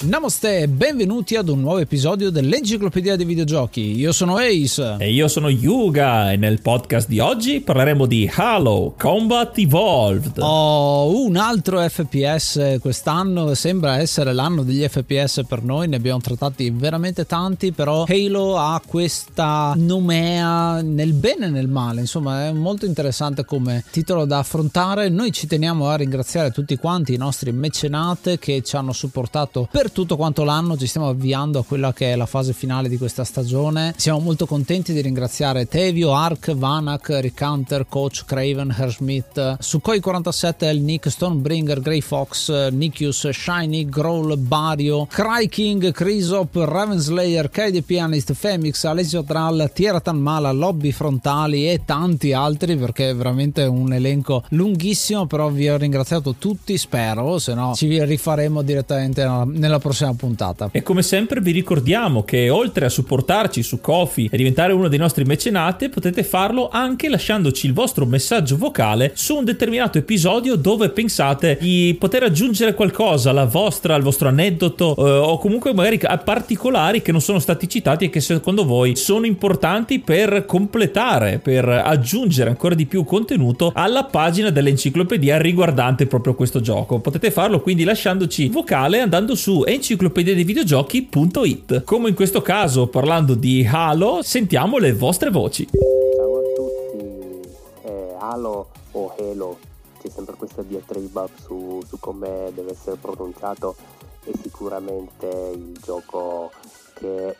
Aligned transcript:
Namaste 0.00 0.60
e 0.60 0.68
benvenuti 0.68 1.34
ad 1.34 1.48
un 1.48 1.60
nuovo 1.60 1.78
episodio 1.78 2.30
dell'Enciclopedia 2.30 3.16
dei 3.16 3.26
Videogiochi. 3.26 3.96
Io 3.96 4.12
sono 4.12 4.36
Ace. 4.36 4.94
E 4.96 5.10
io 5.10 5.26
sono 5.26 5.48
Yuga 5.48 6.30
e 6.30 6.36
nel 6.36 6.62
podcast 6.62 7.08
di 7.08 7.18
oggi 7.18 7.60
parleremo 7.60 8.06
di 8.06 8.30
Halo 8.32 8.94
Combat 8.96 9.58
Evolved. 9.58 10.38
Oh, 10.38 11.20
un 11.20 11.34
altro 11.34 11.80
FPS 11.80 12.78
quest'anno, 12.80 13.52
sembra 13.54 13.98
essere 13.98 14.32
l'anno 14.32 14.62
degli 14.62 14.86
FPS 14.86 15.42
per 15.48 15.64
noi, 15.64 15.88
ne 15.88 15.96
abbiamo 15.96 16.20
trattati 16.20 16.70
veramente 16.70 17.26
tanti, 17.26 17.72
però 17.72 18.04
Halo 18.06 18.56
ha 18.56 18.80
questa 18.86 19.74
nomea 19.76 20.80
nel 20.80 21.12
bene 21.12 21.46
e 21.46 21.50
nel 21.50 21.66
male, 21.66 22.02
insomma 22.02 22.46
è 22.46 22.52
molto 22.52 22.86
interessante 22.86 23.44
come 23.44 23.82
titolo 23.90 24.26
da 24.26 24.38
affrontare. 24.38 25.08
Noi 25.08 25.32
ci 25.32 25.48
teniamo 25.48 25.88
a 25.88 25.96
ringraziare 25.96 26.52
tutti 26.52 26.76
quanti 26.76 27.14
i 27.14 27.18
nostri 27.18 27.50
mecenate 27.50 28.38
che 28.38 28.62
ci 28.62 28.76
hanno 28.76 28.92
supportato 28.92 29.66
per 29.68 29.86
tutto 29.90 30.16
quanto 30.16 30.44
l'anno 30.44 30.76
ci 30.76 30.86
stiamo 30.86 31.08
avviando 31.08 31.58
a 31.58 31.64
quella 31.64 31.92
che 31.92 32.12
è 32.12 32.16
la 32.16 32.26
fase 32.26 32.52
finale 32.52 32.88
di 32.88 32.98
questa 32.98 33.24
stagione. 33.24 33.94
Siamo 33.96 34.20
molto 34.20 34.46
contenti 34.46 34.92
di 34.92 35.00
ringraziare 35.00 35.66
Tevio, 35.66 36.14
Ark, 36.14 36.54
Vanak, 36.54 37.18
Rick 37.20 37.40
Hunter, 37.40 37.86
Coach, 37.88 38.24
Craven, 38.24 38.74
Herschmidt, 38.76 39.56
Sukhoi 39.60 40.00
47, 40.00 40.68
El 40.68 40.80
Nick, 40.80 41.10
Stonebringer, 41.10 41.80
Grey 41.80 42.00
Fox, 42.00 42.68
Nikius, 42.70 43.28
Shiny, 43.28 43.88
Growl, 43.88 44.36
Bario, 44.38 45.06
Cry 45.06 45.48
King, 45.48 45.92
Crisop, 45.92 46.54
Ravenslayer, 46.54 47.50
KD 47.50 47.82
Pianist, 47.82 48.32
Femix, 48.32 48.84
Alessio 48.84 49.22
Tral, 49.24 49.70
Tiera 49.72 50.00
Tanmala, 50.00 50.52
Lobby 50.52 50.92
Frontali 50.92 51.70
e 51.70 51.82
tanti 51.84 52.32
altri 52.32 52.76
perché 52.76 53.10
è 53.10 53.14
veramente 53.14 53.64
un 53.64 53.92
elenco 53.92 54.44
lunghissimo 54.50 55.26
però 55.26 55.48
vi 55.50 55.68
ho 55.68 55.76
ringraziato 55.76 56.34
tutti 56.38 56.76
spero 56.76 57.38
se 57.38 57.54
no 57.54 57.74
ci 57.74 58.02
rifaremo 58.02 58.62
direttamente 58.62 59.26
nella 59.46 59.77
nella 59.78 59.80
prossima 59.80 60.14
puntata. 60.14 60.68
E 60.72 60.82
come 60.82 61.02
sempre 61.02 61.40
vi 61.40 61.52
ricordiamo 61.52 62.24
che 62.24 62.50
oltre 62.50 62.86
a 62.86 62.88
supportarci 62.88 63.62
su 63.62 63.80
Kofi 63.80 64.28
e 64.30 64.36
diventare 64.36 64.72
uno 64.72 64.88
dei 64.88 64.98
nostri 64.98 65.24
mecenati, 65.24 65.88
potete 65.88 66.22
farlo 66.22 66.68
anche 66.70 67.08
lasciandoci 67.08 67.66
il 67.66 67.72
vostro 67.72 68.04
messaggio 68.04 68.56
vocale 68.56 69.12
su 69.14 69.36
un 69.36 69.44
determinato 69.44 69.98
episodio 69.98 70.56
dove 70.56 70.90
pensate 70.90 71.56
di 71.60 71.96
poter 71.98 72.24
aggiungere 72.24 72.74
qualcosa 72.74 73.30
alla 73.30 73.46
vostra, 73.46 73.94
al 73.94 74.02
vostro 74.02 74.28
aneddoto 74.28 74.94
eh, 74.96 75.10
o 75.10 75.38
comunque 75.38 75.72
magari 75.72 75.98
a 76.02 76.18
particolari 76.18 77.00
che 77.00 77.12
non 77.12 77.20
sono 77.20 77.38
stati 77.38 77.68
citati 77.68 78.06
e 78.06 78.10
che 78.10 78.20
secondo 78.20 78.64
voi 78.64 78.96
sono 78.96 79.26
importanti 79.26 80.00
per 80.00 80.44
completare, 80.44 81.38
per 81.38 81.68
aggiungere 81.68 82.50
ancora 82.50 82.74
di 82.74 82.86
più 82.86 83.04
contenuto 83.04 83.72
alla 83.74 84.04
pagina 84.04 84.50
dell'enciclopedia 84.50 85.38
riguardante 85.38 86.06
proprio 86.06 86.34
questo 86.34 86.60
gioco. 86.60 86.98
Potete 86.98 87.30
farlo 87.30 87.60
quindi 87.60 87.84
lasciandoci 87.84 88.48
vocale 88.48 89.00
andando 89.00 89.34
su 89.34 89.62
enciclopedia 89.68 90.34
dei 90.34 90.44
videogiochi.it. 90.44 91.84
Come 91.84 92.08
in 92.08 92.14
questo 92.14 92.40
caso, 92.40 92.88
parlando 92.88 93.34
di 93.34 93.68
Halo, 93.70 94.22
sentiamo 94.22 94.78
le 94.78 94.92
vostre 94.94 95.30
voci. 95.30 95.68
Ciao 96.16 96.38
a 96.38 96.42
tutti, 96.54 97.48
eh, 97.84 98.14
Halo 98.18 98.70
o 98.92 99.14
Halo, 99.18 99.58
c'è 100.00 100.08
sempre 100.08 100.36
questa 100.36 100.62
diatriba 100.62 101.28
su, 101.44 101.82
su 101.86 101.98
come 102.00 102.50
deve 102.54 102.70
essere 102.72 102.96
pronunciato, 102.96 103.76
è 104.24 104.30
sicuramente 104.42 105.26
il 105.54 105.78
gioco 105.82 106.50
che 106.94 107.36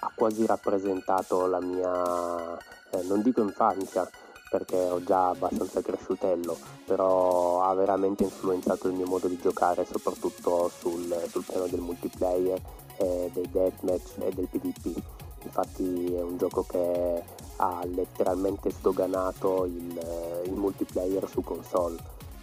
ha 0.00 0.12
quasi 0.14 0.46
rappresentato 0.46 1.46
la 1.46 1.60
mia, 1.60 2.56
eh, 2.90 3.02
non 3.06 3.20
dico 3.22 3.42
infanzia, 3.42 4.08
perché 4.50 4.76
ho 4.76 5.02
già 5.04 5.28
abbastanza 5.28 5.80
cresciutello, 5.80 6.58
però 6.84 7.62
ha 7.62 7.72
veramente 7.74 8.24
influenzato 8.24 8.88
il 8.88 8.94
mio 8.94 9.06
modo 9.06 9.28
di 9.28 9.38
giocare, 9.40 9.86
soprattutto 9.86 10.68
sul, 10.76 11.24
sul 11.28 11.44
piano 11.44 11.68
del 11.68 11.78
multiplayer, 11.78 12.60
eh, 12.96 13.30
dei 13.32 13.48
deathmatch 13.48 14.18
e 14.18 14.32
del 14.32 14.48
PvP. 14.48 15.02
Infatti 15.44 16.14
è 16.14 16.20
un 16.20 16.36
gioco 16.36 16.64
che 16.68 17.22
ha 17.56 17.80
letteralmente 17.84 18.72
sdoganato 18.72 19.66
il, 19.66 20.42
il 20.44 20.52
multiplayer 20.52 21.28
su 21.28 21.42
console. 21.42 21.96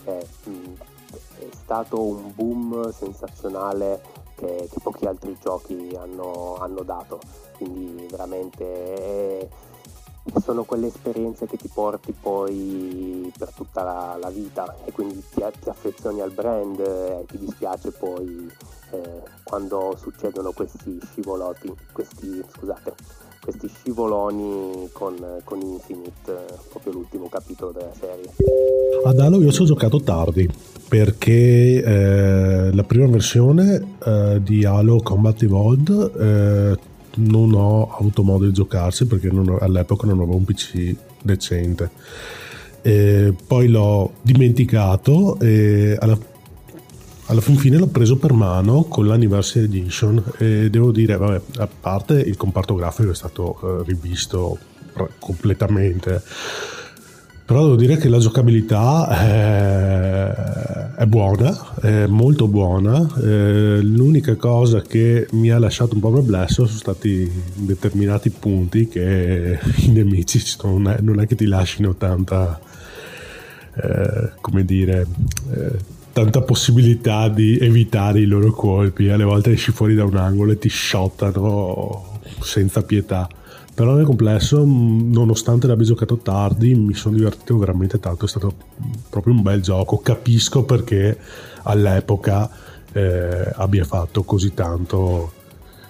È, 0.05 0.17
è, 0.17 1.47
stato 1.51 2.01
un 2.01 2.31
boom 2.33 2.89
sensazionale 2.91 4.01
che, 4.35 4.69
che 4.71 4.79
pochi 4.81 5.05
altri 5.05 5.37
giochi 5.41 5.91
hanno, 5.99 6.55
hanno 6.57 6.83
dato, 6.83 7.19
quindi 7.57 8.07
veramente 8.09 8.93
è, 8.93 9.47
sono 10.43 10.63
quelle 10.63 10.87
esperienze 10.87 11.45
che 11.45 11.57
ti 11.57 11.69
porti 11.73 12.13
poi 12.19 13.31
per 13.37 13.51
tutta 13.53 13.83
la, 13.83 14.17
la 14.19 14.29
vita 14.29 14.75
e 14.85 14.91
quindi 14.91 15.23
ti, 15.33 15.43
ti, 15.59 15.69
affezioni 15.69 16.21
al 16.21 16.31
brand 16.31 16.79
e 16.79 17.25
ti 17.27 17.37
dispiace 17.37 17.91
poi 17.91 18.49
eh, 18.91 19.21
quando 19.43 19.95
succedono 19.99 20.51
questi 20.51 20.99
scivoloti, 21.11 21.73
questi, 21.91 22.43
scusate, 22.53 22.93
questi 23.41 23.67
scivoloni 23.67 24.89
con, 24.91 25.15
con 25.43 25.61
Infinite, 25.61 26.45
proprio 26.69 26.93
l'ultimo 26.93 27.29
capitolo 27.29 27.71
della 27.71 27.93
serie. 27.97 28.31
Ad 29.05 29.19
Halo 29.19 29.41
io 29.41 29.51
ci 29.51 29.61
ho 29.61 29.65
giocato 29.65 30.01
tardi 30.01 30.49
perché 30.87 31.83
eh, 31.83 32.73
la 32.73 32.83
prima 32.83 33.07
versione 33.07 33.95
eh, 34.03 34.39
di 34.41 34.65
Halo 34.65 35.01
Combat 35.01 35.41
Evolved 35.41 36.15
eh, 36.19 36.95
non 37.17 37.53
ho 37.53 37.95
avuto 37.97 38.23
modo 38.23 38.45
di 38.45 38.53
giocarsi 38.53 39.05
perché 39.05 39.29
non, 39.31 39.57
all'epoca 39.59 40.07
non 40.07 40.17
avevo 40.17 40.35
un 40.35 40.45
PC 40.45 40.95
decente. 41.21 41.89
E 42.81 43.33
poi 43.45 43.67
l'ho 43.67 44.13
dimenticato 44.21 45.39
e 45.39 45.97
alla, 45.99 46.17
alla 47.25 47.41
fin 47.41 47.57
fine 47.57 47.77
l'ho 47.77 47.87
preso 47.87 48.17
per 48.17 48.33
mano 48.33 48.83
con 48.83 49.07
l'Anniversary 49.07 49.65
Edition 49.65 50.23
e 50.37 50.69
devo 50.69 50.91
dire, 50.91 51.17
vabbè, 51.17 51.41
a 51.57 51.67
parte 51.67 52.19
il 52.19 52.37
comparto 52.37 52.75
grafico 52.75 53.11
è 53.11 53.15
stato 53.15 53.57
uh, 53.61 53.83
rivisto 53.83 54.57
completamente 55.19 56.23
però 57.47 57.63
devo 57.63 57.77
dire 57.77 57.95
che 57.95 58.09
la 58.09 58.19
giocabilità 58.19 59.07
è, 59.07 60.76
è 60.97 61.05
buona, 61.05 61.75
è 61.79 62.07
molto 62.07 62.47
buona. 62.47 63.07
Eh, 63.21 63.81
l'unica 63.83 64.35
cosa 64.35 64.81
che 64.81 65.27
mi 65.33 65.51
ha 65.51 65.59
lasciato 65.59 65.93
un 65.93 65.99
po' 65.99 66.09
perplesso 66.09 66.65
sono 66.65 66.79
stati 66.79 67.31
determinati 67.53 68.31
punti 68.31 68.87
che 68.87 69.59
i 69.85 69.91
nemici 69.91 70.43
non 70.63 70.87
è, 70.87 70.97
non 71.01 71.19
è 71.19 71.27
che 71.27 71.35
ti 71.35 71.45
lasciano 71.45 71.93
tanta, 71.93 72.59
eh, 73.75 74.31
come 74.41 74.65
dire, 74.65 75.05
eh, 75.51 75.77
tanta 76.11 76.41
possibilità 76.41 77.29
di 77.29 77.59
evitare 77.59 78.19
i 78.21 78.25
loro 78.25 78.51
colpi. 78.51 79.09
Alle 79.09 79.23
volte 79.23 79.51
esci 79.51 79.71
fuori 79.71 79.93
da 79.93 80.03
un 80.03 80.17
angolo 80.17 80.53
e 80.53 80.57
ti 80.57 80.69
shottano 80.69 82.21
senza 82.41 82.81
pietà 82.81 83.29
però 83.77 83.93
nel 83.93 84.05
complesso 84.05 84.63
nonostante 84.65 85.67
l'abbia 85.67 85.85
giocato 85.85 86.17
tardi 86.17 86.73
mi 86.73 86.95
sono 86.95 87.15
divertito 87.15 87.59
veramente 87.59 87.99
tanto. 87.99 88.25
È 88.25 88.27
stato 88.27 88.51
proprio 89.07 89.35
un 89.35 89.43
bel 89.43 89.61
gioco. 89.61 89.99
Capisco 89.99 90.63
perché 90.63 91.15
all'epoca 91.61 92.49
eh, 92.91 93.51
abbia 93.53 93.83
fatto 93.83 94.23
così 94.23 94.55
tanto 94.55 95.31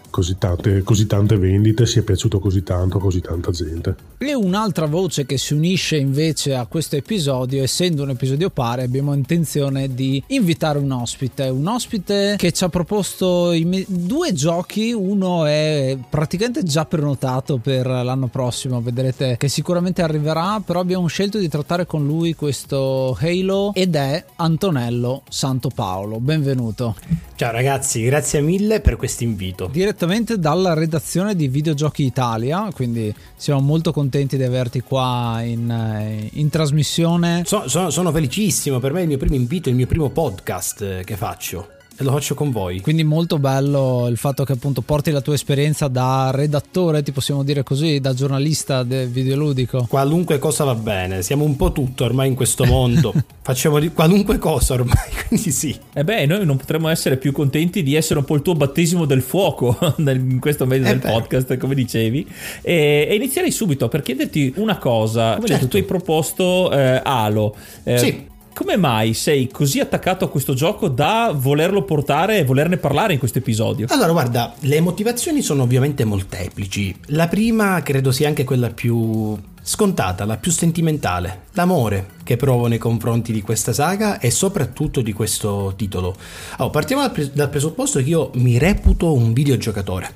così 0.10 0.38
tante, 0.38 0.82
così 0.84 1.06
tante 1.06 1.38
vendite, 1.38 1.86
sia 1.86 2.04
piaciuto 2.04 2.40
così 2.40 2.64
tanto 2.64 2.98
a 2.98 3.00
così 3.00 3.20
tanta 3.20 3.52
gente. 3.52 3.96
E 4.18 4.34
un'altra 4.34 4.88
voce 4.88 5.26
che 5.26 5.38
si 5.38 5.54
unisce 5.54 5.98
invece 5.98 6.56
a 6.56 6.66
questo 6.66 6.96
episodio, 6.96 7.62
essendo 7.62 8.04
un 8.04 8.12
episodio 8.12 8.50
pare, 8.50 8.84
abbiamo 8.84 9.14
intenzione 9.14 9.94
di 9.94 10.24
invitare 10.28 10.80
un 10.80 10.92
ospite, 10.92 11.50
un 11.50 11.68
ospite 11.68 12.36
che 12.38 12.52
ci 12.52 12.64
ha 12.64 12.70
proposto 12.70 13.54
me- 13.64 13.86
due 13.88 14.34
giochi, 14.34 14.92
uno 14.92 15.46
è 15.46 15.98
praticamente 16.10 16.64
già 16.64 16.86
prenotato 16.86 17.58
per 17.58 17.86
l'anno 17.86 18.28
prossimo, 18.28 18.82
vedrete 18.82 19.36
che 19.38 19.50
sicuramente 19.50 20.02
arriverà, 20.02 20.62
però 20.66 20.80
abbiamo 20.80 21.08
scelto 21.08 21.38
di 21.38 21.48
trattare 21.48 21.86
con 21.86 22.06
lui 22.06 22.34
questo 22.34 23.18
Halo 23.20 23.72
ed 23.74 23.96
è 23.96 24.24
Antonello 24.38 25.24
Santo 25.30 25.70
Paolo. 25.70 26.20
Benvenuto. 26.20 26.96
Ciao 27.36 27.52
ragazzi, 27.52 28.02
grazie 28.04 28.42
mille 28.42 28.82
per 28.82 28.96
questo 28.96 29.24
invito. 29.24 29.70
Direttamente 29.72 29.97
dalla 30.36 30.74
redazione 30.74 31.36
di 31.36 31.48
Videogiochi 31.48 32.04
Italia, 32.04 32.70
quindi 32.74 33.14
siamo 33.36 33.62
molto 33.62 33.92
contenti 33.92 34.38
di 34.38 34.44
averti 34.44 34.82
qua 34.82 35.42
in, 35.42 35.70
eh, 35.70 36.30
in 36.34 36.50
trasmissione. 36.50 37.44
So, 37.46 37.68
so, 37.68 37.90
sono 37.90 38.12
felicissimo, 38.12 38.80
per 38.80 38.94
me 38.94 39.00
è 39.00 39.02
il 39.04 39.08
mio 39.08 39.18
primo 39.18 39.36
invito, 39.36 39.70
il 39.70 39.76
mio 39.76 39.88
primo 39.88 40.10
podcast 40.10 40.82
eh, 40.82 41.04
che 41.04 41.16
faccio 41.16 41.77
e 42.00 42.04
lo 42.04 42.12
faccio 42.12 42.36
con 42.36 42.52
voi. 42.52 42.80
Quindi 42.80 43.04
molto 43.04 43.40
bello 43.40 44.08
il 44.08 44.18
fatto 44.18 44.44
che 44.44 44.54
appunto 44.54 44.82
porti 44.82 45.10
la 45.10 45.22
tua 45.22 45.34
esperienza 45.34 45.88
da 45.88 46.30
redattore, 46.32 47.02
ti 47.02 47.12
possiamo 47.12 47.44
dire 47.44 47.64
così, 47.64 48.00
da 48.00 48.14
giornalista 48.14 48.84
videoludico. 48.84 49.88
Qualunque 49.90 50.38
cosa 50.38 50.64
va 50.64 50.76
bene, 50.76 51.24
siamo 51.24 51.44
un 51.44 51.56
po' 51.56 51.72
tutto 51.72 52.06
ormai 52.06 52.28
in 52.28 52.36
questo 52.36 52.66
mondo, 52.66 53.14
facciamo 53.42 53.80
di 53.80 53.92
qualunque 53.92 54.38
cosa 54.38 54.76
ormai, 54.76 55.10
quindi 55.28 55.50
sì. 55.52 55.76
E 55.94 56.04
beh, 56.04 56.28
noi 56.28 56.46
non 56.46 56.58
potremmo 56.58 56.88
essere 56.88 57.18
più 57.18 57.32
contenti 57.32 57.82
di 57.82 57.96
essere 57.96 58.20
un 58.20 58.26
po' 58.26 58.36
il 58.36 58.44
tuo 58.44 58.54
battesimo 58.54 59.06
del 59.06 59.24
fuoco 59.24 59.76
in 59.98 60.38
questo 60.40 60.68
mese 60.68 60.84
del 60.84 61.00
podcast, 61.00 61.58
come 61.58 61.74
dicevi. 61.74 62.28
E, 62.62 63.08
e, 63.10 63.16
inizierei 63.16 63.52
subito 63.52 63.88
per 63.88 64.04
chiederti 64.04 64.54
una 64.58 64.78
cosa. 64.78 65.36
Come 65.36 65.48
certo. 65.48 65.54
detto, 65.54 65.68
tu 65.68 65.78
hai 65.78 65.84
proposto 65.84 66.72
eh, 66.72 67.02
Halo. 67.04 67.56
Eh, 67.84 67.98
sì 67.98 68.36
come 68.58 68.76
mai 68.76 69.14
sei 69.14 69.50
così 69.52 69.80
attaccato 69.80 70.26
a 70.26 70.30
questo 70.30 70.56
gioco 70.56 70.88
da 70.88 71.32
volerlo 71.32 71.84
portare 71.84 72.40
e 72.40 72.44
volerne 72.44 72.78
parlare 72.78 73.14
in 73.14 73.20
questo 73.20 73.38
episodio? 73.38 73.86
Allora, 73.92 74.12
guarda, 74.12 74.56
le 74.62 74.82
motivazioni 74.82 75.44
sono 75.44 75.62
ovviamente 75.62 76.04
molteplici. 76.06 76.96
La 77.10 77.28
prima 77.28 77.84
credo 77.84 78.12
sia 78.12 78.28
anche 78.28 78.44
quella 78.44 78.72
più 78.72 79.38
scontata, 79.62 80.26
la 80.26 80.38
più 80.38 80.50
sentimentale, 80.50 81.42
l'amore 81.52 82.08
che 82.24 82.36
provo 82.36 82.66
nei 82.66 82.80
confronti 82.80 83.32
di 83.32 83.44
questa 83.44 83.74
saga 83.74 84.18
e 84.18 84.32
soprattutto 84.32 85.02
di 85.02 85.14
questo 85.14 85.74
titolo. 85.76 86.16
Allora, 86.58 86.72
partiamo 86.72 87.04
dal, 87.04 87.12
pres- 87.12 87.34
dal 87.34 87.50
presupposto 87.50 88.00
che 88.00 88.10
io 88.10 88.32
mi 88.34 88.58
reputo 88.58 89.14
un 89.14 89.34
videogiocatore. 89.34 90.12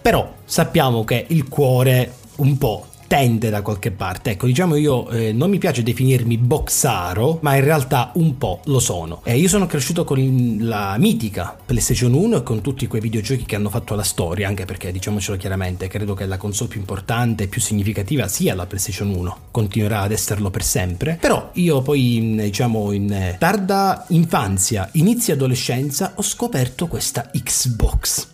Però 0.00 0.32
sappiamo 0.46 1.04
che 1.04 1.26
il 1.28 1.46
cuore 1.46 2.10
un 2.36 2.56
po' 2.56 2.86
tende 3.06 3.50
da 3.50 3.62
qualche 3.62 3.90
parte. 3.90 4.30
Ecco, 4.30 4.46
diciamo 4.46 4.76
io 4.76 5.08
eh, 5.10 5.32
non 5.32 5.50
mi 5.50 5.58
piace 5.58 5.82
definirmi 5.82 6.36
boxaro, 6.38 7.38
ma 7.42 7.56
in 7.56 7.64
realtà 7.64 8.10
un 8.14 8.36
po' 8.38 8.60
lo 8.64 8.78
sono. 8.78 9.20
Eh, 9.24 9.36
io 9.36 9.48
sono 9.48 9.66
cresciuto 9.66 10.04
con 10.04 10.58
la 10.60 10.96
mitica 10.98 11.56
PlayStation 11.64 12.12
1 12.12 12.38
e 12.38 12.42
con 12.42 12.60
tutti 12.60 12.86
quei 12.86 13.00
videogiochi 13.00 13.44
che 13.44 13.56
hanno 13.56 13.70
fatto 13.70 13.94
la 13.94 14.02
storia, 14.02 14.48
anche 14.48 14.64
perché 14.64 14.92
diciamocelo 14.92 15.36
chiaramente, 15.36 15.88
credo 15.88 16.14
che 16.14 16.26
la 16.26 16.36
console 16.36 16.70
più 16.70 16.80
importante 16.80 17.44
e 17.44 17.46
più 17.48 17.60
significativa 17.60 18.28
sia 18.28 18.54
la 18.54 18.66
PlayStation 18.66 19.14
1, 19.14 19.36
continuerà 19.50 20.00
ad 20.00 20.12
esserlo 20.12 20.50
per 20.50 20.62
sempre. 20.62 21.18
Però 21.20 21.50
io 21.54 21.82
poi 21.82 22.34
diciamo 22.36 22.92
in 22.92 23.36
tarda 23.38 24.04
infanzia, 24.08 24.88
inizio 24.92 25.34
adolescenza 25.34 26.12
ho 26.16 26.22
scoperto 26.22 26.86
questa 26.86 27.30
Xbox. 27.32 28.28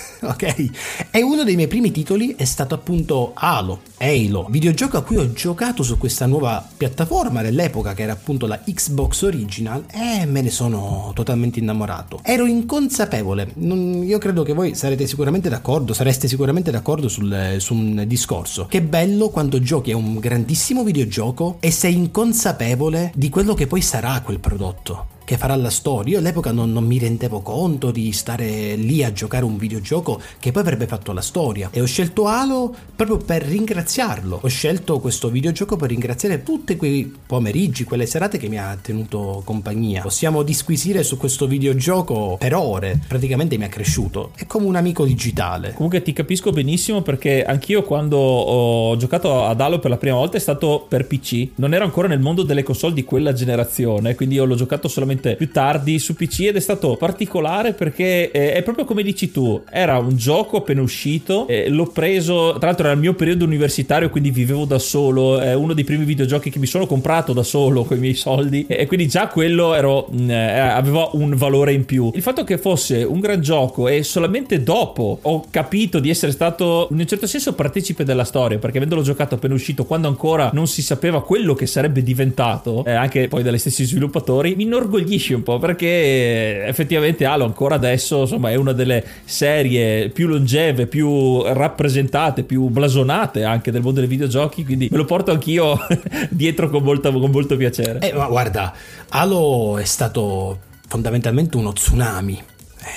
ok? 0.26 1.08
E 1.10 1.22
uno 1.22 1.44
dei 1.44 1.56
miei 1.56 1.68
primi 1.68 1.90
titoli 1.90 2.34
è 2.36 2.44
stato 2.44 2.74
appunto 2.74 3.32
Halo, 3.34 3.80
Halo, 3.98 4.46
videogioco 4.50 4.96
a 4.96 5.02
cui 5.02 5.16
ho 5.16 5.32
giocato 5.32 5.82
su 5.82 5.98
questa 5.98 6.26
nuova 6.26 6.66
piattaforma 6.76 7.42
dell'epoca 7.42 7.94
che 7.94 8.02
era 8.02 8.12
appunto 8.12 8.46
la 8.46 8.60
Xbox 8.60 9.22
Original 9.22 9.84
e 9.90 10.26
me 10.26 10.42
ne 10.42 10.50
sono 10.50 11.12
totalmente 11.14 11.58
innamorato. 11.58 12.20
Ero 12.22 12.46
inconsapevole, 12.46 13.52
non, 13.56 14.02
io 14.04 14.18
credo 14.18 14.42
che 14.42 14.52
voi 14.52 14.74
sarete 14.74 15.06
sicuramente 15.06 15.48
d'accordo, 15.48 15.92
sareste 15.92 16.28
sicuramente 16.28 16.70
d'accordo 16.70 17.08
sul, 17.08 17.56
su 17.58 17.74
un 17.74 18.04
discorso. 18.06 18.66
Che 18.66 18.82
bello 18.82 19.30
quando 19.30 19.60
giochi 19.60 19.92
a 19.92 19.96
un 19.96 20.18
grandissimo 20.18 20.84
videogioco 20.84 21.56
e 21.60 21.70
sei 21.70 21.94
inconsapevole 21.94 23.12
di 23.14 23.28
quello 23.28 23.54
che 23.54 23.66
poi 23.66 23.80
sarà 23.80 24.20
quel 24.20 24.40
prodotto 24.40 25.18
che 25.30 25.36
farà 25.36 25.54
la 25.54 25.70
storia. 25.70 26.14
Io 26.14 26.18
all'epoca 26.18 26.50
non, 26.50 26.72
non, 26.72 26.82
mi 26.82 26.98
rendevo 26.98 27.40
conto 27.40 27.92
di 27.92 28.10
stare 28.10 28.74
lì 28.74 29.04
a 29.04 29.12
giocare 29.12 29.44
un 29.44 29.58
videogioco 29.58 30.20
che 30.40 30.50
poi 30.50 30.62
avrebbe 30.62 30.88
fatto 30.88 31.12
la 31.12 31.20
storia. 31.20 31.68
E 31.70 31.80
ho 31.80 31.84
scelto 31.84 32.26
Halo 32.26 32.74
proprio 32.96 33.16
per 33.18 33.44
ringraziarlo. 33.44 34.40
Ho 34.42 34.48
scelto 34.48 34.98
questo 34.98 35.30
videogioco 35.30 35.76
per 35.76 35.90
ringraziare 35.90 36.42
tutti 36.42 36.74
quei 36.74 37.14
pomeriggi, 37.24 37.84
quelle 37.84 38.06
serate 38.06 38.38
che 38.38 38.48
mi 38.48 38.58
ha 38.58 38.76
tenuto 38.82 39.42
compagnia. 39.44 40.02
Possiamo 40.02 40.42
disquisire 40.42 41.04
su 41.04 41.16
questo 41.16 41.46
videogioco 41.46 42.36
per 42.36 42.52
ore, 42.56 42.98
praticamente 43.06 43.56
mi 43.56 43.62
ha 43.62 43.68
cresciuto. 43.68 44.32
È 44.34 44.46
come 44.46 44.66
un 44.66 44.74
amico 44.74 45.04
digitale. 45.04 45.74
Comunque 45.74 46.02
ti 46.02 46.12
capisco 46.12 46.50
benissimo 46.50 47.02
perché 47.02 47.44
anch'io 47.44 47.84
quando 47.84 48.16
ho 48.18 48.96
giocato 48.96 49.44
ad 49.44 49.60
Halo 49.60 49.78
per 49.78 49.90
la 49.90 49.96
prima 49.96 50.16
volta 50.16 50.38
è 50.38 50.40
stato 50.40 50.84
per 50.88 51.06
PC. 51.06 51.50
Non 51.54 51.72
ero 51.72 51.84
ancora 51.84 52.08
nel 52.08 52.18
mondo 52.18 52.42
delle 52.42 52.64
console 52.64 52.94
di 52.94 53.04
quella 53.04 53.32
generazione, 53.32 54.16
quindi 54.16 54.34
io 54.34 54.44
l'ho 54.44 54.56
giocato 54.56 54.88
solamente 54.88 55.18
leggermente 55.20 55.36
più 55.36 55.50
tardi 55.50 55.98
su 55.98 56.14
PC 56.14 56.40
ed 56.40 56.56
è 56.56 56.60
stato 56.60 56.96
particolare 56.96 57.74
perché 57.74 58.30
eh, 58.30 58.54
è 58.54 58.62
proprio 58.62 58.84
come 58.84 59.02
dici 59.02 59.30
tu, 59.30 59.62
era 59.70 59.98
un 59.98 60.16
gioco 60.16 60.58
appena 60.58 60.80
uscito, 60.80 61.46
eh, 61.46 61.68
l'ho 61.68 61.86
preso, 61.86 62.56
tra 62.58 62.68
l'altro 62.68 62.86
era 62.86 62.94
il 62.94 63.00
mio 63.00 63.14
periodo 63.14 63.44
universitario 63.44 64.08
quindi 64.10 64.30
vivevo 64.30 64.64
da 64.64 64.78
solo, 64.78 65.38
è 65.38 65.54
uno 65.54 65.74
dei 65.74 65.84
primi 65.84 66.04
videogiochi 66.04 66.50
che 66.50 66.58
mi 66.58 66.66
sono 66.66 66.86
comprato 66.86 67.32
da 67.32 67.42
solo 67.42 67.84
con 67.84 67.96
i 67.98 68.00
miei 68.00 68.14
soldi 68.14 68.64
e 68.66 68.86
quindi 68.86 69.06
già 69.06 69.28
quello 69.28 69.74
ero, 69.74 70.08
mm, 70.12 70.30
eh, 70.30 70.58
aveva 70.58 71.10
un 71.12 71.34
valore 71.36 71.72
in 71.72 71.84
più. 71.84 72.10
Il 72.14 72.22
fatto 72.22 72.44
che 72.44 72.58
fosse 72.58 73.02
un 73.02 73.20
gran 73.20 73.40
gioco 73.40 73.88
e 73.88 74.02
solamente 74.02 74.62
dopo 74.62 75.18
ho 75.20 75.44
capito 75.50 75.98
di 76.00 76.10
essere 76.10 76.32
stato 76.32 76.88
in 76.90 76.98
un 76.98 77.06
certo 77.06 77.26
senso 77.26 77.54
partecipe 77.54 78.04
della 78.04 78.24
storia 78.24 78.58
perché 78.58 78.78
avendolo 78.78 79.02
giocato 79.02 79.34
appena 79.34 79.54
uscito 79.54 79.84
quando 79.84 80.08
ancora 80.08 80.50
non 80.52 80.66
si 80.66 80.82
sapeva 80.82 81.22
quello 81.22 81.54
che 81.54 81.66
sarebbe 81.66 82.02
diventato, 82.02 82.84
eh, 82.84 82.92
anche 82.92 83.28
poi 83.28 83.42
dagli 83.42 83.58
stessi 83.58 83.84
sviluppatori, 83.84 84.54
mi 84.54 84.64
inorgoglie 84.70 85.09
inorgoglisce 85.10 85.34
un 85.34 85.42
po' 85.42 85.58
perché 85.58 86.64
effettivamente 86.64 87.24
Halo 87.24 87.44
ancora 87.44 87.74
adesso 87.74 88.20
insomma 88.20 88.50
è 88.50 88.54
una 88.54 88.72
delle 88.72 89.04
serie 89.24 90.08
più 90.10 90.28
longeve, 90.28 90.86
più 90.86 91.42
rappresentate, 91.42 92.44
più 92.44 92.68
blasonate 92.68 93.42
anche 93.44 93.70
del 93.70 93.82
mondo 93.82 94.00
dei 94.00 94.08
videogiochi, 94.08 94.64
quindi 94.64 94.88
me 94.90 94.96
lo 94.96 95.04
porto 95.04 95.32
anch'io 95.32 95.78
dietro 96.30 96.70
con, 96.70 96.82
molta, 96.82 97.10
con 97.10 97.30
molto 97.30 97.56
piacere. 97.56 97.98
Eh, 98.00 98.12
ma 98.12 98.26
guarda, 98.26 98.72
Halo 99.08 99.78
è 99.78 99.84
stato 99.84 100.58
fondamentalmente 100.86 101.56
uno 101.56 101.72
tsunami 101.72 102.42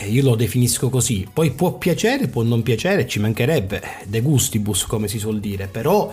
eh, 0.02 0.08
io 0.08 0.24
lo 0.24 0.36
definisco 0.36 0.90
così. 0.90 1.28
Poi 1.32 1.52
può 1.52 1.74
piacere, 1.74 2.28
può 2.28 2.42
non 2.42 2.64
piacere, 2.64 3.06
ci 3.06 3.20
mancherebbe, 3.20 3.82
de 4.06 4.22
gustibus 4.22 4.86
come 4.86 5.10
si 5.10 5.20
suol 5.20 5.40
dire, 5.40 5.68
però 5.68 6.12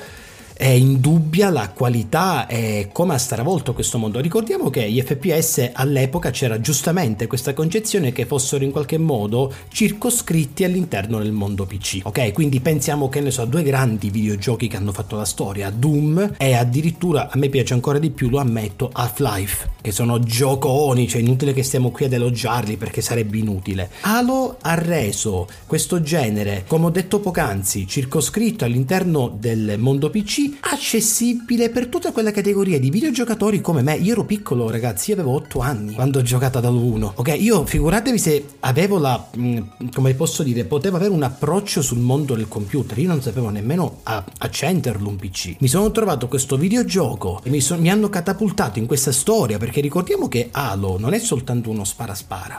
è 0.60 0.68
indubbia 0.68 1.48
la 1.48 1.70
qualità 1.70 2.46
e 2.46 2.90
come 2.92 3.14
ha 3.14 3.18
stravolto 3.18 3.72
questo 3.72 3.96
mondo. 3.96 4.20
Ricordiamo 4.20 4.68
che 4.68 4.90
gli 4.90 5.00
FPS 5.00 5.70
all'epoca 5.72 6.30
c'era 6.30 6.60
giustamente 6.60 7.26
questa 7.26 7.54
concezione 7.54 8.12
che 8.12 8.26
fossero 8.26 8.62
in 8.62 8.70
qualche 8.70 8.98
modo 8.98 9.50
circoscritti 9.72 10.62
all'interno 10.64 11.18
del 11.18 11.32
mondo 11.32 11.64
PC. 11.64 12.00
Ok, 12.02 12.32
quindi 12.32 12.60
pensiamo 12.60 13.08
che 13.08 13.20
ne 13.20 13.30
so 13.30 13.46
due 13.46 13.62
grandi 13.62 14.10
videogiochi 14.10 14.68
che 14.68 14.76
hanno 14.76 14.92
fatto 14.92 15.16
la 15.16 15.24
storia, 15.24 15.70
Doom 15.70 16.34
e 16.36 16.52
addirittura 16.52 17.30
a 17.30 17.38
me 17.38 17.48
piace 17.48 17.72
ancora 17.72 17.98
di 17.98 18.10
più, 18.10 18.28
lo 18.28 18.38
ammetto, 18.38 18.90
Half-Life, 18.92 19.70
che 19.80 19.92
sono 19.92 20.20
gioconi, 20.20 21.08
cioè 21.08 21.22
inutile 21.22 21.54
che 21.54 21.62
stiamo 21.62 21.90
qui 21.90 22.04
ad 22.04 22.12
elogiarli 22.12 22.76
perché 22.76 23.00
sarebbe 23.00 23.38
inutile. 23.38 23.88
Halo 24.02 24.58
ha 24.60 24.74
reso 24.74 25.48
questo 25.64 26.02
genere, 26.02 26.64
come 26.66 26.84
ho 26.84 26.90
detto 26.90 27.18
poc'anzi, 27.18 27.86
circoscritto 27.86 28.66
all'interno 28.66 29.34
del 29.34 29.76
mondo 29.78 30.10
PC 30.10 30.48
accessibile 30.60 31.70
per 31.70 31.86
tutta 31.86 32.12
quella 32.12 32.30
categoria 32.30 32.78
di 32.78 32.90
videogiocatori 32.90 33.60
come 33.60 33.82
me. 33.82 33.94
Io 33.96 34.12
ero 34.12 34.24
piccolo, 34.24 34.70
ragazzi, 34.70 35.10
io 35.10 35.16
avevo 35.16 35.34
8 35.34 35.60
anni 35.60 35.92
quando 35.94 36.18
ho 36.18 36.22
giocato 36.22 36.58
ad 36.58 36.64
1. 36.64 37.12
Ok, 37.16 37.36
io 37.38 37.64
figuratevi 37.64 38.18
se 38.18 38.44
avevo 38.60 38.98
la 38.98 39.28
mm, 39.36 39.58
come 39.92 40.14
posso 40.14 40.42
dire, 40.42 40.64
potevo 40.64 40.96
avere 40.96 41.12
un 41.12 41.22
approccio 41.22 41.82
sul 41.82 41.98
mondo 41.98 42.34
del 42.34 42.48
computer. 42.48 42.98
Io 42.98 43.08
non 43.08 43.22
sapevo 43.22 43.48
nemmeno 43.50 44.00
a- 44.04 44.24
accenderlo 44.38 45.08
un 45.08 45.16
PC. 45.16 45.56
Mi 45.58 45.68
sono 45.68 45.90
trovato 45.90 46.28
questo 46.28 46.56
videogioco 46.56 47.40
e 47.42 47.50
mi, 47.50 47.60
so- 47.60 47.78
mi 47.78 47.90
hanno 47.90 48.08
catapultato 48.08 48.78
in 48.78 48.86
questa 48.86 49.12
storia 49.12 49.58
perché 49.58 49.80
ricordiamo 49.80 50.28
che 50.28 50.48
Halo 50.50 50.98
non 50.98 51.12
è 51.12 51.18
soltanto 51.18 51.70
uno 51.70 51.84
spara 51.84 52.14
spara 52.14 52.58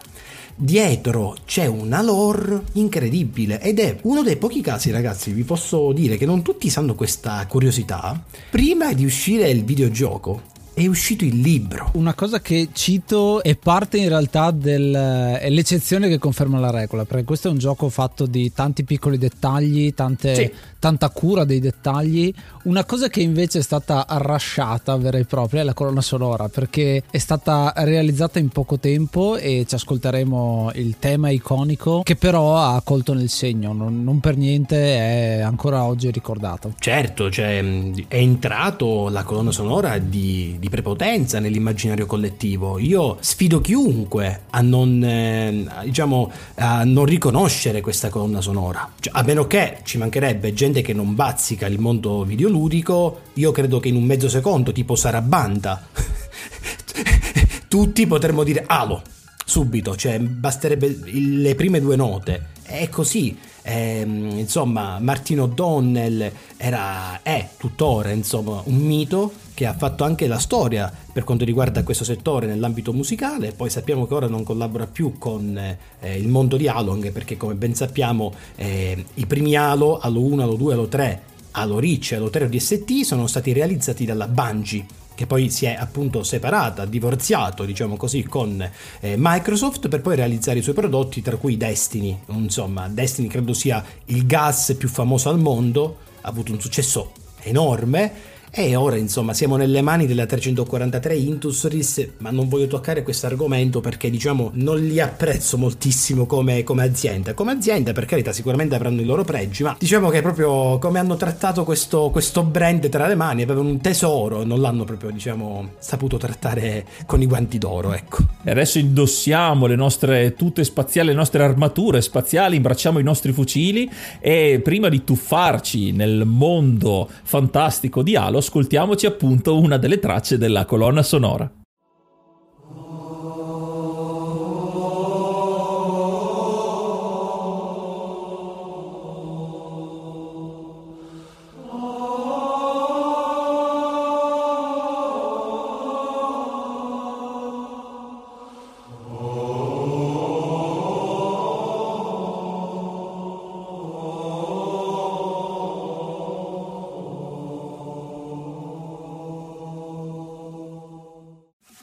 dietro 0.64 1.38
c'è 1.44 1.66
una 1.66 2.04
lore 2.04 2.62
incredibile 2.74 3.60
ed 3.60 3.80
è 3.80 3.98
uno 4.04 4.22
dei 4.22 4.38
pochi 4.38 4.62
casi 4.62 4.92
ragazzi 4.92 5.32
vi 5.32 5.44
posso 5.44 5.92
dire 5.92 6.18
che 6.18 6.28
non 6.28 6.44
tutti 6.44 6.70
sanno 6.70 6.94
questa 6.94 7.44
curiosità. 7.48 8.24
Prima 8.52 8.94
di 8.94 9.04
uscire 9.04 9.50
il 9.50 9.64
videogioco 9.64 10.51
è 10.74 10.88
uscito 10.88 11.26
il 11.26 11.40
libro. 11.40 11.92
Una 11.94 12.14
cosa 12.14 12.40
che 12.40 12.70
cito 12.72 13.44
è 13.44 13.56
parte 13.56 13.98
in 13.98 14.08
realtà 14.08 14.52
dell'eccezione 14.52 16.08
che 16.08 16.18
conferma 16.18 16.60
la 16.60 16.72
regola, 16.72 17.06
perché 17.06 17.26
questo 17.26 17.50
è 17.50 17.52
un 17.52 17.58
gioco 17.58 17.90
fatto 17.90 18.26
di 18.26 18.52
tanti 18.54 18.84
piccoli 18.84 19.18
dettagli, 19.18 19.94
tante, 19.94 20.36
sì. 20.36 20.52
tanta 20.80 21.10
cura 21.10 21.44
dei 21.44 21.60
dettagli. 21.60 22.34
Una 22.64 22.86
cosa 22.86 23.10
che 23.10 23.22
invece 23.22 23.60
è 23.60 23.62
stata 23.62 24.08
arrasciata 24.08 24.96
vera 24.98 25.18
e 25.18 25.26
propria 25.26 25.62
è 25.62 25.64
la 25.64 25.74
colonna 25.74 26.02
sonora, 26.02 26.48
perché 26.48 27.04
è 27.10 27.18
stata 27.18 27.74
realizzata 27.78 28.40
in 28.40 28.50
poco 28.50 28.80
tempo 28.80 29.36
e 29.38 29.66
ci 29.68 29.76
ascolteremo 29.76 30.72
il 30.76 30.96
tema 31.00 31.30
iconico 31.30 32.02
che 32.04 32.16
però 32.16 32.58
ha 32.58 32.82
colto 32.84 33.14
nel 33.14 33.30
segno, 33.30 33.74
non, 33.74 34.04
non 34.04 34.20
per 34.20 34.38
niente 34.38 34.78
è 34.78 35.42
ancora 35.42 35.84
oggi 35.84 36.10
ricordato. 36.12 36.74
Certo, 36.80 37.30
cioè, 37.30 37.60
è 38.08 38.16
entrato 38.16 39.10
la 39.10 39.24
colonna 39.24 39.52
sonora 39.52 39.98
di 39.98 40.61
di 40.62 40.70
prepotenza 40.70 41.40
nell'immaginario 41.40 42.06
collettivo. 42.06 42.78
Io 42.78 43.18
sfido 43.20 43.62
chiunque 43.62 44.42
a 44.52 44.62
non, 44.62 45.04
eh, 45.04 45.66
diciamo, 45.86 46.32
a 46.58 46.84
non 46.84 47.06
riconoscere 47.06 47.82
questa 47.82 48.10
colonna 48.10 48.42
sonora. 48.42 48.88
Cioè, 49.00 49.12
a 49.18 49.24
meno 49.24 49.48
che 49.48 49.80
ci 49.84 49.98
mancherebbe 49.98 50.54
gente 50.54 50.84
che 50.84 50.94
non 50.94 51.16
bazzica 51.16 51.66
il 51.66 51.80
mondo 51.80 52.24
videoludico, 52.24 53.22
io 53.34 53.52
credo 53.52 53.80
che 53.80 53.88
in 53.88 53.96
un 53.96 54.04
mezzo 54.04 54.30
secondo, 54.30 54.72
tipo 54.72 54.94
Sarabanda, 54.94 55.88
tutti 57.68 58.06
potremmo 58.06 58.44
dire 58.44 58.64
Alo 58.68 59.02
subito, 59.44 59.96
cioè 59.96 60.20
basterebbe 60.20 61.00
le 61.12 61.56
prime 61.56 61.82
due 61.82 61.96
note. 61.96 62.50
È 62.62 62.88
così. 62.90 63.36
Eh, 63.64 64.02
insomma, 64.02 65.00
Martino 65.00 65.48
Donnell 65.48 66.32
era, 66.56 67.20
è 67.24 67.50
tuttora 67.58 68.12
insomma, 68.12 68.62
un 68.66 68.76
mito 68.76 69.34
che 69.62 69.68
ha 69.68 69.74
fatto 69.74 70.04
anche 70.04 70.26
la 70.26 70.40
storia 70.40 70.92
per 71.14 71.24
quanto 71.24 71.46
riguarda 71.46 71.84
questo 71.84 72.04
settore 72.04 72.48
nell'ambito 72.48 72.94
musicale, 72.94 73.52
poi 73.52 73.70
sappiamo 73.70 74.08
che 74.08 74.16
ora 74.16 74.28
non 74.28 74.42
collabora 74.42 74.88
più 74.88 75.20
con 75.20 75.56
eh, 75.56 76.18
il 76.18 76.28
mondo 76.30 76.58
di 76.58 76.68
Along 76.68 77.12
perché 77.12 77.38
come 77.38 77.54
ben 77.54 77.76
sappiamo 77.76 78.34
eh, 78.56 79.06
i 79.14 79.26
primi 79.28 79.56
Halo, 79.56 80.00
Halo 80.00 80.20
1, 80.20 80.42
Halo 80.42 80.56
2, 80.56 80.74
Halo 80.74 80.88
3, 80.88 81.22
Halo 81.52 81.80
Reach 81.80 82.12
e 82.12 82.16
Halo 82.16 82.32
3 82.32 82.50
DST 82.50 83.02
sono 83.04 83.28
stati 83.28 83.54
realizzati 83.54 84.04
dalla 84.04 84.28
Bungie 84.28 84.84
che 85.14 85.28
poi 85.28 85.52
si 85.52 85.68
è 85.68 85.76
appunto 85.78 86.24
separata, 86.24 86.86
divorziato, 86.86 87.64
diciamo 87.64 87.98
così, 87.98 88.24
con 88.24 88.68
eh, 89.02 89.16
Microsoft 89.16 89.90
per 89.90 90.02
poi 90.02 90.16
realizzare 90.16 90.58
i 90.58 90.64
suoi 90.64 90.74
prodotti, 90.74 91.22
tra 91.22 91.36
cui 91.36 91.58
Destiny. 91.58 92.18
Insomma, 92.30 92.88
Destiny 92.88 93.28
credo 93.28 93.54
sia 93.54 93.86
il 94.06 94.26
gas 94.26 94.74
più 94.76 94.90
famoso 94.90 95.30
al 95.30 95.38
mondo, 95.38 95.98
ha 96.22 96.30
avuto 96.30 96.52
un 96.52 96.60
successo 96.60 97.12
enorme 97.44 98.31
e 98.54 98.76
ora 98.76 98.98
insomma 98.98 99.34
siamo 99.34 99.56
nelle 99.56 99.82
mani 99.82 100.06
della 100.06 100.26
343 100.26 101.16
Intusris, 101.16 102.10
ma 102.18 102.32
non 102.32 102.50
voglio 102.50 102.68
toccare 102.68 103.02
questo 103.02 103.26
argomento 103.26 103.80
perché 103.80 104.10
diciamo 104.10 104.52
non 104.56 104.78
li 104.78 105.00
apprezzo 105.00 105.58
moltissimo 105.58 106.26
come, 106.26 106.64
come, 106.64 106.84
azienda. 106.84 107.34
Come 107.34 107.54
azienda 107.54 107.94
per 107.94 108.04
carità 108.04 108.34
sicuramente 108.34 108.76
avranno 108.76 109.00
i 109.00 109.06
loro 109.06 109.24
pregi, 109.24 109.64
ma 109.64 109.78
diciamo 109.80 110.10
che 110.10 110.22
proprio 110.22 110.80
come 110.80 111.00
hanno 111.00 111.16
trattato 111.16 111.64
questo, 111.64 112.10
questo 112.10 112.44
brand 112.44 112.90
tra 112.90 113.08
le 113.08 113.16
mani, 113.16 113.44
avevano 113.44 113.70
un 113.70 113.80
tesoro, 113.80 114.44
non 114.44 114.60
l'hanno 114.60 114.84
proprio 114.84 115.12
diciamo 115.12 115.76
saputo 115.80 116.18
trattare 116.18 116.86
con 117.06 117.22
i 117.22 117.28
guanti 117.28 117.58
d'oro, 117.58 117.94
ecco. 117.94 118.18
E 118.44 118.52
adesso 118.52 118.80
indossiamo 118.80 119.66
le 119.66 119.78
nostre 119.78 120.34
tute 120.36 120.66
spaziali, 120.66 121.08
le 121.08 121.16
nostre 121.16 121.42
armature 121.42 122.02
spaziali, 122.02 122.58
imbracciamo 122.58 123.00
i 123.00 123.04
nostri 123.04 123.32
fucili 123.32 123.90
e 124.20 124.60
prima 124.62 124.90
di 124.90 125.06
tuffarci 125.06 125.94
nel 125.94 126.26
mondo 126.26 127.08
fantastico 127.24 128.04
di 128.04 128.18
Halo 128.18 128.40
ascoltiamoci 128.42 129.06
appunto 129.06 129.58
una 129.58 129.78
delle 129.78 130.00
tracce 130.00 130.38
della 130.38 130.66
colonna 130.66 131.04
sonora. 131.04 131.61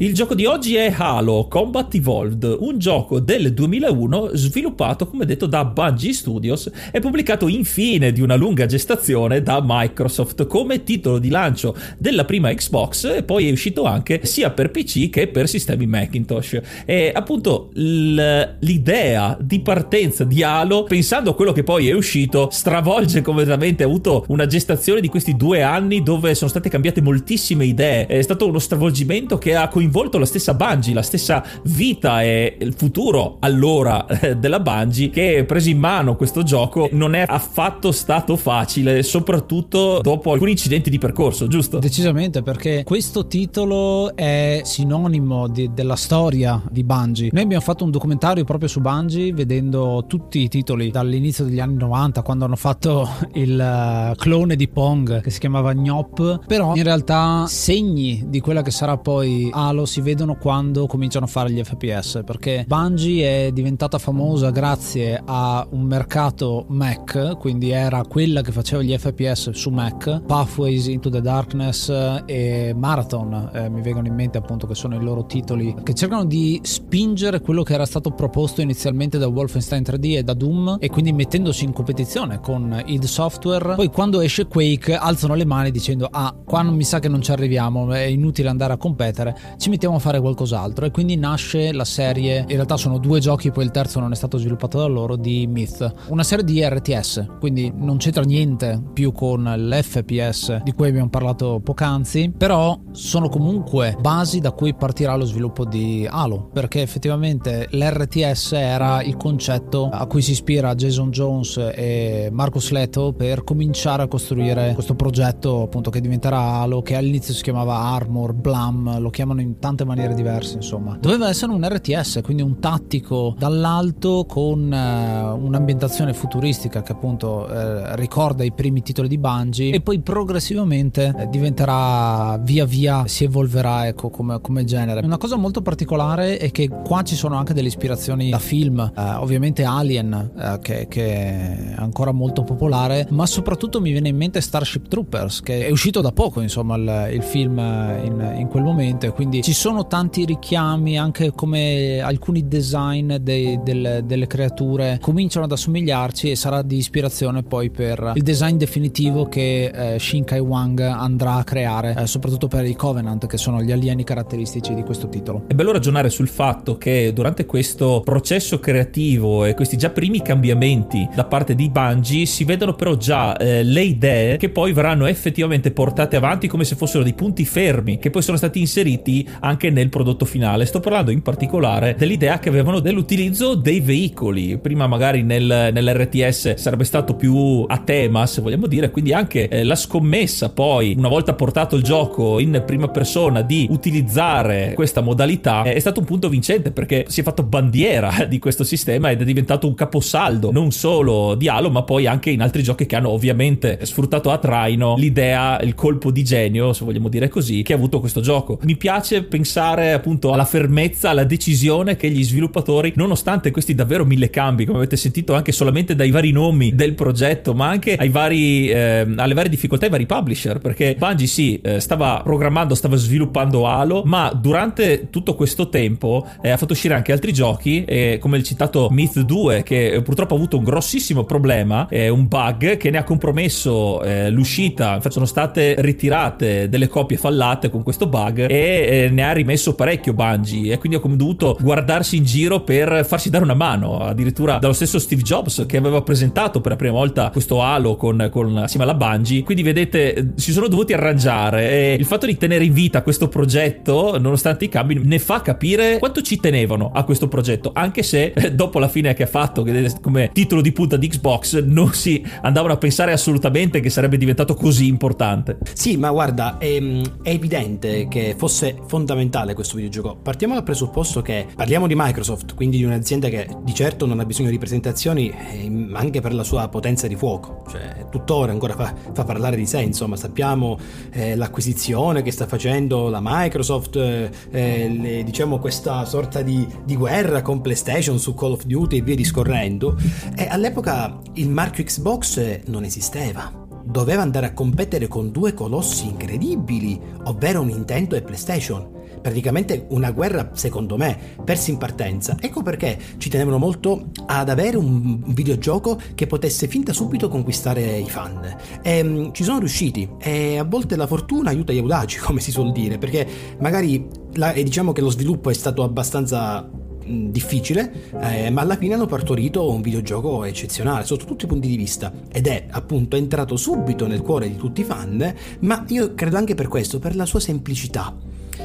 Il 0.00 0.14
gioco 0.14 0.36
di 0.36 0.46
oggi 0.46 0.76
è 0.76 0.94
Halo 0.96 1.48
Combat 1.48 1.92
Evolved, 1.92 2.56
un 2.60 2.78
gioco 2.78 3.18
del 3.18 3.52
2001 3.52 4.30
sviluppato 4.34 5.08
come 5.08 5.24
detto 5.24 5.46
da 5.46 5.64
Bungie 5.64 6.12
Studios 6.12 6.70
e 6.92 7.00
pubblicato 7.00 7.48
infine 7.48 8.12
di 8.12 8.20
una 8.20 8.36
lunga 8.36 8.66
gestazione 8.66 9.42
da 9.42 9.60
Microsoft 9.60 10.46
come 10.46 10.84
titolo 10.84 11.18
di 11.18 11.30
lancio 11.30 11.74
della 11.98 12.24
prima 12.24 12.54
Xbox 12.54 13.12
e 13.16 13.24
poi 13.24 13.48
è 13.48 13.50
uscito 13.50 13.82
anche 13.86 14.20
sia 14.22 14.50
per 14.50 14.70
PC 14.70 15.10
che 15.10 15.26
per 15.26 15.48
sistemi 15.48 15.88
Macintosh. 15.88 16.60
E 16.84 17.10
appunto 17.12 17.70
l'idea 17.72 19.36
di 19.40 19.58
partenza 19.58 20.22
di 20.22 20.44
Halo, 20.44 20.84
pensando 20.84 21.30
a 21.30 21.34
quello 21.34 21.50
che 21.50 21.64
poi 21.64 21.88
è 21.88 21.92
uscito, 21.92 22.50
stravolge 22.52 23.20
completamente, 23.20 23.82
ha 23.82 23.86
avuto 23.86 24.24
una 24.28 24.46
gestazione 24.46 25.00
di 25.00 25.08
questi 25.08 25.34
due 25.34 25.62
anni 25.62 26.04
dove 26.04 26.36
sono 26.36 26.50
state 26.50 26.68
cambiate 26.68 27.00
moltissime 27.00 27.64
idee, 27.64 28.06
è 28.06 28.22
stato 28.22 28.46
uno 28.46 28.60
stravolgimento 28.60 29.38
che 29.38 29.56
ha 29.56 29.66
coinvolto 29.66 29.86
coinvolto 29.88 30.18
la 30.18 30.26
stessa 30.26 30.52
Bungie, 30.54 30.92
la 30.92 31.02
stessa 31.02 31.42
vita 31.64 32.22
e 32.22 32.56
il 32.60 32.74
futuro 32.74 33.38
allora 33.40 34.06
eh, 34.06 34.36
della 34.36 34.60
Bungie 34.60 35.08
che 35.08 35.44
preso 35.46 35.70
in 35.70 35.78
mano 35.78 36.14
questo 36.14 36.42
gioco 36.42 36.88
non 36.92 37.14
è 37.14 37.24
affatto 37.26 37.90
stato 37.90 38.36
facile, 38.36 39.02
soprattutto 39.02 40.00
dopo 40.02 40.32
alcuni 40.32 40.52
incidenti 40.52 40.90
di 40.90 40.98
percorso, 40.98 41.46
giusto? 41.46 41.78
Decisamente 41.78 42.42
perché 42.42 42.82
questo 42.84 43.26
titolo 43.26 44.14
è 44.14 44.60
sinonimo 44.62 45.48
di, 45.48 45.70
della 45.72 45.96
storia 45.96 46.62
di 46.70 46.84
Bungie. 46.84 47.30
Noi 47.32 47.42
abbiamo 47.42 47.62
fatto 47.62 47.84
un 47.84 47.90
documentario 47.90 48.44
proprio 48.44 48.68
su 48.68 48.80
Bungie 48.80 49.32
vedendo 49.32 50.04
tutti 50.06 50.40
i 50.40 50.48
titoli 50.48 50.90
dall'inizio 50.90 51.44
degli 51.44 51.60
anni 51.60 51.76
90 51.76 52.22
quando 52.22 52.44
hanno 52.44 52.56
fatto 52.56 53.08
il 53.34 53.58
eh, 53.58 54.14
clone 54.16 54.54
di 54.54 54.68
Pong 54.68 55.22
che 55.22 55.30
si 55.30 55.38
chiamava 55.38 55.72
Gnop, 55.72 56.46
però 56.46 56.74
in 56.74 56.82
realtà 56.82 57.46
segni 57.46 58.24
di 58.28 58.40
quella 58.40 58.62
che 58.62 58.70
sarà 58.70 58.98
poi 58.98 59.48
Halo 59.50 59.77
Halo 59.78 59.86
si 59.86 60.00
vedono 60.00 60.34
quando 60.34 60.86
cominciano 60.88 61.26
a 61.26 61.28
fare 61.28 61.52
gli 61.52 61.62
FPS 61.62 62.22
perché 62.24 62.64
Bungie 62.66 63.46
è 63.46 63.52
diventata 63.52 63.98
famosa 63.98 64.50
grazie 64.50 65.22
a 65.24 65.64
un 65.70 65.82
mercato 65.82 66.64
Mac 66.66 67.36
quindi 67.38 67.70
era 67.70 68.02
quella 68.02 68.42
che 68.42 68.50
faceva 68.50 68.82
gli 68.82 68.96
FPS 68.96 69.50
su 69.50 69.70
Mac 69.70 70.22
Pathways 70.26 70.88
Into 70.88 71.10
the 71.10 71.20
Darkness 71.20 71.92
e 72.26 72.74
Marathon 72.76 73.50
eh, 73.52 73.68
mi 73.68 73.80
vengono 73.80 74.08
in 74.08 74.14
mente 74.14 74.36
appunto 74.36 74.66
che 74.66 74.74
sono 74.74 74.96
i 74.96 75.00
loro 75.00 75.26
titoli 75.26 75.72
che 75.84 75.94
cercano 75.94 76.24
di 76.24 76.58
spingere 76.64 77.40
quello 77.40 77.62
che 77.62 77.74
era 77.74 77.86
stato 77.86 78.10
proposto 78.10 78.60
inizialmente 78.60 79.16
da 79.16 79.28
Wolfenstein 79.28 79.84
3D 79.86 80.16
e 80.16 80.22
da 80.24 80.34
Doom 80.34 80.78
e 80.80 80.88
quindi 80.88 81.12
mettendosi 81.12 81.64
in 81.64 81.72
competizione 81.72 82.40
con 82.40 82.82
id 82.84 83.04
Software. 83.04 83.76
Poi 83.76 83.90
quando 83.90 84.20
esce 84.20 84.46
Quake 84.46 84.96
alzano 84.96 85.34
le 85.34 85.44
mani 85.44 85.70
dicendo 85.70 86.08
ah 86.10 86.34
qua 86.44 86.62
non 86.62 86.74
mi 86.74 86.84
sa 86.84 86.98
che 86.98 87.08
non 87.08 87.22
ci 87.22 87.30
arriviamo 87.30 87.92
è 87.92 88.00
inutile 88.00 88.48
andare 88.48 88.72
a 88.72 88.76
competere. 88.76 89.36
Ci 89.56 89.67
ci 89.68 89.74
mettiamo 89.74 89.96
a 89.96 89.98
fare 89.98 90.18
qualcos'altro. 90.18 90.86
E 90.86 90.90
quindi 90.90 91.16
nasce 91.16 91.72
la 91.72 91.84
serie, 91.84 92.40
in 92.40 92.54
realtà 92.54 92.78
sono 92.78 92.98
due 92.98 93.20
giochi, 93.20 93.50
poi 93.50 93.64
il 93.64 93.70
terzo 93.70 94.00
non 94.00 94.12
è 94.12 94.14
stato 94.14 94.38
sviluppato 94.38 94.78
da 94.78 94.86
loro, 94.86 95.16
di 95.16 95.46
Myth, 95.46 95.92
una 96.08 96.22
serie 96.22 96.44
di 96.44 96.66
RTS, 96.66 97.26
quindi 97.38 97.70
non 97.74 97.98
c'entra 97.98 98.22
niente 98.22 98.82
più 98.94 99.12
con 99.12 99.44
l'FPS 99.44 100.62
di 100.62 100.72
cui 100.72 100.88
abbiamo 100.88 101.10
parlato 101.10 101.60
poc'anzi, 101.62 102.32
però 102.36 102.78
sono 102.92 103.28
comunque 103.28 103.96
basi 104.00 104.40
da 104.40 104.52
cui 104.52 104.74
partirà 104.74 105.16
lo 105.16 105.26
sviluppo 105.26 105.66
di 105.66 106.06
Halo, 106.08 106.48
perché 106.50 106.80
effettivamente 106.80 107.68
l'RTS 107.70 108.52
era 108.52 109.02
il 109.02 109.16
concetto 109.16 109.90
a 109.92 110.06
cui 110.06 110.22
si 110.22 110.30
ispira 110.30 110.74
Jason 110.74 111.10
Jones 111.10 111.58
e 111.74 112.30
Marcus 112.32 112.70
Leto 112.70 113.12
per 113.12 113.44
cominciare 113.44 114.02
a 114.02 114.08
costruire 114.08 114.72
questo 114.72 114.94
progetto 114.94 115.62
appunto 115.62 115.90
che 115.90 116.00
diventerà 116.00 116.38
Halo, 116.38 116.80
che 116.80 116.96
all'inizio 116.96 117.34
si 117.34 117.42
chiamava 117.42 117.76
Armor, 117.76 118.32
Blam, 118.32 118.98
lo 118.98 119.10
chiamano 119.10 119.42
in 119.42 119.57
tante 119.58 119.84
maniere 119.84 120.14
diverse 120.14 120.56
insomma. 120.56 120.96
Doveva 121.00 121.28
essere 121.28 121.52
un 121.52 121.66
RTS, 121.66 122.20
quindi 122.22 122.42
un 122.42 122.58
tattico 122.58 123.34
dall'alto 123.38 124.24
con 124.26 124.72
eh, 124.72 125.22
un'ambientazione 125.22 126.12
futuristica 126.12 126.82
che 126.82 126.92
appunto 126.92 127.48
eh, 127.48 127.96
ricorda 127.96 128.44
i 128.44 128.52
primi 128.52 128.82
titoli 128.82 129.08
di 129.08 129.18
Bungie 129.18 129.72
e 129.72 129.80
poi 129.80 130.00
progressivamente 130.00 131.14
eh, 131.16 131.28
diventerà 131.28 132.38
via 132.38 132.64
via 132.64 133.06
si 133.06 133.24
evolverà 133.24 133.86
ecco 133.86 134.10
come, 134.10 134.40
come, 134.40 134.64
genere. 134.64 135.04
Una 135.04 135.16
cosa 135.16 135.36
molto 135.36 135.62
particolare 135.62 136.38
è 136.38 136.50
che 136.50 136.68
qua 136.68 137.02
ci 137.02 137.16
sono 137.16 137.36
anche 137.36 137.54
delle 137.54 137.68
ispirazioni 137.68 138.30
da 138.30 138.38
film, 138.38 138.92
eh, 138.96 139.02
ovviamente 139.14 139.64
Alien 139.64 140.32
eh, 140.36 140.58
che, 140.60 140.86
che, 140.88 141.06
è 141.14 141.74
ancora 141.76 142.12
molto 142.12 142.42
popolare, 142.42 143.06
ma 143.10 143.26
soprattutto 143.26 143.80
mi 143.80 143.90
viene 143.90 144.08
in 144.08 144.16
mente 144.16 144.40
Starship 144.40 144.88
Troopers 144.88 145.40
che 145.40 145.66
è 145.66 145.70
uscito 145.70 146.00
da 146.00 146.12
poco 146.12 146.40
insomma 146.40 146.76
il, 146.76 147.14
il 147.14 147.22
film 147.22 147.58
in, 147.58 148.34
in, 148.38 148.48
quel 148.48 148.62
momento 148.62 149.06
e 149.06 149.12
quindi 149.12 149.42
ci 149.48 149.54
sono 149.54 149.86
tanti 149.86 150.26
richiami 150.26 150.98
anche 150.98 151.32
come 151.32 152.00
alcuni 152.00 152.46
design 152.46 153.14
dei, 153.14 153.58
del, 153.62 154.02
delle 154.04 154.26
creature 154.26 154.98
cominciano 155.00 155.46
ad 155.46 155.52
assomigliarci 155.52 156.30
e 156.30 156.36
sarà 156.36 156.60
di 156.60 156.76
ispirazione 156.76 157.42
poi 157.44 157.70
per 157.70 158.12
il 158.14 158.22
design 158.22 158.58
definitivo 158.58 159.24
che 159.24 159.94
eh, 159.94 159.98
Shin 159.98 160.24
Kai 160.24 160.40
Wang 160.40 160.80
andrà 160.80 161.36
a 161.36 161.44
creare 161.44 161.94
eh, 161.96 162.06
soprattutto 162.06 162.46
per 162.46 162.66
i 162.66 162.76
Covenant 162.76 163.26
che 163.26 163.38
sono 163.38 163.62
gli 163.62 163.72
alieni 163.72 164.04
caratteristici 164.04 164.74
di 164.74 164.82
questo 164.82 165.08
titolo. 165.08 165.44
È 165.46 165.54
bello 165.54 165.72
ragionare 165.72 166.10
sul 166.10 166.28
fatto 166.28 166.76
che 166.76 167.14
durante 167.14 167.46
questo 167.46 168.02
processo 168.04 168.60
creativo 168.60 169.46
e 169.46 169.54
questi 169.54 169.78
già 169.78 169.88
primi 169.88 170.20
cambiamenti 170.20 171.08
da 171.14 171.24
parte 171.24 171.54
di 171.54 171.70
Bungie 171.70 172.26
si 172.26 172.44
vedono 172.44 172.74
però 172.74 172.96
già 172.96 173.34
eh, 173.38 173.62
le 173.62 173.80
idee 173.80 174.36
che 174.36 174.50
poi 174.50 174.74
verranno 174.74 175.06
effettivamente 175.06 175.70
portate 175.70 176.16
avanti 176.16 176.48
come 176.48 176.64
se 176.64 176.76
fossero 176.76 177.02
dei 177.02 177.14
punti 177.14 177.46
fermi 177.46 177.96
che 177.98 178.10
poi 178.10 178.20
sono 178.20 178.36
stati 178.36 178.60
inseriti 178.60 179.26
anche 179.40 179.70
nel 179.70 179.88
prodotto 179.88 180.24
finale. 180.24 180.66
Sto 180.66 180.80
parlando 180.80 181.10
in 181.10 181.22
particolare 181.22 181.94
dell'idea 181.96 182.38
che 182.38 182.48
avevano 182.48 182.80
dell'utilizzo 182.80 183.54
dei 183.54 183.80
veicoli. 183.80 184.58
Prima 184.58 184.86
magari 184.86 185.22
nel, 185.22 185.70
nell'RTS 185.72 186.54
sarebbe 186.54 186.84
stato 186.84 187.14
più 187.14 187.64
a 187.66 187.78
tema, 187.78 188.26
se 188.26 188.40
vogliamo 188.40 188.66
dire, 188.66 188.90
quindi 188.90 189.12
anche 189.12 189.48
eh, 189.48 189.64
la 189.64 189.74
scommessa 189.74 190.50
poi, 190.50 190.94
una 190.96 191.08
volta 191.08 191.34
portato 191.34 191.76
il 191.76 191.82
gioco 191.82 192.38
in 192.38 192.62
prima 192.66 192.88
persona, 192.88 193.42
di 193.42 193.66
utilizzare 193.70 194.72
questa 194.74 195.00
modalità 195.00 195.62
è 195.62 195.78
stato 195.78 196.00
un 196.00 196.06
punto 196.06 196.28
vincente 196.28 196.70
perché 196.70 197.06
si 197.08 197.20
è 197.20 197.22
fatto 197.22 197.42
bandiera 197.42 198.24
di 198.28 198.38
questo 198.38 198.64
sistema 198.64 199.10
ed 199.10 199.20
è 199.20 199.24
diventato 199.24 199.66
un 199.66 199.74
caposaldo 199.74 200.50
non 200.50 200.70
solo 200.70 201.34
di 201.34 201.48
Halo 201.48 201.70
ma 201.70 201.82
poi 201.82 202.06
anche 202.06 202.30
in 202.30 202.42
altri 202.42 202.62
giochi 202.62 202.86
che 202.86 202.96
hanno 202.96 203.10
ovviamente 203.10 203.78
sfruttato 203.82 204.30
a 204.30 204.38
traino 204.38 204.96
l'idea, 204.96 205.60
il 205.60 205.74
colpo 205.74 206.10
di 206.10 206.24
genio 206.24 206.72
se 206.72 206.84
vogliamo 206.84 207.08
dire 207.08 207.28
così, 207.28 207.62
che 207.62 207.72
ha 207.72 207.76
avuto 207.76 208.00
questo 208.00 208.20
gioco. 208.20 208.58
Mi 208.62 208.76
piace 208.76 209.17
pensare 209.24 209.92
appunto 209.92 210.32
alla 210.32 210.44
fermezza, 210.44 211.10
alla 211.10 211.24
decisione 211.24 211.96
che 211.96 212.10
gli 212.10 212.24
sviluppatori, 212.24 212.92
nonostante 212.96 213.50
questi 213.50 213.74
davvero 213.74 214.04
mille 214.04 214.30
cambi, 214.30 214.64
come 214.64 214.78
avete 214.78 214.96
sentito 214.96 215.34
anche 215.34 215.52
solamente 215.52 215.94
dai 215.94 216.10
vari 216.10 216.32
nomi 216.32 216.74
del 216.74 216.94
progetto, 216.94 217.54
ma 217.54 217.68
anche 217.68 217.98
vari, 218.10 218.68
eh, 218.68 219.06
alle 219.16 219.34
varie 219.34 219.50
difficoltà, 219.50 219.86
ai 219.86 219.90
vari 219.90 220.06
publisher, 220.06 220.58
perché 220.58 220.96
Bungie 220.98 221.26
sì, 221.26 221.60
eh, 221.60 221.80
stava 221.80 222.20
programmando, 222.22 222.74
stava 222.74 222.96
sviluppando 222.96 223.66
Halo, 223.66 224.02
ma 224.04 224.32
durante 224.34 225.08
tutto 225.10 225.34
questo 225.34 225.68
tempo 225.68 226.26
eh, 226.42 226.50
ha 226.50 226.56
fatto 226.56 226.72
uscire 226.72 226.94
anche 226.94 227.12
altri 227.12 227.32
giochi, 227.32 227.84
come 228.20 228.36
il 228.36 228.42
citato 228.42 228.88
Myth 228.90 229.20
2, 229.20 229.62
che 229.62 230.00
purtroppo 230.04 230.34
ha 230.34 230.36
avuto 230.36 230.58
un 230.58 230.64
grossissimo 230.64 231.24
problema, 231.24 231.88
un 231.90 232.26
bug 232.26 232.76
che 232.76 232.90
ne 232.90 232.98
ha 232.98 233.04
compromesso 233.04 234.02
eh, 234.02 234.30
l'uscita, 234.30 234.94
infatti 234.94 235.12
sono 235.12 235.26
state 235.26 235.76
ritirate 235.78 236.68
delle 236.68 236.88
copie 236.88 237.16
fallate 237.16 237.70
con 237.70 237.82
questo 237.82 238.06
bug 238.06 238.46
e 238.48 239.07
ne 239.10 239.24
ha 239.24 239.32
rimesso 239.32 239.74
parecchio 239.74 240.12
Bungie 240.12 240.72
e 240.72 240.78
quindi 240.78 240.98
ha 240.98 241.00
dovuto 241.04 241.56
guardarsi 241.60 242.16
in 242.16 242.24
giro 242.24 242.60
per 242.60 243.04
farsi 243.06 243.30
dare 243.30 243.44
una 243.44 243.54
mano, 243.54 243.98
addirittura 243.98 244.58
dallo 244.58 244.72
stesso 244.72 244.98
Steve 244.98 245.22
Jobs 245.22 245.64
che 245.66 245.76
aveva 245.76 246.02
presentato 246.02 246.60
per 246.60 246.72
la 246.72 246.76
prima 246.76 246.92
volta 246.92 247.30
questo 247.30 247.62
Halo 247.62 247.96
con, 247.96 248.28
con 248.30 248.56
assieme 248.58 248.84
alla 248.84 248.94
Bungie, 248.94 249.42
quindi 249.42 249.62
vedete 249.62 250.32
si 250.36 250.52
sono 250.52 250.68
dovuti 250.68 250.92
arrangiare 250.92 251.70
e 251.70 251.94
il 251.94 252.04
fatto 252.04 252.26
di 252.26 252.36
tenere 252.36 252.64
in 252.64 252.72
vita 252.72 253.02
questo 253.02 253.28
progetto 253.28 254.18
nonostante 254.18 254.64
i 254.64 254.68
cambi 254.68 255.00
ne 255.02 255.18
fa 255.18 255.40
capire 255.40 255.98
quanto 255.98 256.22
ci 256.22 256.38
tenevano 256.38 256.90
a 256.92 257.04
questo 257.04 257.28
progetto, 257.28 257.70
anche 257.74 258.02
se 258.02 258.32
eh, 258.34 258.52
dopo 258.52 258.78
la 258.78 258.88
fine 258.88 259.14
che 259.14 259.24
ha 259.24 259.26
fatto 259.26 259.64
come 260.00 260.30
titolo 260.32 260.60
di 260.60 260.72
punta 260.72 260.96
di 260.96 261.08
Xbox 261.08 261.62
non 261.62 261.92
si 261.92 262.24
andavano 262.42 262.74
a 262.74 262.76
pensare 262.76 263.12
assolutamente 263.12 263.80
che 263.80 263.90
sarebbe 263.90 264.16
diventato 264.16 264.54
così 264.54 264.86
importante. 264.86 265.58
Sì, 265.72 265.96
ma 265.96 266.10
guarda, 266.10 266.58
è, 266.58 266.78
è 267.22 267.30
evidente 267.30 268.08
che 268.08 268.34
fosse 268.36 268.76
fondamentale 268.98 269.54
questo 269.54 269.76
videogioco. 269.76 270.16
Partiamo 270.16 270.54
dal 270.54 270.64
presupposto 270.64 271.22
che 271.22 271.46
parliamo 271.54 271.86
di 271.86 271.94
Microsoft, 271.96 272.54
quindi 272.54 272.78
di 272.78 272.84
un'azienda 272.84 273.28
che 273.28 273.48
di 273.62 273.72
certo 273.72 274.06
non 274.06 274.18
ha 274.18 274.24
bisogno 274.24 274.50
di 274.50 274.58
presentazioni 274.58 275.30
eh, 275.30 275.88
anche 275.92 276.20
per 276.20 276.34
la 276.34 276.42
sua 276.42 276.68
potenza 276.68 277.06
di 277.06 277.14
fuoco, 277.14 277.64
cioè 277.70 278.06
tuttora 278.10 278.50
ancora 278.50 278.74
fa, 278.74 278.92
fa 279.12 279.24
parlare 279.24 279.56
di 279.56 279.66
sé, 279.66 279.82
insomma 279.82 280.16
sappiamo 280.16 280.78
eh, 281.12 281.36
l'acquisizione 281.36 282.22
che 282.22 282.32
sta 282.32 282.46
facendo 282.48 283.08
la 283.08 283.20
Microsoft, 283.22 283.96
eh, 283.96 284.30
eh, 284.50 284.88
le, 284.88 285.22
diciamo 285.22 285.58
questa 285.58 286.04
sorta 286.04 286.42
di, 286.42 286.66
di, 286.84 286.96
guerra 286.96 287.42
con 287.42 287.60
PlayStation 287.60 288.18
su 288.18 288.34
Call 288.34 288.52
of 288.52 288.64
Duty 288.64 288.98
e 288.98 289.02
via 289.02 289.14
discorrendo, 289.14 289.96
e 290.36 290.48
all'epoca 290.50 291.20
il 291.34 291.48
marchio 291.48 291.84
Xbox 291.84 292.62
non 292.66 292.82
esisteva 292.82 293.66
doveva 293.90 294.20
andare 294.20 294.46
a 294.46 294.52
competere 294.52 295.08
con 295.08 295.30
due 295.30 295.54
colossi 295.54 296.06
incredibili, 296.06 297.00
ovvero 297.24 297.62
Nintendo 297.62 298.16
e 298.16 298.22
PlayStation. 298.22 298.96
Praticamente 299.22 299.86
una 299.90 300.10
guerra, 300.12 300.50
secondo 300.52 300.96
me, 300.96 301.18
persa 301.42 301.70
in 301.70 301.78
partenza. 301.78 302.36
Ecco 302.38 302.62
perché 302.62 302.98
ci 303.16 303.30
tenevano 303.30 303.58
molto 303.58 304.10
ad 304.26 304.48
avere 304.48 304.76
un 304.76 305.22
videogioco 305.32 305.98
che 306.14 306.26
potesse 306.26 306.68
fin 306.68 306.82
da 306.82 306.92
subito 306.92 307.28
conquistare 307.28 307.98
i 307.98 308.08
fan. 308.08 308.56
E 308.82 309.00
um, 309.00 309.32
ci 309.32 309.42
sono 309.42 309.58
riusciti 309.58 310.08
e 310.20 310.58
a 310.58 310.64
volte 310.64 310.94
la 310.94 311.06
fortuna 311.06 311.50
aiuta 311.50 311.72
gli 311.72 311.78
audaci, 311.78 312.18
come 312.20 312.40
si 312.40 312.50
suol 312.50 312.72
dire, 312.72 312.98
perché 312.98 313.26
magari 313.58 314.06
la, 314.34 314.52
diciamo 314.52 314.92
che 314.92 315.00
lo 315.00 315.10
sviluppo 315.10 315.50
è 315.50 315.54
stato 315.54 315.82
abbastanza 315.82 316.70
difficile, 317.08 318.10
eh, 318.20 318.50
ma 318.50 318.62
alla 318.62 318.76
fine 318.76 318.94
hanno 318.94 319.06
partorito 319.06 319.70
un 319.70 319.80
videogioco 319.80 320.44
eccezionale 320.44 321.04
sotto 321.04 321.24
tutti 321.24 321.44
i 321.44 321.48
punti 321.48 321.68
di 321.68 321.76
vista 321.76 322.12
ed 322.30 322.46
è 322.46 322.66
appunto 322.70 323.16
entrato 323.16 323.56
subito 323.56 324.06
nel 324.06 324.22
cuore 324.22 324.48
di 324.48 324.56
tutti 324.56 324.82
i 324.82 324.84
fan, 324.84 325.34
ma 325.60 325.84
io 325.88 326.14
credo 326.14 326.36
anche 326.36 326.54
per 326.54 326.68
questo, 326.68 326.98
per 326.98 327.16
la 327.16 327.26
sua 327.26 327.40
semplicità. 327.40 328.14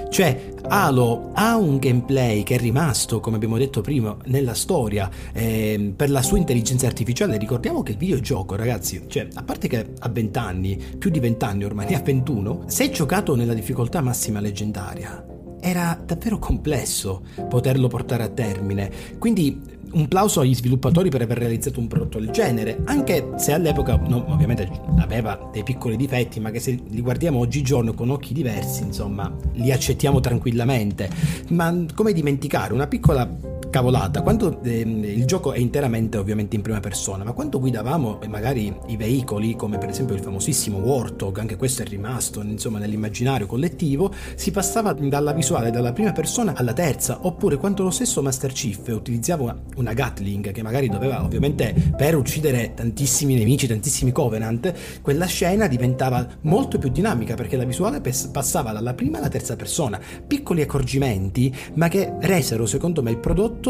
Cioè, 0.09 0.53
Halo 0.67 1.31
ha 1.33 1.55
un 1.57 1.77
gameplay 1.77 2.43
che 2.43 2.55
è 2.55 2.57
rimasto, 2.57 3.19
come 3.19 3.35
abbiamo 3.35 3.57
detto 3.57 3.81
prima, 3.81 4.15
nella 4.25 4.53
storia 4.53 5.09
eh, 5.33 5.93
per 5.95 6.09
la 6.09 6.21
sua 6.21 6.37
intelligenza 6.37 6.87
artificiale. 6.87 7.37
Ricordiamo 7.37 7.83
che 7.83 7.91
il 7.93 7.97
videogioco, 7.97 8.55
ragazzi, 8.55 9.03
cioè, 9.07 9.27
a 9.33 9.43
parte 9.43 9.67
che 9.67 9.93
ha 9.99 10.09
20 10.09 10.37
anni, 10.39 10.81
più 10.97 11.09
di 11.09 11.19
20 11.19 11.45
anni 11.45 11.63
ormai, 11.63 11.87
ne 11.89 11.95
ha 11.97 12.01
21, 12.01 12.63
se 12.67 12.89
giocato 12.91 13.35
nella 13.35 13.53
difficoltà 13.53 14.01
massima 14.01 14.39
leggendaria, 14.39 15.32
era 15.63 15.97
davvero 16.05 16.37
complesso 16.37 17.21
poterlo 17.47 17.87
portare 17.87 18.23
a 18.23 18.27
termine. 18.27 18.91
Quindi 19.17 19.61
un 19.93 20.07
plauso 20.07 20.41
agli 20.41 20.55
sviluppatori 20.55 21.09
per 21.09 21.21
aver 21.21 21.37
realizzato 21.37 21.79
un 21.79 21.87
prodotto 21.87 22.19
del 22.19 22.31
genere, 22.31 22.81
anche 22.85 23.29
se 23.37 23.53
all'epoca 23.53 23.95
no, 23.95 24.25
ovviamente 24.27 24.69
aveva 24.97 25.49
dei 25.53 25.63
piccoli 25.63 25.95
difetti, 25.95 26.39
ma 26.39 26.51
che 26.51 26.59
se 26.59 26.77
li 26.89 27.01
guardiamo 27.01 27.39
oggigiorno 27.39 27.93
con 27.93 28.09
occhi 28.09 28.33
diversi, 28.33 28.83
insomma, 28.83 29.33
li 29.53 29.71
accettiamo 29.71 30.19
tranquillamente. 30.19 31.09
Ma 31.49 31.85
come 31.93 32.11
dimenticare 32.11 32.73
una 32.73 32.87
piccola 32.87 33.52
cavolata, 33.73 34.21
quando 34.21 34.61
ehm, 34.61 35.03
il 35.03 35.25
gioco 35.25 35.51
è 35.51 35.57
interamente 35.57 36.19
ovviamente 36.19 36.55
in 36.55 36.61
prima 36.61 36.79
persona, 36.79 37.23
ma 37.23 37.31
quando 37.31 37.59
guidavamo 37.59 38.21
eh, 38.21 38.27
magari 38.27 38.71
i 38.85 38.97
veicoli, 38.97 39.55
come 39.55 39.79
per 39.79 39.89
esempio 39.89 40.13
il 40.13 40.21
famosissimo 40.21 40.77
Warthog, 40.77 41.39
anche 41.39 41.55
questo 41.55 41.81
è 41.81 41.85
rimasto 41.85 42.43
insomma 42.43 42.77
nell'immaginario 42.77 43.47
collettivo, 43.47 44.13
si 44.35 44.51
passava 44.51 44.93
dalla 44.93 45.33
visuale 45.33 45.71
dalla 45.71 45.91
prima 45.91 46.11
persona 46.11 46.53
alla 46.55 46.73
terza, 46.73 47.25
oppure 47.25 47.57
quando 47.57 47.81
lo 47.81 47.89
stesso 47.89 48.21
Master 48.21 48.51
Chief 48.51 48.87
utilizzava 48.89 49.59
una 49.77 49.93
Gatling 49.93 50.51
che 50.51 50.61
magari 50.61 50.87
doveva 50.87 51.23
ovviamente 51.23 51.73
per 51.97 52.15
uccidere 52.15 52.75
tantissimi 52.75 53.33
nemici, 53.33 53.65
tantissimi 53.65 54.11
Covenant, 54.11 54.71
quella 55.01 55.25
scena 55.25 55.65
diventava 55.65 56.27
molto 56.41 56.77
più 56.77 56.89
dinamica 56.89 57.33
perché 57.33 57.57
la 57.57 57.65
visuale 57.65 58.01
passava 58.01 58.71
dalla 58.71 58.93
prima 58.93 59.17
alla 59.17 59.29
terza 59.29 59.55
persona, 59.55 59.99
piccoli 60.27 60.61
accorgimenti, 60.61 61.51
ma 61.73 61.87
che 61.87 62.13
resero 62.19 62.67
secondo 62.67 63.01
me 63.01 63.09
il 63.09 63.17
prodotto 63.17 63.61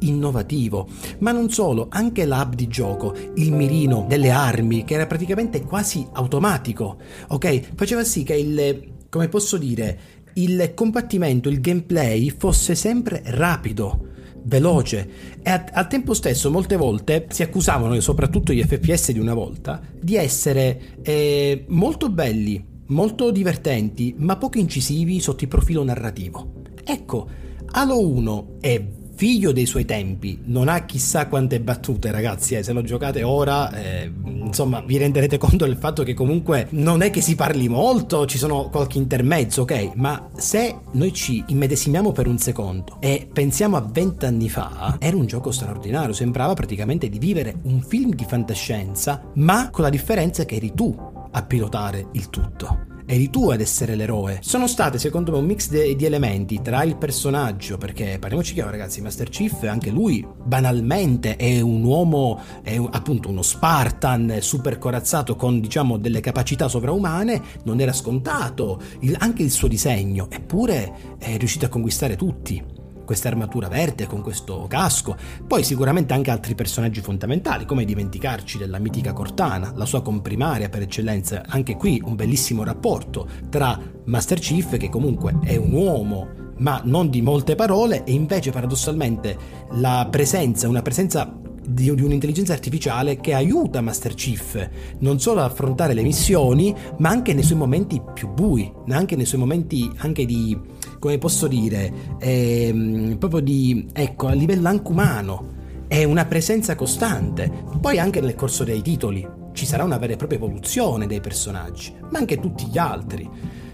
innovativo. 0.00 0.88
Ma 1.18 1.32
non 1.32 1.50
solo, 1.50 1.86
anche 1.90 2.24
l'hub 2.24 2.54
di 2.54 2.68
gioco, 2.68 3.14
il 3.36 3.52
mirino 3.52 4.06
delle 4.08 4.30
armi, 4.30 4.84
che 4.84 4.94
era 4.94 5.06
praticamente 5.06 5.62
quasi 5.62 6.06
automatico, 6.12 6.98
ok? 7.28 7.74
Faceva 7.74 8.04
sì 8.04 8.22
che 8.22 8.34
il, 8.34 8.92
come 9.08 9.28
posso 9.28 9.56
dire, 9.56 9.98
il 10.34 10.72
combattimento, 10.74 11.48
il 11.48 11.60
gameplay 11.60 12.30
fosse 12.30 12.74
sempre 12.74 13.22
rapido 13.26 14.10
veloce 14.44 15.08
e 15.42 15.64
al 15.72 15.86
tempo 15.86 16.14
stesso 16.14 16.50
molte 16.50 16.76
volte 16.76 17.26
si 17.30 17.42
accusavano, 17.42 17.98
soprattutto 18.00 18.52
gli 18.52 18.62
FPS 18.62 19.12
di 19.12 19.18
una 19.18 19.34
volta, 19.34 19.80
di 20.00 20.16
essere 20.16 20.96
eh, 21.02 21.64
molto 21.68 22.10
belli, 22.10 22.64
molto 22.86 23.30
divertenti, 23.30 24.14
ma 24.18 24.36
poco 24.36 24.58
incisivi 24.58 25.20
sotto 25.20 25.44
il 25.44 25.48
profilo 25.48 25.84
narrativo. 25.84 26.62
Ecco, 26.84 27.28
Halo 27.74 28.06
1 28.06 28.56
è 28.60 28.84
figlio 29.22 29.52
dei 29.52 29.66
suoi 29.66 29.84
tempi, 29.84 30.40
non 30.46 30.66
ha 30.66 30.84
chissà 30.84 31.28
quante 31.28 31.60
battute 31.60 32.10
ragazzi, 32.10 32.56
eh, 32.56 32.64
se 32.64 32.72
lo 32.72 32.82
giocate 32.82 33.22
ora 33.22 33.72
eh, 33.72 34.10
insomma 34.24 34.80
vi 34.80 34.96
renderete 34.96 35.38
conto 35.38 35.64
del 35.64 35.76
fatto 35.76 36.02
che 36.02 36.12
comunque 36.12 36.66
non 36.70 37.02
è 37.02 37.10
che 37.10 37.20
si 37.20 37.36
parli 37.36 37.68
molto, 37.68 38.26
ci 38.26 38.36
sono 38.36 38.68
qualche 38.68 38.98
intermezzo, 38.98 39.62
ok? 39.62 39.92
Ma 39.94 40.28
se 40.34 40.76
noi 40.94 41.12
ci 41.12 41.44
immedesimiamo 41.46 42.10
per 42.10 42.26
un 42.26 42.38
secondo 42.38 42.96
e 42.98 43.28
pensiamo 43.32 43.76
a 43.76 43.88
vent'anni 43.88 44.48
fa, 44.48 44.96
era 44.98 45.16
un 45.16 45.26
gioco 45.26 45.52
straordinario, 45.52 46.12
sembrava 46.12 46.54
praticamente 46.54 47.08
di 47.08 47.20
vivere 47.20 47.54
un 47.62 47.80
film 47.80 48.14
di 48.14 48.24
fantascienza, 48.26 49.22
ma 49.34 49.70
con 49.70 49.84
la 49.84 49.90
differenza 49.90 50.44
che 50.44 50.56
eri 50.56 50.72
tu 50.74 50.92
a 51.30 51.42
pilotare 51.44 52.08
il 52.14 52.28
tutto 52.28 52.90
eri 53.12 53.28
tu 53.28 53.50
ad 53.50 53.60
essere 53.60 53.94
l'eroe. 53.94 54.38
Sono 54.40 54.66
state 54.66 54.98
secondo 54.98 55.32
me 55.32 55.38
un 55.38 55.44
mix 55.44 55.68
de- 55.68 55.94
di 55.94 56.04
elementi 56.06 56.62
tra 56.62 56.82
il 56.82 56.96
personaggio, 56.96 57.76
perché 57.76 58.16
parliamoci 58.18 58.54
chiaro 58.54 58.70
ragazzi, 58.70 59.02
Master 59.02 59.28
Chief 59.28 59.64
anche 59.64 59.90
lui 59.90 60.26
banalmente 60.42 61.36
è 61.36 61.60
un 61.60 61.84
uomo, 61.84 62.40
è 62.62 62.78
un, 62.78 62.88
appunto 62.90 63.28
uno 63.28 63.42
Spartan 63.42 64.38
super 64.40 64.78
corazzato 64.78 65.36
con 65.36 65.60
diciamo 65.60 65.98
delle 65.98 66.20
capacità 66.20 66.68
sovraumane, 66.68 67.42
non 67.64 67.80
era 67.80 67.92
scontato, 67.92 68.80
il, 69.00 69.14
anche 69.18 69.42
il 69.42 69.50
suo 69.50 69.68
disegno, 69.68 70.28
eppure 70.30 71.18
è 71.18 71.36
riuscito 71.36 71.66
a 71.66 71.68
conquistare 71.68 72.16
tutti 72.16 72.80
questa 73.04 73.28
armatura 73.28 73.68
verde, 73.68 74.06
con 74.06 74.22
questo 74.22 74.66
casco. 74.68 75.16
Poi 75.46 75.62
sicuramente 75.64 76.12
anche 76.12 76.30
altri 76.30 76.54
personaggi 76.54 77.00
fondamentali, 77.00 77.64
come 77.64 77.84
dimenticarci 77.84 78.58
della 78.58 78.78
mitica 78.78 79.12
Cortana, 79.12 79.72
la 79.74 79.84
sua 79.84 80.02
comprimaria 80.02 80.68
per 80.68 80.82
eccellenza. 80.82 81.42
Anche 81.46 81.76
qui 81.76 82.02
un 82.04 82.16
bellissimo 82.16 82.64
rapporto 82.64 83.28
tra 83.48 83.78
Master 84.04 84.38
Chief, 84.38 84.76
che 84.76 84.88
comunque 84.88 85.38
è 85.42 85.56
un 85.56 85.72
uomo 85.72 86.40
ma 86.58 86.80
non 86.84 87.10
di 87.10 87.22
molte 87.22 87.54
parole, 87.56 88.04
e 88.04 88.12
invece 88.12 88.52
paradossalmente 88.52 89.36
la 89.72 90.06
presenza, 90.08 90.68
una 90.68 90.82
presenza 90.82 91.40
di, 91.66 91.88
un'intelligenza 91.88 92.52
artificiale 92.52 93.20
che 93.20 93.34
aiuta 93.34 93.80
Master 93.80 94.14
Chief 94.14 94.68
non 94.98 95.20
solo 95.20 95.40
ad 95.40 95.50
affrontare 95.50 95.94
le 95.94 96.02
missioni, 96.02 96.74
ma 96.98 97.08
anche 97.10 97.34
nei 97.34 97.44
suoi 97.44 97.58
momenti 97.58 98.00
più 98.12 98.28
bui, 98.28 98.70
anche 98.88 99.16
nei 99.16 99.26
suoi 99.26 99.40
momenti 99.40 99.90
anche 99.98 100.24
di, 100.24 100.58
come 101.02 101.18
posso 101.18 101.48
dire, 101.48 101.92
ehm, 102.20 103.16
proprio 103.18 103.40
di, 103.40 103.88
ecco, 103.92 104.28
a 104.28 104.34
livello 104.34 104.68
anche 104.68 104.88
umano. 104.88 105.50
È 105.88 106.04
una 106.04 106.26
presenza 106.26 106.76
costante. 106.76 107.50
Poi 107.80 107.98
anche 107.98 108.20
nel 108.20 108.36
corso 108.36 108.62
dei 108.62 108.82
titoli 108.82 109.28
ci 109.52 109.66
sarà 109.66 109.82
una 109.82 109.98
vera 109.98 110.12
e 110.12 110.16
propria 110.16 110.38
evoluzione 110.38 111.08
dei 111.08 111.20
personaggi, 111.20 111.92
ma 112.08 112.20
anche 112.20 112.38
tutti 112.38 112.66
gli 112.66 112.78
altri. 112.78 113.28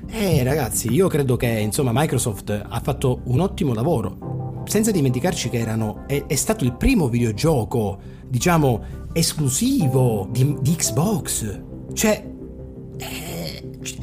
Eh 0.08 0.42
ragazzi, 0.42 0.90
io 0.90 1.06
credo 1.08 1.36
che 1.36 1.48
insomma 1.48 1.90
Microsoft 1.92 2.64
ha 2.66 2.80
fatto 2.80 3.20
un 3.24 3.40
ottimo 3.40 3.74
lavoro. 3.74 4.62
Senza 4.64 4.90
dimenticarci 4.90 5.50
che 5.50 5.58
erano, 5.58 6.04
è, 6.06 6.24
è 6.26 6.34
stato 6.34 6.64
il 6.64 6.76
primo 6.76 7.10
videogioco, 7.10 7.98
diciamo, 8.26 8.82
esclusivo 9.12 10.26
di, 10.30 10.56
di 10.62 10.74
Xbox. 10.74 11.60
Cioè, 11.92 12.24
è 12.96 13.27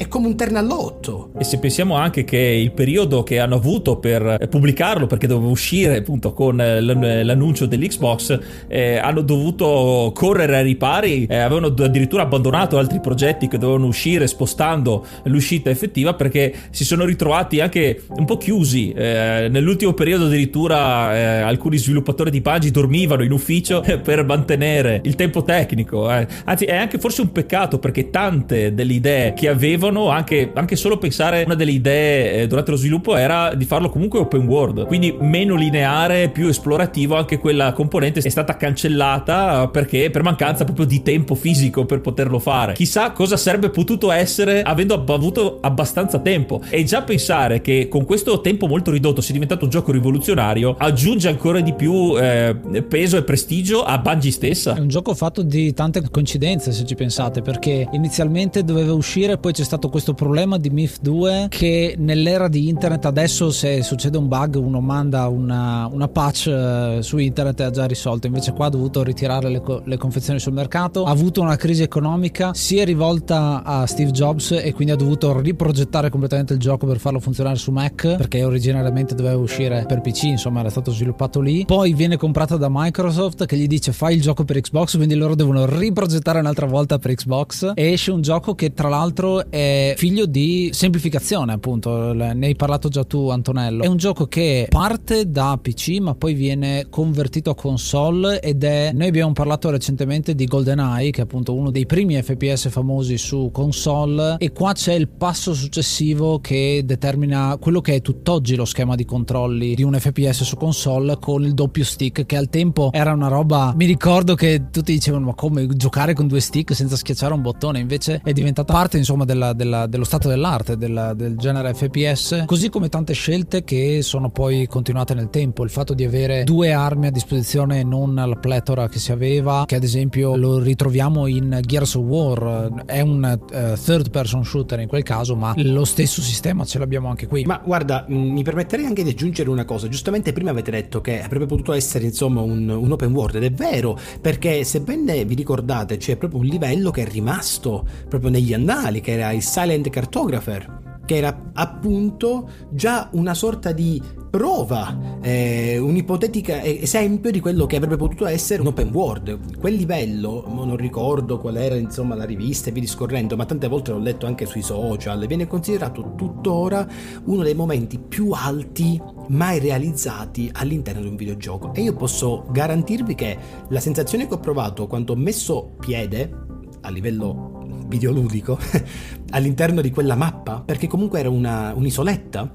come 0.08 0.28
un 0.28 0.36
terno 0.36 0.60
all'otto. 0.60 1.30
E 1.38 1.44
se 1.44 1.60
pensiamo 1.60 1.96
anche 1.96 2.24
che 2.24 2.38
il 2.38 2.72
periodo 2.72 3.24
che 3.24 3.40
hanno 3.40 3.56
avuto 3.56 3.98
per 3.98 4.48
pubblicarlo, 4.50 5.08
perché 5.08 5.28
doveva 5.28 5.50
uscire 5.50 5.98
appunto 5.98 6.34
con 6.34 6.58
l'annuncio 6.58 7.66
dell'Xbox, 7.66 8.40
eh, 8.68 8.98
hanno 8.98 9.22
dovuto 9.22 10.12
correre 10.14 10.58
ai 10.58 10.64
ripari, 10.64 11.26
eh, 11.26 11.38
avevano 11.38 11.68
addirittura 11.68 12.24
abbandonato 12.24 12.78
altri 12.78 13.00
progetti 13.00 13.48
che 13.48 13.58
dovevano 13.58 13.88
uscire 13.88 14.28
spostando 14.28 15.06
l'uscita 15.24 15.70
effettiva 15.70 16.14
perché 16.14 16.54
si 16.72 16.84
sono 16.84 17.06
ritrovati 17.06 17.60
anche 17.60 18.04
un 18.10 18.26
po' 18.26 18.38
chiusi. 18.38 18.92
Eh, 18.92 19.48
nell'ultimo 19.50 19.94
periodo 19.94 20.26
addirittura 20.26 21.16
eh, 21.16 21.42
alcuni 21.42 21.78
sviluppatori 21.78 22.32
di 22.32 22.42
Pagi 22.42 22.72
dormivano 22.72 23.24
in 23.24 23.32
ufficio 23.32 23.84
per 24.02 24.26
mantenere 24.26 25.02
il 25.04 25.16
tempo 25.16 25.44
tecnico. 25.44 26.12
Eh. 26.12 26.28
Anzi 26.46 26.66
è 26.66 26.76
anche 26.76 26.98
forse 26.98 27.22
un 27.22 27.32
peccato 27.32 27.80
perché 27.80 28.10
tante 28.10 28.74
delle 28.74 28.94
idee 28.94 29.34
che 29.34 29.48
avevano 29.48 29.75
avevano 29.76 30.10
anche, 30.10 30.52
anche 30.54 30.76
solo 30.76 30.98
pensare 30.98 31.44
una 31.46 31.56
delle 31.56 31.72
idee 31.72 32.42
eh, 32.42 32.48
durante 32.48 32.72
lo 32.72 32.78
sviluppo 32.78 33.16
era 33.16 33.54
di 33.54 33.66
farlo 33.66 33.90
comunque 33.90 34.20
open 34.20 34.48
world. 34.48 34.86
Quindi 34.86 35.16
meno 35.20 35.56
lineare 35.56 36.30
più 36.30 36.48
esplorativo 36.48 37.16
anche 37.16 37.38
quella 37.38 37.74
componente 37.74 38.20
è 38.20 38.30
stata 38.30 38.58
cancellata 38.58 39.68
perché 39.68 40.10
per 40.10 40.24
mancanza 40.24 40.64
proprio 40.64 40.86
di 40.86 41.02
tempo 41.02 41.36
fisico 41.36 41.86
per 41.86 42.02
poterlo 42.02 42.40
fare. 42.40 42.74
Chissà 42.74 43.12
cosa 43.12 43.38
sarebbe 43.38 43.70
potuto 43.70 44.12
essere 44.12 44.62
avendo 44.62 45.04
avuto 45.08 45.60
abbastanza 45.62 46.20
tempo. 46.20 46.62
E 46.70 46.84
già 46.84 47.04
pensare 47.04 47.62
che 47.62 47.88
con 47.90 48.06
questo 48.06 48.42
tempo 48.42 48.68
molto 48.68 48.92
ridotto 48.92 49.22
sia 49.22 49.34
diventato 49.34 49.66
un 49.66 49.70
gioco 49.70 49.92
rivoluzionario 49.92 50.76
aggiunge 50.78 51.28
ancora 51.28 51.60
di 51.60 51.74
più 51.74 52.18
eh, 52.18 52.56
peso 52.88 53.18
e 53.18 53.24
prestigio 53.24 53.84
a 53.84 53.98
Bungie 53.98 54.32
stessa. 54.32 54.76
È 54.76 54.80
un 54.80 54.88
gioco 54.88 55.14
fatto 55.14 55.42
di 55.42 55.74
tante 55.74 56.04
coincidenze 56.10 56.72
se 56.72 56.86
ci 56.86 56.96
pensate 56.96 57.42
perché 57.42 57.88
inizialmente 57.92 58.64
doveva 58.64 58.94
uscire 58.94 59.38
poi 59.38 59.52
c'è 59.52 59.64
stato 59.66 59.90
questo 59.90 60.14
problema 60.14 60.58
di 60.58 60.70
MIF 60.70 61.00
2 61.02 61.48
che 61.50 61.96
nell'era 61.98 62.48
di 62.48 62.70
internet 62.70 63.06
adesso 63.06 63.52
se 63.52 63.84
succede 63.84 64.18
un 64.18 64.28
bug 64.28 64.56
uno 64.56 64.80
manda 64.80 65.28
una, 65.28 65.90
una 65.92 66.08
patch 66.08 66.48
eh, 66.48 67.00
su 67.02 67.18
internet 67.18 67.60
e 67.60 67.64
ha 67.64 67.70
già 67.72 67.86
risolto. 67.86 68.28
Invece 68.28 68.54
qua 68.54 68.68
ha 68.68 68.70
dovuto 68.70 69.04
ritirare 69.04 69.50
le, 69.50 69.62
le, 69.84 69.98
confezioni 69.98 70.40
sul 70.40 70.54
mercato. 70.54 71.04
Ha 71.04 71.12
avuto 71.12 71.42
una 71.42 71.56
crisi 71.56 71.84
economica 71.84 72.54
si 72.54 72.78
è 72.78 72.86
rivolta 72.86 73.64
a 73.64 73.86
Steve 73.86 74.12
Jobs 74.12 74.52
e 74.52 74.74
quindi 74.74 74.94
ha 74.94 74.96
dovuto 74.96 75.40
riprogettare 75.40 76.10
completamente 76.10 76.54
il 76.54 76.60
gioco 76.60 76.86
per 76.86 77.00
farlo 77.00 77.20
funzionare 77.20 77.58
su 77.58 77.72
Mac 77.72 78.16
perché 78.16 78.44
originariamente 78.44 79.16
doveva 79.16 79.38
uscire 79.38 79.86
per 79.88 80.02
PC 80.02 80.24
insomma 80.24 80.62
era 80.62 80.70
stato 80.70 80.92
sviluppato 80.92 81.42
lì. 81.42 81.66
Poi 81.66 81.94
viene 81.94 82.18
comprata 82.18 82.58
da 82.58 82.68
Microsoft 82.70 83.46
che 83.46 83.58
gli 83.58 83.68
dice 83.68 83.92
fai 83.92 84.16
il 84.16 84.22
gioco 84.22 84.44
per 84.44 84.60
Xbox 84.60 84.96
quindi 84.96 85.16
loro 85.16 85.36
devono 85.36 85.66
riprogettare 85.66 86.40
un'altra 86.40 86.66
volta 86.66 86.98
per 86.98 87.14
Xbox. 87.14 87.72
E 87.76 87.92
esce 87.92 88.12
un 88.12 88.22
gioco 88.22 88.56
che 88.56 88.74
tra 88.74 88.90
l'altro 88.90 89.45
è 89.50 89.94
figlio 89.98 90.26
di 90.26 90.70
semplificazione, 90.74 91.54
appunto. 91.54 92.14
Ne 92.14 92.46
hai 92.46 92.56
parlato 92.56 92.90
già 92.90 93.04
tu, 93.04 93.30
Antonello. 93.30 93.84
È 93.84 93.88
un 93.88 93.98
gioco 93.98 94.28
che 94.28 94.68
parte 94.70 95.30
da 95.30 95.58
PC, 95.62 96.00
ma 96.00 96.16
poi 96.16 96.34
viene 96.34 96.88
convertito 96.90 97.50
a 97.50 97.56
console. 97.56 98.42
Ed 98.42 98.64
è. 98.64 98.92
Noi 98.94 99.08
abbiamo 99.08 99.34
parlato 99.34 99.70
recentemente 99.70 100.36
di 100.36 100.46
GoldenEye, 100.46 101.12
che 101.12 101.22
è 101.22 101.24
appunto 101.24 101.54
uno 101.54 101.72
dei 101.72 101.86
primi 101.86 102.22
FPS 102.22 102.70
famosi 102.70 103.18
su 103.18 103.50
console. 103.52 104.36
E 104.40 104.52
qua 104.52 104.74
c'è 104.74 104.94
il 104.94 105.08
passo 105.08 105.54
successivo 105.54 106.40
che 106.40 106.82
determina 106.86 107.58
quello 107.60 107.82
che 107.82 107.96
è 107.96 108.02
tutt'oggi 108.02 108.56
lo 108.56 108.66
schema 108.66 108.96
di 108.96 109.06
controlli 109.06 109.76
di 109.76 109.84
un 109.84 109.98
FPS 110.00 110.44
su 110.44 110.56
console 110.56 111.18
con 111.20 111.44
il 111.44 111.54
doppio 111.54 111.84
stick, 111.84 112.26
che 112.26 112.38
al 112.38 112.50
tempo 112.50 112.90
era 112.92 113.14
una 113.14 113.28
roba. 113.28 113.74
Mi 113.76 113.86
ricordo 113.86 114.36
che 114.36 114.70
tutti 114.72 114.94
dicevano: 114.94 115.26
Ma 115.26 115.34
come 115.34 115.68
giocare 115.68 116.14
con 116.14 116.28
due 116.28 116.40
stick 116.40 116.74
senza 116.76 116.96
schiacciare 116.96 117.34
un 117.34 117.42
bottone? 117.42 117.80
Invece 117.80 118.22
è 118.24 118.32
diventata 118.32 118.72
parte, 118.72 118.98
insomma, 118.98 119.26
della 119.26 119.35
della, 119.36 119.54
della, 119.54 119.88
dello 119.88 120.04
stato 120.06 120.30
dell'arte 120.30 120.78
della, 120.78 121.14
del 121.14 121.36
genere 121.38 121.74
FPS, 121.74 122.44
così 122.46 122.70
come 122.70 122.90
tante 122.90 123.14
scelte 123.14 123.64
che 123.64 124.02
sono 124.02 124.30
poi 124.30 124.66
continuate 124.68 125.14
nel 125.14 125.30
tempo. 125.30 125.64
Il 125.64 125.70
fatto 125.70 125.94
di 125.94 126.04
avere 126.04 126.44
due 126.44 126.72
armi 126.72 127.08
a 127.08 127.12
disposizione, 127.12 127.84
non 127.84 128.16
la 128.16 128.36
pletora 128.36 128.88
che 128.88 129.00
si 129.00 129.12
aveva, 129.12 129.66
che 129.66 129.76
ad 129.76 129.84
esempio 129.84 130.36
lo 130.36 130.60
ritroviamo 130.60 131.28
in 131.28 131.60
Gears 131.62 131.96
of 131.96 132.04
War, 132.04 132.84
è 132.86 133.02
un 133.02 133.38
uh, 133.50 133.74
third 133.84 134.10
person 134.10 134.44
shooter 134.44 134.80
in 134.80 134.88
quel 134.88 135.04
caso, 135.04 135.36
ma 135.36 135.54
lo 135.58 135.86
stesso 135.86 136.22
sistema 136.22 136.64
ce 136.66 136.80
l'abbiamo 136.80 137.10
anche 137.10 137.28
qui. 137.28 137.44
Ma 137.44 137.62
guarda, 137.64 138.06
mm, 138.10 138.32
mi 138.32 138.44
permetterei 138.44 138.86
anche 138.86 139.04
di 139.04 139.10
aggiungere 139.10 139.50
una 139.50 139.66
cosa. 139.66 139.88
Giustamente 139.90 140.32
prima 140.32 140.52
avete 140.52 140.72
detto 140.72 141.02
che 141.02 141.22
avrebbe 141.22 141.46
potuto 141.46 141.74
essere 141.74 142.06
insomma 142.06 142.42
un, 142.42 142.70
un 142.70 142.92
open 142.92 143.12
world 143.12 143.36
ed 143.36 143.44
è 143.44 143.52
vero, 143.52 144.00
perché 144.22 144.64
sebbene 144.64 145.26
vi 145.26 145.36
ricordate 145.36 145.98
c'è 145.98 146.16
proprio 146.16 146.40
un 146.40 146.46
livello 146.46 146.92
che 146.92 147.04
è 147.04 147.08
rimasto 147.08 147.86
proprio 148.08 148.30
negli 148.30 148.54
annali, 148.54 149.02
che 149.02 149.12
era 149.12 149.25
il 149.32 149.44
Silent 149.44 149.90
Cartographer 149.90 150.84
che 151.06 151.18
era 151.18 151.52
appunto 151.54 152.50
già 152.72 153.10
una 153.14 153.34
sorta 153.34 153.72
di 153.72 154.02
prova, 154.30 155.20
eh, 155.22 155.78
un 155.78 155.96
ipotetico 155.96 156.52
esempio 156.52 157.32
di 157.32 157.40
quello 157.40 157.66
che 157.66 157.78
avrebbe 157.78 157.96
potuto 157.96 158.26
essere 158.26 158.62
un 158.62 158.68
open 158.68 158.90
world. 158.92 159.58
Quel 159.60 159.76
livello, 159.76 160.44
non 160.48 160.76
ricordo 160.76 161.38
qual 161.38 161.56
era 161.56 161.76
insomma 161.76 162.16
la 162.16 162.26
rivista 162.26 162.70
e 162.70 162.74
vi 162.74 162.82
discorrendo, 162.82 163.38
ma 163.38 163.46
tante 163.46 163.68
volte 163.68 163.92
l'ho 163.92 164.00
letto 164.00 164.26
anche 164.26 164.46
sui 164.46 164.62
social, 164.62 165.26
viene 165.28 165.48
considerato 165.48 166.16
tuttora 166.18 166.86
uno 167.26 167.44
dei 167.44 167.56
momenti 167.56 167.98
più 167.98 168.32
alti 168.32 169.02
mai 169.28 169.60
realizzati 169.60 170.50
all'interno 170.52 171.02
di 171.02 171.08
un 171.08 171.16
videogioco. 171.16 171.74
E 171.74 171.82
io 171.82 171.94
posso 171.94 172.46
garantirvi 172.52 173.16
che 173.16 173.38
la 173.70 173.80
sensazione 173.80 174.28
che 174.28 174.34
ho 174.34 174.40
provato 174.40 174.88
quando 174.88 175.14
ho 175.14 175.18
messo 175.18 175.76
piede 175.80 176.44
a 176.82 176.90
livello 176.90 177.65
videoludico 177.88 178.58
all'interno 179.32 179.82
di 179.82 179.92
quella 179.92 180.16
mappa, 180.16 180.62
perché 180.62 180.88
comunque 180.88 181.20
era 181.20 181.30
una, 181.30 181.74
un'isoletta 181.74 182.52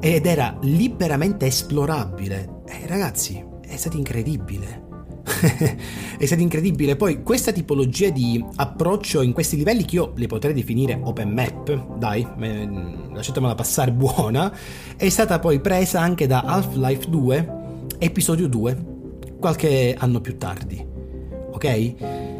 ed 0.00 0.26
era 0.26 0.56
liberamente 0.62 1.46
esplorabile. 1.46 2.62
E 2.66 2.86
ragazzi, 2.86 3.42
è 3.60 3.76
stato 3.76 3.96
incredibile. 3.96 4.84
è 6.18 6.24
stato 6.24 6.42
incredibile. 6.42 6.96
Poi 6.96 7.22
questa 7.22 7.52
tipologia 7.52 8.10
di 8.10 8.42
approccio 8.56 9.22
in 9.22 9.32
questi 9.32 9.56
livelli 9.56 9.84
che 9.84 9.96
io 9.96 10.12
li 10.16 10.26
potrei 10.26 10.54
definire 10.54 10.98
open 11.02 11.30
map, 11.30 11.96
dai, 11.96 12.26
lasciatemela 13.12 13.54
passare 13.54 13.92
buona, 13.92 14.52
è 14.96 15.08
stata 15.08 15.38
poi 15.38 15.60
presa 15.60 16.00
anche 16.00 16.26
da 16.26 16.42
Half-Life 16.42 17.08
2, 17.08 17.54
episodio 17.98 18.48
2, 18.48 18.84
qualche 19.38 19.94
anno 19.98 20.20
più 20.20 20.36
tardi. 20.38 20.84
Ok? 21.52 22.35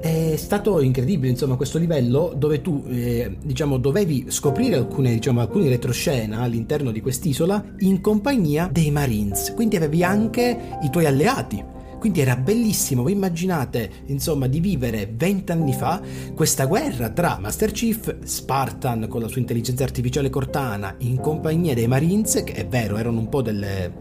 È 0.00 0.34
stato 0.36 0.80
incredibile, 0.80 1.30
insomma, 1.30 1.56
questo 1.56 1.76
livello 1.76 2.32
dove 2.34 2.62
tu, 2.62 2.84
eh, 2.88 3.36
diciamo, 3.42 3.76
dovevi 3.76 4.26
scoprire 4.28 4.76
alcune, 4.76 5.12
diciamo, 5.12 5.40
alcuni 5.40 5.68
retroscena 5.68 6.40
all'interno 6.40 6.90
di 6.90 7.02
quest'isola 7.02 7.62
in 7.80 8.00
compagnia 8.00 8.70
dei 8.72 8.90
Marines. 8.90 9.52
Quindi 9.54 9.76
avevi 9.76 10.02
anche 10.02 10.78
i 10.82 10.88
tuoi 10.88 11.04
alleati. 11.04 11.62
Quindi 11.98 12.22
era 12.22 12.34
bellissimo, 12.34 13.02
voi 13.02 13.12
immaginate 13.12 13.90
insomma 14.06 14.46
di 14.46 14.58
vivere 14.58 15.12
vent'anni 15.14 15.74
fa 15.74 16.00
questa 16.34 16.64
guerra 16.64 17.10
tra 17.10 17.36
Master 17.38 17.70
Chief, 17.72 18.24
Spartan 18.24 19.06
con 19.06 19.20
la 19.20 19.28
sua 19.28 19.42
intelligenza 19.42 19.84
artificiale 19.84 20.30
Cortana 20.30 20.94
in 21.00 21.20
compagnia 21.20 21.74
dei 21.74 21.86
Marines, 21.86 22.42
che 22.42 22.54
è 22.54 22.66
vero 22.66 22.96
erano 22.96 23.18
un 23.18 23.28
po' 23.28 23.42
delle, 23.42 23.92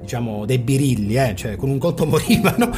diciamo 0.00 0.46
dei 0.46 0.60
birilli, 0.60 1.16
eh? 1.16 1.34
cioè 1.36 1.56
con 1.56 1.68
un 1.68 1.76
colpo 1.76 2.06
morivano, 2.08 2.70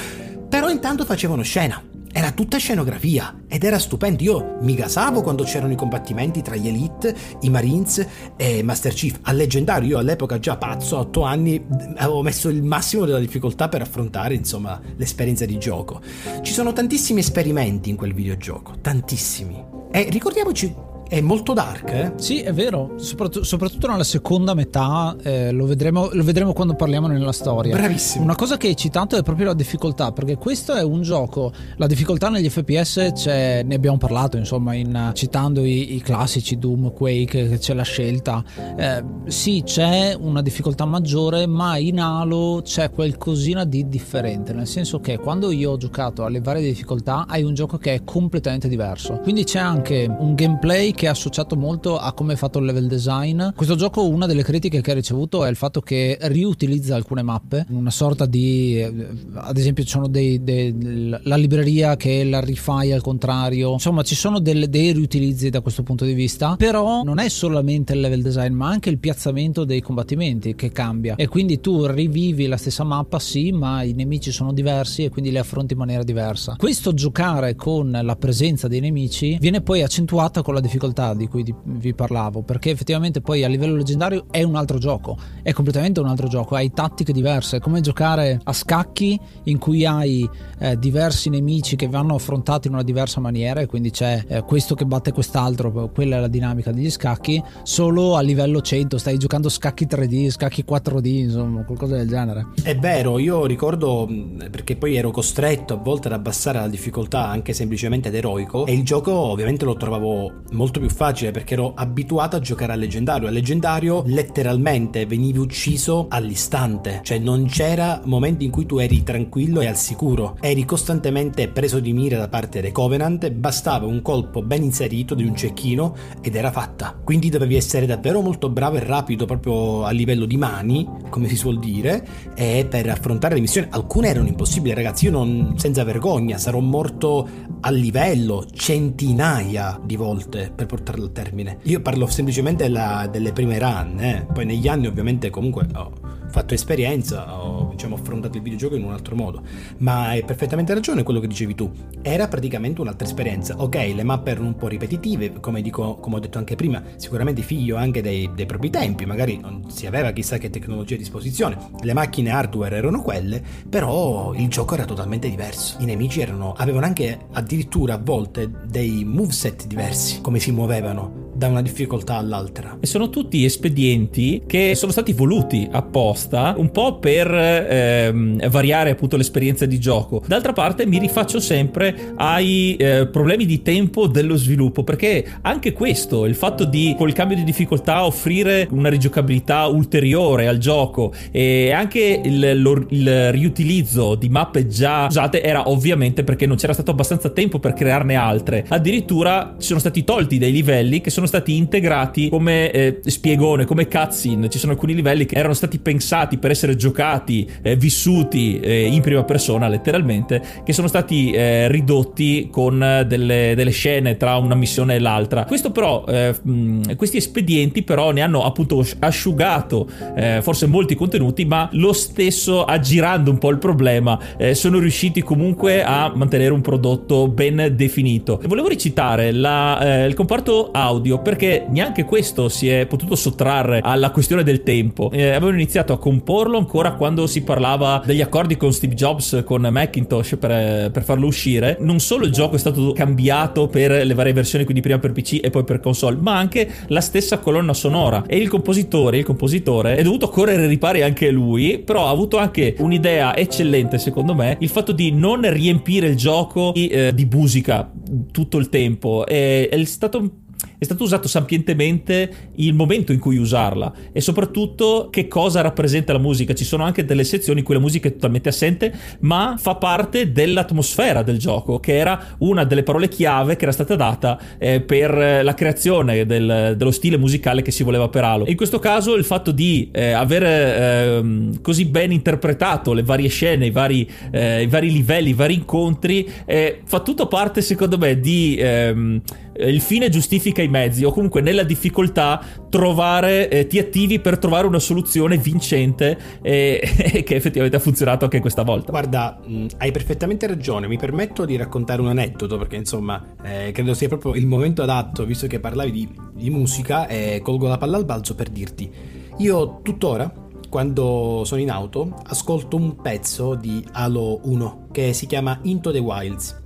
però 0.49 0.69
intanto 0.69 1.05
facevano 1.05 1.43
scena 1.43 1.81
era 2.17 2.31
tutta 2.31 2.59
scenografia 2.59 3.43
ed 3.49 3.65
era 3.65 3.77
stupendo. 3.77 4.23
Io 4.23 4.59
mi 4.61 4.77
gasavo 4.77 5.21
quando 5.21 5.43
c'erano 5.43 5.73
i 5.73 5.77
combattimenti 5.77 6.43
tra 6.43 6.55
gli 6.55 6.69
Elite, 6.69 7.13
i 7.41 7.51
Marines 7.51 8.07
e 8.37 8.63
Master 8.63 8.95
Chief. 8.95 9.19
Al 9.23 9.35
leggendario, 9.35 9.89
io 9.89 9.99
all'epoca 9.99 10.39
già 10.39 10.57
pazzo, 10.57 10.97
a 10.97 11.01
8 11.01 11.23
anni, 11.23 11.67
avevo 11.97 12.23
messo 12.23 12.49
il 12.49 12.63
massimo 12.63 13.05
della 13.05 13.19
difficoltà 13.19 13.69
per 13.69 13.83
affrontare, 13.83 14.35
insomma, 14.35 14.81
l'esperienza 14.95 15.45
di 15.45 15.59
gioco. 15.59 16.01
Ci 16.41 16.53
sono 16.53 16.73
tantissimi 16.73 17.19
esperimenti 17.19 17.91
in 17.91 17.97
quel 17.97 18.15
videogioco, 18.15 18.75
tantissimi. 18.81 19.61
E 19.91 20.07
ricordiamoci 20.09 20.73
è 21.09 21.21
molto 21.21 21.53
dark, 21.53 21.91
eh? 21.91 22.13
Sì, 22.17 22.41
è 22.41 22.53
vero, 22.53 22.95
soprattutto, 22.97 23.45
soprattutto 23.45 23.87
nella 23.89 24.05
seconda 24.05 24.55
metà, 24.55 25.15
eh, 25.23 25.51
lo, 25.53 25.67
vedremo, 25.67 26.09
lo, 26.13 26.25
vedremo, 26.25 26.53
quando 26.53 26.75
parliamo 26.75 27.07
nella 27.07 27.33
storia. 27.33 27.77
Bravissimo. 27.77 28.25
Una 28.25 28.35
cosa 28.35 28.57
che 28.57 28.69
hai 28.69 28.77
citato 28.77 29.17
è 29.17 29.23
proprio 29.23 29.47
la 29.47 29.55
difficoltà, 29.55 30.13
perché 30.13 30.37
questo 30.37 30.73
è 30.73 30.83
un 30.83 31.03
gioco, 31.03 31.53
la 31.77 31.87
difficoltà 31.87 32.31
negli 32.31 32.49
FPS 32.49 33.11
c'è, 33.15 33.63
ne 33.63 33.75
abbiamo 33.75 33.99
parlato, 33.99 34.37
insomma, 34.37 34.75
in, 34.75 35.11
citando 35.15 35.65
i, 35.65 35.95
i, 35.95 36.01
classici 36.01 36.59
Doom, 36.59 36.93
Quake, 36.93 37.59
c'è 37.59 37.75
la 37.75 37.83
scelta. 37.83 38.43
Eh, 38.77 39.05
sì, 39.27 39.63
c'è 39.65 40.17
una 40.19 40.43
difficoltà 40.43 40.85
maggiore, 40.85 41.47
ma 41.47 41.77
in 41.77 42.01
Halo 42.01 42.63
c'è 42.65 42.91
qualcosina 42.91 43.65
di 43.65 43.89
differente, 43.89 44.53
nel 44.53 44.67
senso 44.67 45.01
che 45.01 45.19
quando 45.19 45.51
io 45.51 45.73
ho 45.73 45.77
giocato 45.77 46.25
alle 46.25 46.41
varie 46.41 46.63
difficoltà 46.63 47.27
hai 47.29 47.43
un 47.43 47.55
gioco 47.55 47.77
che 47.77 47.95
è 47.95 48.05
completamente 48.05 48.69
diverso. 48.69 49.19
Quindi 49.23 49.45
c'è 49.45 49.59
anche 49.59 50.07
un 50.09 50.35
gameplay 50.35 50.93
che 50.95 51.07
è 51.07 51.09
associato 51.09 51.57
molto 51.57 51.99
a 51.99 52.13
come 52.13 52.35
è 52.35 52.37
fatto 52.37 52.59
il 52.59 52.65
level 52.65 52.87
design. 52.87 53.49
Questo 53.55 53.75
gioco, 53.75 54.07
una 54.07 54.27
delle 54.27 54.43
critiche 54.43 54.81
che 54.81 54.91
ha 54.91 54.95
ricevuto 54.95 55.45
è 55.45 55.51
il 55.51 55.57
fatto 55.57 55.81
che 55.81 56.17
riutilizza 56.23 56.95
alcune 56.95 57.23
mappe, 57.23 57.67
una 57.71 57.91
sorta 57.91 58.27
di, 58.27 58.79
eh, 58.79 58.93
ad 59.35 59.57
esempio, 59.57 59.85
ci 59.85 59.91
sono 59.91 60.09
dei, 60.09 60.43
dei, 60.43 61.19
la 61.23 61.37
libreria 61.37 61.97
che 61.97 62.25
la 62.25 62.41
rifai 62.41 62.93
al 62.93 63.03
contrario. 63.03 63.73
Insomma, 63.73 64.03
ci 64.03 64.15
sono 64.15 64.39
delle, 64.39 64.69
dei 64.69 64.93
riutilizzi 64.93 65.51
da 65.51 65.61
questo 65.61 65.83
punto 65.83 66.05
di 66.05 66.15
vista, 66.15 66.57
però 66.57 67.03
non 67.03 67.19
è 67.19 67.29
solamente 67.29 67.93
il 67.93 68.01
level 68.01 68.23
design, 68.23 68.55
ma 68.55 68.69
anche 68.69 68.91
il 68.91 68.99
piazzamento 68.99 69.65
dei 69.65 69.81
combattimenti 69.81 70.55
che 70.55 70.71
cambia. 70.71 71.17
E 71.17 71.29
quindi 71.29 71.61
tu 71.61 71.87
rivivi 71.87 72.47
la 72.47 72.57
stessa 72.57 72.85
mappa, 72.85 73.19
sì, 73.19 73.51
ma 73.53 73.83
i 73.83 73.93
nemici 73.93 74.31
sono 74.31 74.53
diversi 74.53 75.05
e 75.05 75.09
quindi 75.11 75.31
li 75.31 75.39
affronti 75.39 75.73
in 75.73 75.79
maniera 75.79 76.03
diversa. 76.03 76.55
Questo 76.57 76.95
giocare 76.95 77.55
con 77.55 77.99
la 78.03 78.17
presenza 78.17 78.69
dei 78.69 78.81
nemici 78.81 79.37
viene 79.41 79.61
poi 79.61 79.83
accentuata 79.83 80.43
con 80.43 80.55
la 80.55 80.61
difficoltà 80.61 80.84
difficoltà 80.85 81.15
di 81.15 81.27
cui 81.27 81.55
vi 81.65 81.95
parlavo, 81.95 82.43
perché 82.43 82.71
effettivamente 82.71 83.21
poi 83.21 83.45
a 83.45 83.49
livello 83.49 83.77
leggendario 83.77 84.27
è 84.31 84.43
un 84.43 84.57
altro 84.57 84.79
gioco, 84.79 85.17
è 85.43 85.53
completamente 85.53 86.01
un 86.01 86.07
altro 86.07 86.29
gioco, 86.29 86.55
hai 86.55 86.71
tattiche 86.73 87.13
diverse, 87.13 87.57
è 87.57 87.61
come 87.61 87.81
giocare 87.81 88.41
a 88.43 88.53
scacchi 88.53 89.19
in 89.45 89.59
cui 89.59 89.85
hai 89.87 90.29
eh, 90.59 90.79
diversi 90.79 91.31
nemici 91.31 91.77
che 91.77 91.89
vanno 91.89 92.15
affrontati 92.15 92.69
in 92.69 92.75
una 92.75 92.83
diversa 92.83 93.21
maniera 93.21 93.61
e 93.61 93.67
quindi 93.67 93.91
c'è 93.91 94.23
eh, 94.27 94.43
questo 94.43 94.75
che 94.75 94.85
batte 94.85 95.13
quest'altro, 95.13 95.91
quella 95.93 96.17
è 96.17 96.21
la 96.21 96.29
dinamica 96.29 96.71
degli 96.73 96.91
scacchi, 96.91 97.43
solo 97.63 98.17
a 98.17 98.21
livello 98.21 98.61
100, 98.61 98.99
stai 98.99 99.19
giocando 99.19 99.49
scacchi 99.49 99.87
3D, 99.87 100.31
scacchi 100.31 100.65
4D, 100.69 101.07
insomma, 101.07 101.65
qualcosa 101.65 101.97
del 101.97 102.09
genere. 102.09 102.49
È 102.63 102.77
vero, 102.77 103.19
io 103.19 103.47
ricordo 103.47 104.09
perché 104.51 104.77
poi 104.77 104.97
ero 104.97 105.11
costretto 105.11 105.75
a 105.75 105.77
volte 105.77 106.09
ad 106.09 106.15
abbassare 106.15 106.59
la 106.59 106.69
difficoltà 106.69 107.29
anche 107.29 107.53
semplicemente 107.53 108.09
ad 108.09 108.15
eroico 108.15 108.67
e 108.67 108.73
il 108.73 108.85
gioco 108.85 109.13
ovviamente 109.13 109.65
lo 109.65 109.77
trovavo 109.77 110.43
molto 110.53 110.74
più 110.81 110.89
facile 110.91 111.31
perché 111.31 111.55
ero 111.55 111.73
abituato 111.75 112.37
a 112.37 112.41
giocare 112.41 112.73
al 112.73 112.79
leggendario. 112.79 113.29
Al 113.29 113.35
leggendario 113.35 114.03
letteralmente 114.07 115.07
venivi 115.07 115.39
ucciso 115.39 116.07
all'istante, 116.09 117.01
cioè 117.03 117.19
non 117.19 117.47
c'era 117.47 118.01
momento 118.05 118.45
in 118.45 118.51
cui 118.51 118.67
tu 118.67 118.79
eri 118.79 119.03
tranquillo 119.03 119.61
e 119.61 119.67
al 119.67 119.77
sicuro. 119.77 120.37
Eri 120.41 120.65
costantemente 120.65 121.49
preso 121.49 121.81
di 121.81 121.93
mira 121.93 122.19
da 122.19 122.29
parte 122.29 122.61
dei 122.61 122.73
Covenant, 122.73 123.31
bastava 123.31 123.87
un 123.87 124.03
colpo 124.03 124.43
ben 124.43 124.63
inserito 124.63 125.15
di 125.15 125.25
un 125.25 125.35
cecchino 125.35 125.95
ed 126.21 126.35
era 126.35 126.51
fatta. 126.51 126.99
Quindi 127.03 127.31
dovevi 127.31 127.57
essere 127.57 127.87
davvero 127.87 128.21
molto 128.21 128.49
bravo 128.49 128.77
e 128.77 128.85
rapido 128.85 129.27
proprio 129.27 129.85
a 129.85 129.91
livello 129.91 130.25
di 130.25 130.37
mani, 130.37 130.89
come 131.11 131.29
si 131.29 131.37
suol 131.37 131.59
dire, 131.59 132.07
e 132.35 132.67
per 132.69 132.89
affrontare 132.89 133.35
le 133.35 133.41
missioni. 133.41 133.69
Alcune 133.71 134.09
erano 134.09 134.29
impossibili, 134.29 134.75
ragazzi. 134.75 135.07
Io 135.07 135.11
non, 135.11 135.55
senza 135.57 135.85
vergogna, 135.85 136.39
sarò 136.39 136.61
morto 136.61 137.29
a 137.61 137.71
livello 137.71 138.45
centinaia 138.53 139.81
di 139.85 139.97
volte 139.97 140.53
per 140.67 140.79
portarlo 140.79 141.07
a 141.07 141.11
termine. 141.11 141.59
Io 141.63 141.81
parlo 141.81 142.07
semplicemente 142.07 142.65
della, 142.65 143.09
delle 143.11 143.33
prime 143.33 143.59
run, 143.59 144.01
eh. 144.01 144.27
poi 144.33 144.45
negli 144.45 144.69
anni 144.69 144.87
ovviamente 144.87 145.31
comunque 145.31 145.67
ho 145.75 145.93
fatto 146.35 146.53
esperienza, 146.53 147.41
ho 147.41 147.69
diciamo, 147.71 147.95
affrontato 147.95 148.37
il 148.37 148.43
videogioco 148.43 148.75
in 148.75 148.83
un 148.83 148.91
altro 148.91 149.15
modo, 149.15 149.43
ma 149.79 150.09
hai 150.09 150.25
perfettamente 150.25 150.75
ragione 150.75 151.05
quello 151.05 151.21
che 151.21 151.29
dicevi 151.29 151.55
tu, 151.55 151.71
era 152.03 152.27
praticamente 152.27 152.81
un'altra 152.81 153.07
esperienza. 153.07 153.55
Ok, 153.59 153.77
le 153.95 154.03
mappe 154.03 154.33
erano 154.33 154.49
un 154.49 154.57
po' 154.57 154.67
ripetitive, 154.67 155.35
come, 155.39 155.63
dico, 155.63 155.95
come 155.99 156.17
ho 156.17 156.19
detto 156.19 156.39
anche 156.39 156.57
prima, 156.57 156.83
sicuramente 156.97 157.43
figlio 157.43 157.77
anche 157.77 158.03
dei, 158.03 158.29
dei 158.35 158.47
propri 158.47 158.69
tempi, 158.69 159.07
magari 159.07 159.39
non 159.39 159.71
si 159.71 159.87
aveva 159.87 160.11
chissà 160.11 160.39
che 160.39 160.51
tecnologia 160.51 160.97
a 160.97 160.99
disposizione, 160.99 161.57
le 161.81 161.93
macchine 161.93 162.31
hardware 162.31 162.79
erano 162.79 163.01
quelle, 163.01 163.41
però 163.69 164.35
il 164.35 164.49
gioco 164.49 164.75
era 164.75 164.87
totalmente 164.87 165.31
diverso. 165.31 165.77
I 165.79 165.85
nemici 165.85 166.21
erano, 166.21 166.53
avevano 166.57 166.87
anche 166.87 167.27
addirittura 167.31 167.95
a 167.95 168.01
volte 168.03 168.51
dei 168.67 169.05
moveset 169.05 169.69
diversi, 169.69 170.21
come 170.21 170.41
si 170.41 170.51
muovevano 170.51 171.24
da 171.35 171.49
una 171.49 171.63
difficoltà 171.63 172.17
all'altra. 172.17 172.79
E 172.81 172.87
sono 172.87 173.11
tutti 173.11 173.45
espedienti 173.45 174.43
che 174.47 174.75
sono 174.75 174.93
stati 174.93 175.13
voluti 175.13 175.69
apposta 175.71 176.55
un 176.57 176.71
po' 176.71 176.99
per 176.99 177.33
ehm, 177.33 178.49
variare 178.49 178.91
appunto 178.91 179.17
l'esperienza 179.17 179.67
di 179.67 179.79
gioco. 179.79 180.23
D'altra 180.27 180.53
parte 180.53 180.87
mi 180.87 180.99
rifaccio 180.99 181.41
sempre 181.41 182.13
ai 182.17 182.77
eh, 182.77 183.07
problemi 183.07 183.47
di 183.47 183.63
tempo 183.63 184.07
dello 184.07 184.37
sviluppo 184.37 184.83
perché 184.85 185.25
anche 185.43 185.73
questo, 185.73 186.27
il 186.27 186.35
fatto 186.35 186.65
di 186.65 186.95
col 186.97 187.13
cambio 187.13 187.37
di 187.37 187.45
difficoltà 187.45 188.05
offrire 188.05 188.69
una 188.71 188.89
rigiocabilità 188.89 189.67
ulteriore 189.67 190.49
al 190.49 190.59
gioco 190.59 191.13
e 191.31 191.73
anche 191.73 192.21
il, 192.25 192.61
lo, 192.61 192.87
il 192.89 193.33
riutilizzo 193.33 194.15
di 194.15 194.29
mappe 194.29 194.67
già 194.67 195.07
usate 195.07 195.43
era 195.43 195.69
ovviamente 195.69 196.25
perché 196.25 196.47
non 196.47 196.57
c'era 196.57 196.73
stato 196.73 196.91
abbastanza 196.91 197.29
tempo 197.31 197.59
per 197.59 197.75
crearne 197.75 198.15
altre. 198.15 198.65
Addirittura 198.69 199.57
ci 199.59 199.67
sono 199.67 199.81
stati 199.81 200.05
tolti 200.05 200.39
dei 200.39 200.53
livelli 200.53 201.01
che 201.01 201.11
sono 201.11 201.27
stati 201.27 201.34
integrati 201.47 202.29
come 202.29 202.71
eh, 202.71 203.01
spiegone, 203.05 203.65
come 203.65 203.89
cutscene. 203.89 204.49
Ci 204.49 204.59
sono 204.59 204.73
alcuni 204.73 204.95
livelli 204.95 205.27
che 205.27 205.37
erano 205.37 205.55
stati 205.55 205.79
pensati 205.79 206.39
per 206.39 206.51
essere 206.51 206.77
giocati, 206.77 207.49
eh, 207.63 207.77
vissuti 207.77 208.61
eh, 208.61 208.87
in 208.87 209.01
prima 209.01 209.25
persona, 209.25 209.69
letteralmente, 209.69 210.43
che 210.65 210.73
sono 210.73 210.89
stati 210.89 211.33
eh, 211.33 211.69
ridotti 211.69 212.49
con 212.51 213.05
delle, 213.07 213.55
delle, 213.57 213.71
scene 213.71 214.17
tra 214.17 214.37
una 214.37 214.55
missione 214.55 214.97
e 214.97 214.99
l'altra. 214.99 215.45
Questo 215.45 215.71
però, 215.73 216.05
eh, 216.07 216.35
mh, 216.41 216.97
questi 216.97 217.17
espedienti 217.17 217.83
però 217.83 218.13
ne 218.13 218.21
hanno 218.21 218.45
appunto 218.45 218.85
asciugato 219.01 219.89
eh, 220.17 220.41
forse 220.43 220.67
molti 220.67 220.95
contenuti, 220.95 221.45
ma 221.45 221.69
lo 221.73 221.93
stesso 221.93 222.65
aggirando 222.65 223.31
un 223.31 223.39
po' 223.39 223.51
il 223.51 223.59
problema, 223.59 224.19
sono 224.53 224.79
riusciti 224.79 225.23
comunque 225.23 225.83
a 225.83 226.13
mantenere 226.15 226.53
un 226.53 226.61
prodotto 226.61 227.29
ben 227.29 227.73
definito. 227.75 228.41
Volevo 228.47 228.69
recitare 228.69 229.33
la, 229.33 230.05
il 230.07 230.15
comparto 230.15 230.71
audio 230.73 231.14
perché 231.21 231.67
neanche 231.69 232.05
questo 232.05 232.49
si 232.49 232.69
è 232.69 232.87
potuto 232.87 233.15
sottrarre 233.15 233.81
alla 233.83 234.11
questione 234.11 234.43
del 234.43 234.63
tempo. 234.63 235.11
Eh, 235.11 235.31
avevano 235.31 235.55
iniziato 235.55 235.93
a 235.93 235.99
comporlo 235.99 236.59
ancora 236.59 236.95
quando 236.95 237.27
si 237.27 237.43
parlava 237.43 238.03
degli 238.05 238.21
accordi 238.21 238.57
con 238.57 238.73
Steve 238.73 238.95
Jobs, 238.95 239.43
con 239.45 239.63
Macintosh 239.71 240.37
per, 240.39 240.91
per 240.91 241.03
farlo 241.03 241.27
uscire. 241.27 241.77
Non 241.81 242.01
solo 242.01 242.25
il 242.25 242.33
gioco 242.33 242.57
è 242.57 242.59
stato 242.59 242.93
cambiato 242.93 243.67
per 243.67 244.05
le 244.05 244.15
varie 244.15 244.33
versioni, 244.33 244.65
quindi 244.65 244.83
prima 244.83 244.99
per 244.99 245.13
PC 245.13 245.41
e 245.43 245.51
poi 245.51 245.65
per 245.65 245.81
console, 245.81 246.17
ma 246.21 246.37
anche 246.37 246.69
la 246.89 247.01
stessa 247.01 247.39
colonna 247.39 247.75
sonora. 247.75 248.25
E 248.27 248.37
il 248.37 248.49
compositore, 248.49 249.19
il 249.19 249.25
compositore, 249.25 249.97
è 249.97 250.03
dovuto 250.03 250.29
correre 250.29 250.63
ai 250.63 250.69
ripari 250.69 251.03
anche 251.03 251.31
lui, 251.31 251.79
però 251.79 252.07
ha 252.07 252.11
avuto 252.11 252.39
anche 252.39 252.75
un'idea 252.79 253.37
eccellente, 253.37 253.99
secondo 253.99 254.35
me, 254.35 254.57
il 254.61 254.69
fatto 254.69 254.93
di 254.93 255.13
non 255.13 255.49
riempire 255.51 256.09
il 256.09 256.17
gioco 256.17 256.73
di, 256.73 256.89
eh, 256.89 257.13
di 257.15 257.29
musica 257.31 257.91
tutto 258.31 258.59
il 258.59 258.69
tempo. 258.69 259.27
È, 259.27 259.69
è 259.69 259.85
stato 259.85 260.43
è 260.85 260.87
stato 260.87 261.05
usato 261.05 261.29
sapientemente 261.29 262.51
il 262.57 262.75
momento 262.75 263.13
in 263.13 263.19
cui 263.19 263.37
usarla 263.37 263.93
e 264.13 264.21
soprattutto 264.21 265.09
che 265.11 265.27
cosa 265.29 265.61
rappresenta 265.61 266.13
la 266.13 266.19
musica. 266.19 266.55
Ci 266.55 266.65
sono 266.65 266.85
anche 266.85 267.05
delle 267.05 267.25
sezioni 267.25 267.61
in 267.61 267.65
cui 267.65 267.75
la 267.75 267.81
musica 267.81 268.09
è 268.09 268.13
totalmente 268.13 268.51
assente, 268.51 268.95
ma 269.21 269.57
fa 269.59 269.75
parte 269.77 270.31
dell'atmosfera 270.33 271.23
del 271.23 271.39
gioco, 271.39 271.81
che 271.81 271.97
era 271.97 272.37
una 272.39 272.65
delle 272.65 272.83
parole 272.83 273.09
chiave 273.09 273.57
che 273.57 273.65
era 273.65 273.73
stata 273.73 273.97
data 273.97 274.39
eh, 274.59 274.81
per 274.81 275.43
la 275.43 275.55
creazione 275.55 276.27
del, 276.27 276.75
dello 276.77 276.91
stile 276.91 277.17
musicale 277.17 277.63
che 277.63 277.71
si 277.71 277.83
voleva 277.83 278.09
per 278.09 278.25
Halo. 278.25 278.47
In 278.47 278.57
questo 278.57 278.79
caso 278.79 279.15
il 279.15 279.25
fatto 279.25 279.51
di 279.51 279.89
eh, 279.93 280.13
aver 280.13 280.43
eh, 280.45 281.51
così 281.63 281.87
ben 281.87 282.13
interpretato 282.13 282.93
le 282.93 283.03
varie 283.03 283.29
scene, 283.29 283.67
i 283.67 283.71
vari, 283.71 284.09
eh, 284.31 284.63
i 284.63 284.67
vari 284.67 284.93
livelli, 284.93 285.31
i 285.31 285.35
vari 285.35 285.55
incontri, 285.55 286.31
eh, 286.45 286.81
fa 286.85 287.01
tutto 287.01 287.27
parte 287.27 287.63
secondo 287.63 287.97
me 287.97 288.21
di 288.21 288.57
ehm, 288.59 289.21
il 289.57 289.81
fine 289.81 290.09
giustifica 290.09 290.63
i 290.63 290.69
mezzi 290.69 291.05
o 291.05 291.13
comunque 291.13 291.41
nella 291.41 291.63
difficoltà 291.63 292.41
trovare, 292.69 293.49
eh, 293.49 293.67
ti 293.67 293.79
attivi 293.79 294.19
per 294.19 294.39
trovare 294.39 294.67
una 294.67 294.79
soluzione 294.79 295.37
vincente 295.37 296.19
e, 296.43 296.81
e, 296.83 297.23
che 297.25 297.35
effettivamente 297.35 297.77
ha 297.77 297.81
funzionato 297.81 298.25
anche 298.25 298.41
questa 298.41 298.63
volta. 298.63 298.91
Guarda, 298.91 299.41
mh, 299.45 299.67
hai 299.79 299.91
perfettamente 299.91 300.47
ragione, 300.47 300.87
mi 300.87 300.99
permetto 300.99 301.45
di 301.45 301.57
raccontare 301.57 302.01
un 302.01 302.09
aneddoto 302.09 302.59
perché 302.59 302.77
insomma 302.77 303.35
eh, 303.43 303.71
credo 303.73 303.95
sia 303.95 304.09
proprio 304.09 304.35
il 304.35 304.47
momento 304.47 304.83
adatto 304.83 305.25
visto 305.25 305.47
che 305.47 305.61
parlavi 305.61 305.91
di, 305.91 306.09
di 306.35 306.51
musica 306.51 307.07
e 307.07 307.41
colgo 307.43 307.69
la 307.69 307.79
palla 307.79 307.97
al 307.97 308.05
balzo 308.05 308.35
per 308.35 308.49
dirti, 308.49 308.91
io 309.39 309.81
tuttora 309.83 310.43
quando 310.69 311.43
sono 311.45 311.61
in 311.61 311.71
auto 311.71 312.21
ascolto 312.25 312.77
un 312.77 312.97
pezzo 313.01 313.55
di 313.55 313.85
Halo 313.93 314.41
1 314.43 314.89
che 314.91 315.13
si 315.13 315.27
chiama 315.27 315.61
Into 315.63 315.93
the 315.93 316.01
Wilds, 316.01 316.64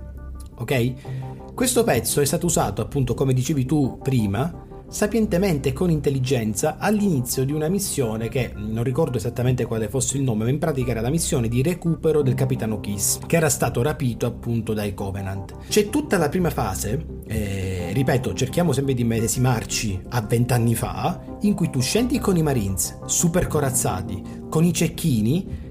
ok? 0.59 1.53
Questo 1.53 1.83
pezzo 1.83 2.21
è 2.21 2.25
stato 2.25 2.45
usato, 2.45 2.81
appunto, 2.81 3.13
come 3.13 3.33
dicevi 3.33 3.65
tu 3.65 3.99
prima, 4.01 4.67
sapientemente 4.89 5.69
e 5.69 5.73
con 5.73 5.91
intelligenza 5.91 6.77
all'inizio 6.79 7.45
di 7.45 7.53
una 7.53 7.67
missione 7.67 8.27
che 8.27 8.53
non 8.55 8.83
ricordo 8.83 9.17
esattamente 9.17 9.65
quale 9.65 9.87
fosse 9.87 10.17
il 10.17 10.23
nome, 10.23 10.45
ma 10.45 10.49
in 10.49 10.57
pratica 10.57 10.91
era 10.91 11.01
la 11.01 11.09
missione 11.09 11.47
di 11.47 11.61
recupero 11.61 12.21
del 12.21 12.33
capitano 12.33 12.79
Kiss, 12.79 13.19
che 13.25 13.35
era 13.35 13.49
stato 13.49 13.81
rapito 13.81 14.25
appunto 14.25 14.73
dai 14.73 14.93
Covenant. 14.93 15.55
C'è 15.67 15.89
tutta 15.89 16.17
la 16.17 16.29
prima 16.29 16.49
fase, 16.49 17.05
eh, 17.27 17.91
ripeto, 17.93 18.33
cerchiamo 18.33 18.71
sempre 18.71 18.95
di 18.95 19.03
medesimarci 19.03 20.01
a 20.09 20.21
vent'anni 20.21 20.75
fa, 20.75 21.21
in 21.41 21.53
cui 21.53 21.69
tu 21.69 21.81
scendi 21.81 22.17
con 22.19 22.35
i 22.35 22.41
Marines, 22.41 22.99
super 23.05 23.47
corazzati, 23.47 24.23
con 24.49 24.63
i 24.63 24.73
cecchini, 24.73 25.67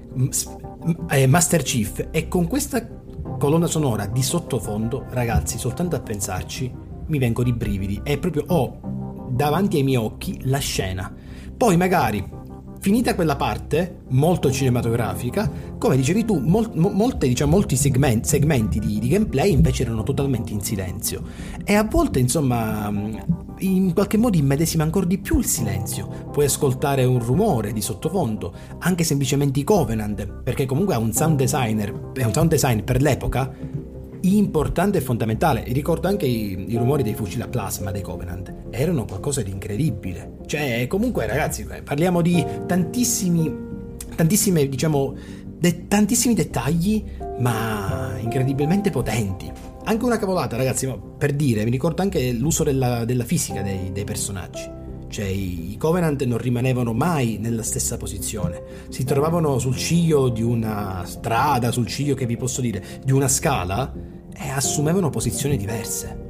eh, 1.09 1.27
Master 1.27 1.61
Chief, 1.61 2.07
e 2.11 2.29
con 2.29 2.47
questa 2.47 2.98
colonna 3.39 3.67
sonora 3.67 4.05
di 4.05 4.21
sottofondo, 4.21 5.05
ragazzi, 5.11 5.57
soltanto 5.57 5.95
a 5.95 6.01
pensarci 6.01 6.71
mi 7.07 7.17
vengono 7.17 7.47
i 7.47 7.53
brividi 7.53 8.01
e 8.03 8.19
proprio 8.19 8.43
ho 8.47 9.27
davanti 9.29 9.77
ai 9.77 9.83
miei 9.83 9.95
occhi 9.95 10.41
la 10.43 10.57
scena. 10.57 11.11
Poi 11.55 11.77
magari 11.77 12.38
Finita 12.81 13.13
quella 13.13 13.35
parte, 13.35 14.03
molto 14.09 14.49
cinematografica, 14.49 15.51
come 15.77 15.97
dicevi 15.97 16.23
tu, 16.23 16.39
mol, 16.39 16.71
molte, 16.73 17.27
diciamo, 17.27 17.51
molti 17.51 17.75
segmenti, 17.75 18.29
segmenti 18.29 18.79
di, 18.79 18.99
di, 18.99 19.09
gameplay 19.09 19.51
invece 19.51 19.83
erano 19.83 20.03
totalmente 20.03 20.53
in 20.53 20.61
silenzio. 20.61 21.23
E 21.65 21.73
a 21.73 21.83
volte, 21.83 22.19
insomma, 22.19 22.89
in 23.57 23.93
qualche 23.93 24.17
modo 24.17 24.37
immedesima 24.37 24.83
ancora 24.83 25.05
di 25.05 25.17
più 25.17 25.39
il 25.39 25.45
silenzio. 25.45 26.07
Puoi 26.31 26.45
ascoltare 26.45 27.03
un 27.03 27.19
rumore 27.19 27.73
di 27.73 27.81
sottofondo, 27.81 28.53
anche 28.79 29.03
semplicemente 29.03 29.59
i 29.59 29.65
Covenant, 29.65 30.25
perché 30.41 30.65
comunque 30.65 30.93
ha 30.93 30.99
un 30.99 31.11
sound 31.11 31.37
designer, 31.37 32.11
è 32.13 32.23
un 32.23 32.31
sound 32.31 32.49
design 32.49 32.79
per 32.79 33.01
l'epoca 33.01 33.53
importante 34.21 34.97
e 34.97 35.01
fondamentale. 35.01 35.65
E 35.65 35.73
ricordo 35.73 36.07
anche 36.07 36.25
i, 36.25 36.65
i, 36.67 36.77
rumori 36.77 37.03
dei 37.03 37.13
fucili 37.13 37.41
a 37.41 37.47
plasma 37.47 37.91
dei 37.91 38.01
Covenant. 38.01 38.53
Erano 38.69 39.05
qualcosa 39.05 39.41
di 39.41 39.51
incredibile. 39.51 40.37
Cioè, 40.45 40.87
comunque, 40.87 41.25
ragazzi, 41.25 41.67
parliamo 41.83 42.21
di 42.21 42.45
tantissimi, 42.65 43.53
tantissime, 44.15 44.67
diciamo, 44.67 45.15
de- 45.57 45.87
tantissimi 45.87 46.33
dettagli, 46.33 47.03
ma 47.39 48.15
incredibilmente 48.19 48.89
potenti. 48.89 49.51
Anche 49.83 50.05
una 50.05 50.17
cavolata, 50.17 50.55
ragazzi, 50.55 50.93
per 51.17 51.33
dire, 51.33 51.63
mi 51.63 51.71
ricordo 51.71 52.01
anche 52.01 52.31
l'uso 52.31 52.63
della, 52.63 53.05
della 53.05 53.23
fisica 53.23 53.61
dei, 53.61 53.91
dei 53.91 54.03
personaggi. 54.03 54.78
Cioè 55.09 55.25
i 55.25 55.75
Covenant 55.79 56.23
non 56.23 56.37
rimanevano 56.37 56.93
mai 56.93 57.37
nella 57.39 57.63
stessa 57.63 57.97
posizione, 57.97 58.61
si 58.89 59.03
trovavano 59.03 59.57
sul 59.57 59.75
ciglio 59.75 60.29
di 60.29 60.43
una 60.43 61.03
strada, 61.05 61.71
sul 61.71 61.87
ciglio 61.87 62.13
che 62.13 62.27
vi 62.27 62.37
posso 62.37 62.61
dire, 62.61 63.01
di 63.03 63.11
una 63.11 63.27
scala 63.27 63.91
e 64.31 64.49
assumevano 64.49 65.09
posizioni 65.09 65.57
diverse. 65.57 66.28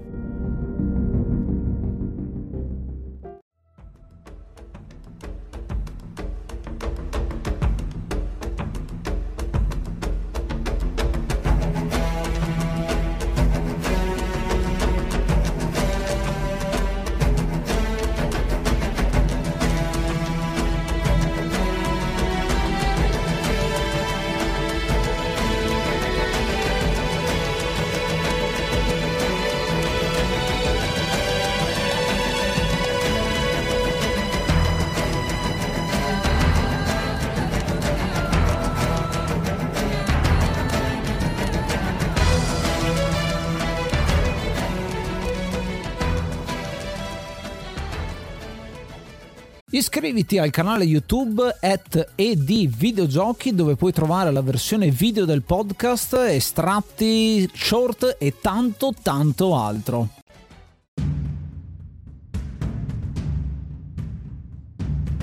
Iscriviti 50.10 50.40
al 50.40 50.50
canale 50.50 50.86
YouTube 50.86 51.58
at 51.62 52.14
edvideogiochi 52.16 53.54
dove 53.54 53.76
puoi 53.76 53.94
trovare 53.94 54.32
la 54.32 54.42
versione 54.42 54.90
video 54.90 55.24
del 55.24 55.44
podcast, 55.44 56.16
estratti, 56.16 57.48
short 57.54 58.16
e 58.18 58.34
tanto 58.42 58.92
tanto 59.04 59.56
altro. 59.56 60.19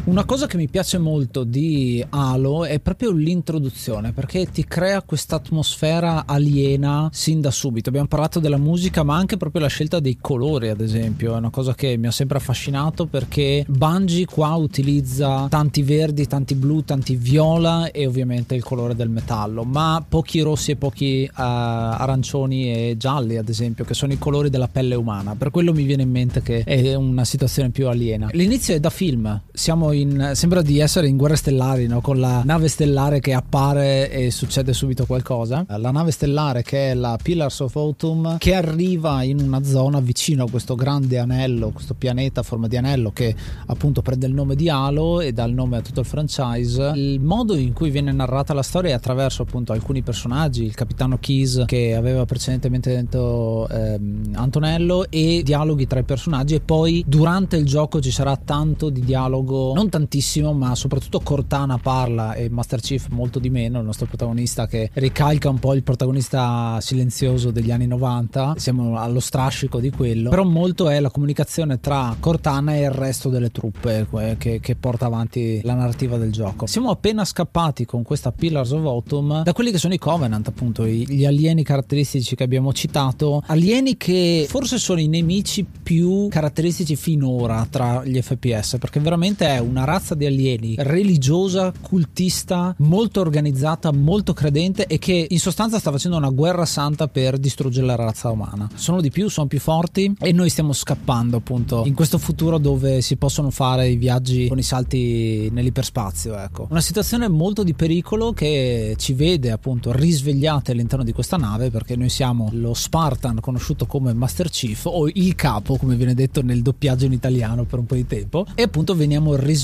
Una 0.06 0.24
cosa 0.24 0.46
che 0.46 0.56
mi 0.56 0.68
piace 0.68 0.98
molto 0.98 1.42
di 1.42 2.02
Halo 2.10 2.64
è 2.64 2.78
proprio 2.78 3.10
l'introduzione 3.10 4.12
perché 4.12 4.46
ti 4.46 4.64
crea 4.64 5.02
questa 5.02 5.34
atmosfera 5.34 6.26
aliena 6.26 7.08
sin 7.12 7.40
da 7.40 7.50
subito. 7.50 7.88
Abbiamo 7.88 8.06
parlato 8.06 8.38
della 8.38 8.56
musica, 8.56 9.02
ma 9.02 9.16
anche 9.16 9.36
proprio 9.36 9.62
la 9.62 9.66
scelta 9.66 9.98
dei 9.98 10.16
colori, 10.20 10.68
ad 10.68 10.80
esempio, 10.80 11.34
è 11.34 11.38
una 11.38 11.50
cosa 11.50 11.74
che 11.74 11.96
mi 11.96 12.06
ha 12.06 12.12
sempre 12.12 12.38
affascinato 12.38 13.06
perché 13.06 13.64
Bungie 13.66 14.26
qua 14.26 14.54
utilizza 14.54 15.48
tanti 15.50 15.82
verdi, 15.82 16.28
tanti 16.28 16.54
blu, 16.54 16.84
tanti 16.84 17.16
viola 17.16 17.90
e 17.90 18.06
ovviamente 18.06 18.54
il 18.54 18.62
colore 18.62 18.94
del 18.94 19.08
metallo, 19.08 19.64
ma 19.64 20.04
pochi 20.08 20.40
rossi 20.40 20.70
e 20.70 20.76
pochi 20.76 21.28
uh, 21.28 21.32
arancioni 21.34 22.72
e 22.72 22.96
gialli, 22.96 23.38
ad 23.38 23.48
esempio, 23.48 23.84
che 23.84 23.94
sono 23.94 24.12
i 24.12 24.18
colori 24.18 24.50
della 24.50 24.68
pelle 24.68 24.94
umana. 24.94 25.34
Per 25.34 25.50
quello 25.50 25.72
mi 25.72 25.82
viene 25.82 26.04
in 26.04 26.10
mente 26.12 26.42
che 26.42 26.62
è 26.62 26.94
una 26.94 27.24
situazione 27.24 27.70
più 27.70 27.88
aliena. 27.88 28.28
L'inizio 28.30 28.72
è 28.72 28.78
da 28.78 28.90
film, 28.90 29.42
siamo 29.52 29.94
in 30.00 30.30
sembra 30.34 30.62
di 30.62 30.78
essere 30.78 31.08
in 31.08 31.16
guerre 31.16 31.36
stellari, 31.36 31.86
no? 31.86 32.00
con 32.00 32.18
la 32.18 32.42
nave 32.44 32.68
stellare 32.68 33.20
che 33.20 33.32
appare 33.32 34.10
e 34.10 34.30
succede 34.30 34.72
subito 34.72 35.06
qualcosa. 35.06 35.64
La 35.68 35.90
nave 35.90 36.10
stellare 36.10 36.62
che 36.62 36.90
è 36.90 36.94
la 36.94 37.18
Pillars 37.22 37.60
of 37.60 37.74
Autumn 37.76 38.36
che 38.38 38.54
arriva 38.54 39.22
in 39.22 39.40
una 39.40 39.62
zona 39.62 40.00
vicino 40.00 40.44
a 40.44 40.50
questo 40.50 40.74
grande 40.74 41.18
anello, 41.18 41.70
questo 41.70 41.94
pianeta 41.94 42.40
a 42.40 42.42
forma 42.42 42.68
di 42.68 42.76
anello 42.76 43.10
che 43.10 43.34
appunto 43.66 44.02
prende 44.02 44.26
il 44.26 44.34
nome 44.34 44.54
di 44.54 44.68
Halo 44.68 45.20
e 45.20 45.32
dà 45.32 45.44
il 45.44 45.54
nome 45.54 45.78
a 45.78 45.80
tutto 45.80 46.00
il 46.00 46.06
franchise. 46.06 46.92
Il 46.94 47.20
modo 47.20 47.54
in 47.56 47.72
cui 47.72 47.90
viene 47.90 48.12
narrata 48.12 48.54
la 48.54 48.62
storia 48.62 48.90
è 48.90 48.94
attraverso 48.94 49.42
appunto 49.42 49.72
alcuni 49.72 50.02
personaggi, 50.02 50.64
il 50.64 50.74
capitano 50.74 51.18
Keys 51.18 51.64
che 51.66 51.94
aveva 51.94 52.24
precedentemente 52.24 52.94
detto 52.94 53.68
ehm, 53.68 54.32
Antonello 54.34 55.06
e 55.10 55.42
dialoghi 55.42 55.86
tra 55.86 56.00
i 56.00 56.04
personaggi 56.04 56.54
e 56.54 56.60
poi 56.60 57.04
durante 57.06 57.56
il 57.56 57.64
gioco 57.64 58.00
ci 58.00 58.10
sarà 58.10 58.36
tanto 58.36 58.90
di 58.90 59.00
dialogo, 59.00 59.72
non 59.74 59.85
tantissimo, 59.88 60.52
ma 60.52 60.74
soprattutto 60.74 61.20
Cortana 61.20 61.78
parla 61.78 62.34
e 62.34 62.48
Master 62.48 62.80
Chief 62.80 63.08
molto 63.10 63.38
di 63.38 63.50
meno, 63.50 63.78
il 63.78 63.84
nostro 63.84 64.06
protagonista 64.06 64.66
che 64.66 64.90
ricalca 64.94 65.48
un 65.48 65.58
po' 65.58 65.74
il 65.74 65.82
protagonista 65.82 66.78
silenzioso 66.80 67.50
degli 67.50 67.70
anni 67.70 67.86
90, 67.86 68.54
siamo 68.56 68.98
allo 68.98 69.20
strascico 69.20 69.80
di 69.80 69.90
quello, 69.90 70.30
però 70.30 70.44
molto 70.44 70.88
è 70.88 71.00
la 71.00 71.10
comunicazione 71.10 71.80
tra 71.80 72.16
Cortana 72.18 72.74
e 72.74 72.82
il 72.82 72.90
resto 72.90 73.28
delle 73.28 73.50
truppe 73.50 74.06
che, 74.38 74.60
che 74.60 74.76
porta 74.76 75.06
avanti 75.06 75.60
la 75.62 75.74
narrativa 75.74 76.16
del 76.16 76.32
gioco. 76.32 76.66
Siamo 76.66 76.90
appena 76.90 77.24
scappati 77.24 77.84
con 77.84 78.02
questa 78.02 78.32
Pillars 78.32 78.70
of 78.72 78.84
Autumn 78.84 79.42
da 79.42 79.52
quelli 79.52 79.70
che 79.70 79.78
sono 79.78 79.94
i 79.94 79.98
Covenant, 79.98 80.46
appunto, 80.48 80.86
gli 80.86 81.24
alieni 81.24 81.62
caratteristici 81.62 82.34
che 82.34 82.44
abbiamo 82.44 82.72
citato, 82.72 83.42
alieni 83.46 83.96
che 83.96 84.46
forse 84.48 84.78
sono 84.78 85.00
i 85.00 85.08
nemici 85.08 85.64
più 85.64 86.28
caratteristici 86.28 86.96
finora 86.96 87.66
tra 87.68 88.04
gli 88.04 88.20
FPS, 88.20 88.76
perché 88.78 89.00
veramente 89.00 89.46
è 89.46 89.58
una 89.76 89.84
razza 89.84 90.14
di 90.14 90.24
alieni 90.24 90.74
religiosa, 90.78 91.70
cultista, 91.82 92.74
molto 92.78 93.20
organizzata, 93.20 93.92
molto 93.92 94.32
credente 94.32 94.86
e 94.86 94.98
che 94.98 95.26
in 95.28 95.38
sostanza 95.38 95.78
sta 95.78 95.90
facendo 95.90 96.16
una 96.16 96.30
guerra 96.30 96.64
santa 96.64 97.08
per 97.08 97.36
distruggere 97.36 97.86
la 97.86 97.94
razza 97.94 98.30
umana. 98.30 98.70
Sono 98.74 99.02
di 99.02 99.10
più, 99.10 99.28
sono 99.28 99.46
più 99.46 99.60
forti 99.60 100.14
e 100.18 100.32
noi 100.32 100.48
stiamo 100.48 100.72
scappando 100.72 101.36
appunto 101.36 101.82
in 101.84 101.94
questo 101.94 102.16
futuro 102.16 102.56
dove 102.56 103.02
si 103.02 103.16
possono 103.16 103.50
fare 103.50 103.88
i 103.88 103.96
viaggi 103.96 104.48
con 104.48 104.58
i 104.58 104.62
salti 104.62 105.50
nell'iperspazio, 105.52 106.38
ecco. 106.38 106.68
Una 106.70 106.80
situazione 106.80 107.28
molto 107.28 107.62
di 107.62 107.74
pericolo 107.74 108.32
che 108.32 108.94
ci 108.96 109.12
vede 109.12 109.50
appunto 109.50 109.92
risvegliati 109.92 110.70
all'interno 110.70 111.04
di 111.04 111.12
questa 111.12 111.36
nave 111.36 111.70
perché 111.70 111.96
noi 111.96 112.08
siamo 112.08 112.48
lo 112.52 112.72
Spartan 112.72 113.40
conosciuto 113.40 113.84
come 113.84 114.14
Master 114.14 114.48
Chief 114.48 114.86
o 114.86 115.06
il 115.12 115.34
capo 115.34 115.76
come 115.76 115.96
viene 115.96 116.14
detto 116.14 116.42
nel 116.42 116.62
doppiaggio 116.62 117.04
in 117.04 117.12
italiano 117.12 117.64
per 117.64 117.78
un 117.78 117.84
po' 117.84 117.94
di 117.94 118.06
tempo 118.06 118.46
e 118.54 118.62
appunto 118.62 118.94
veniamo 118.94 119.34
risvegliati 119.34 119.55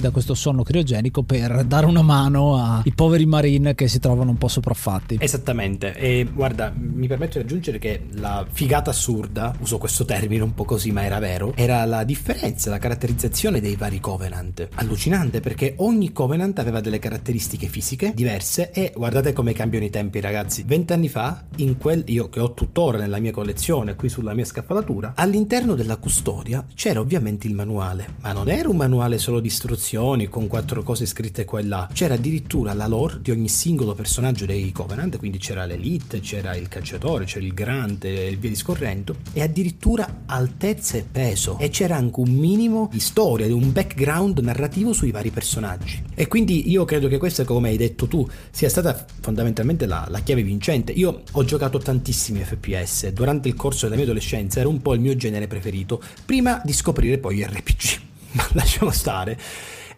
da 0.00 0.10
questo 0.10 0.34
sonno 0.34 0.62
criogenico 0.62 1.22
per 1.22 1.64
dare 1.64 1.86
una 1.86 2.02
mano 2.02 2.56
ai 2.56 2.92
poveri 2.94 3.26
marine 3.26 3.74
che 3.74 3.88
si 3.88 3.98
trovano 3.98 4.30
un 4.30 4.38
po' 4.38 4.48
sopraffatti. 4.48 5.18
Esattamente, 5.20 5.94
e 5.96 6.26
guarda, 6.32 6.72
mi 6.74 7.06
permetto 7.06 7.38
di 7.38 7.44
aggiungere 7.44 7.78
che 7.78 8.06
la 8.14 8.46
figata 8.50 8.90
assurda, 8.90 9.54
uso 9.60 9.78
questo 9.78 10.04
termine 10.04 10.42
un 10.42 10.54
po' 10.54 10.64
così 10.64 10.92
ma 10.92 11.04
era 11.04 11.18
vero, 11.18 11.52
era 11.56 11.84
la 11.84 12.04
differenza, 12.04 12.70
la 12.70 12.78
caratterizzazione 12.78 13.60
dei 13.60 13.76
vari 13.76 14.00
Covenant. 14.00 14.68
Allucinante 14.74 15.40
perché 15.40 15.74
ogni 15.78 16.12
Covenant 16.12 16.58
aveva 16.58 16.80
delle 16.80 16.98
caratteristiche 16.98 17.66
fisiche 17.66 18.12
diverse 18.14 18.70
e 18.70 18.92
guardate 18.94 19.32
come 19.32 19.52
cambiano 19.52 19.84
i 19.84 19.90
tempi 19.90 20.20
ragazzi. 20.20 20.62
Vent'anni 20.66 21.08
fa, 21.08 21.44
in 21.56 21.76
quel, 21.78 22.04
io 22.06 22.28
che 22.28 22.40
ho 22.40 22.52
tuttora 22.54 22.98
nella 22.98 23.18
mia 23.18 23.32
collezione, 23.32 23.94
qui 23.94 24.08
sulla 24.08 24.34
mia 24.34 24.44
scaffalatura, 24.44 25.12
all'interno 25.16 25.74
della 25.74 25.96
custodia 25.96 26.64
c'era 26.74 27.00
ovviamente 27.00 27.46
il 27.46 27.54
manuale, 27.54 28.14
ma 28.20 28.32
non 28.32 28.48
era 28.48 28.68
un 28.68 28.76
manuale 28.76 29.18
solo 29.18 29.33
di 29.40 29.48
istruzioni 29.48 30.28
con 30.28 30.46
quattro 30.46 30.82
cose 30.82 31.06
scritte 31.06 31.44
qua 31.44 31.60
e 31.60 31.64
là, 31.64 31.88
c'era 31.92 32.14
addirittura 32.14 32.72
la 32.74 32.86
lore 32.86 33.20
di 33.20 33.30
ogni 33.30 33.48
singolo 33.48 33.94
personaggio 33.94 34.46
dei 34.46 34.72
Covenant, 34.72 35.16
quindi 35.18 35.38
c'era 35.38 35.64
l'Elite, 35.64 36.20
c'era 36.20 36.54
il 36.56 36.68
cacciatore, 36.68 37.24
c'era 37.24 37.44
il 37.44 37.54
Grande 37.54 38.28
e 38.28 38.36
via 38.36 38.50
discorrendo, 38.50 39.16
e 39.32 39.42
addirittura 39.42 40.22
altezza 40.26 40.96
e 40.96 41.04
peso, 41.10 41.58
e 41.58 41.68
c'era 41.68 41.96
anche 41.96 42.20
un 42.20 42.30
minimo 42.30 42.88
di 42.92 43.00
storia, 43.00 43.46
di 43.46 43.52
un 43.52 43.72
background 43.72 44.38
narrativo 44.38 44.92
sui 44.92 45.10
vari 45.10 45.30
personaggi. 45.30 46.02
E 46.14 46.28
quindi 46.28 46.70
io 46.70 46.84
credo 46.84 47.08
che 47.08 47.18
questa, 47.18 47.44
come 47.44 47.70
hai 47.70 47.76
detto 47.76 48.06
tu, 48.06 48.28
sia 48.50 48.68
stata 48.68 49.04
fondamentalmente 49.20 49.86
la, 49.86 50.06
la 50.08 50.20
chiave 50.20 50.42
vincente. 50.42 50.92
Io 50.92 51.22
ho 51.30 51.44
giocato 51.44 51.78
tantissimi 51.78 52.40
FPS, 52.40 53.08
durante 53.08 53.48
il 53.48 53.54
corso 53.54 53.84
della 53.84 53.96
mia 53.96 54.04
adolescenza 54.04 54.60
era 54.60 54.68
un 54.68 54.80
po' 54.82 54.94
il 54.94 55.00
mio 55.00 55.16
genere 55.16 55.46
preferito, 55.46 56.02
prima 56.24 56.60
di 56.64 56.72
scoprire 56.72 57.18
poi 57.18 57.44
RPG. 57.44 58.12
Lasciamo 58.52 58.90
stare. 58.90 59.38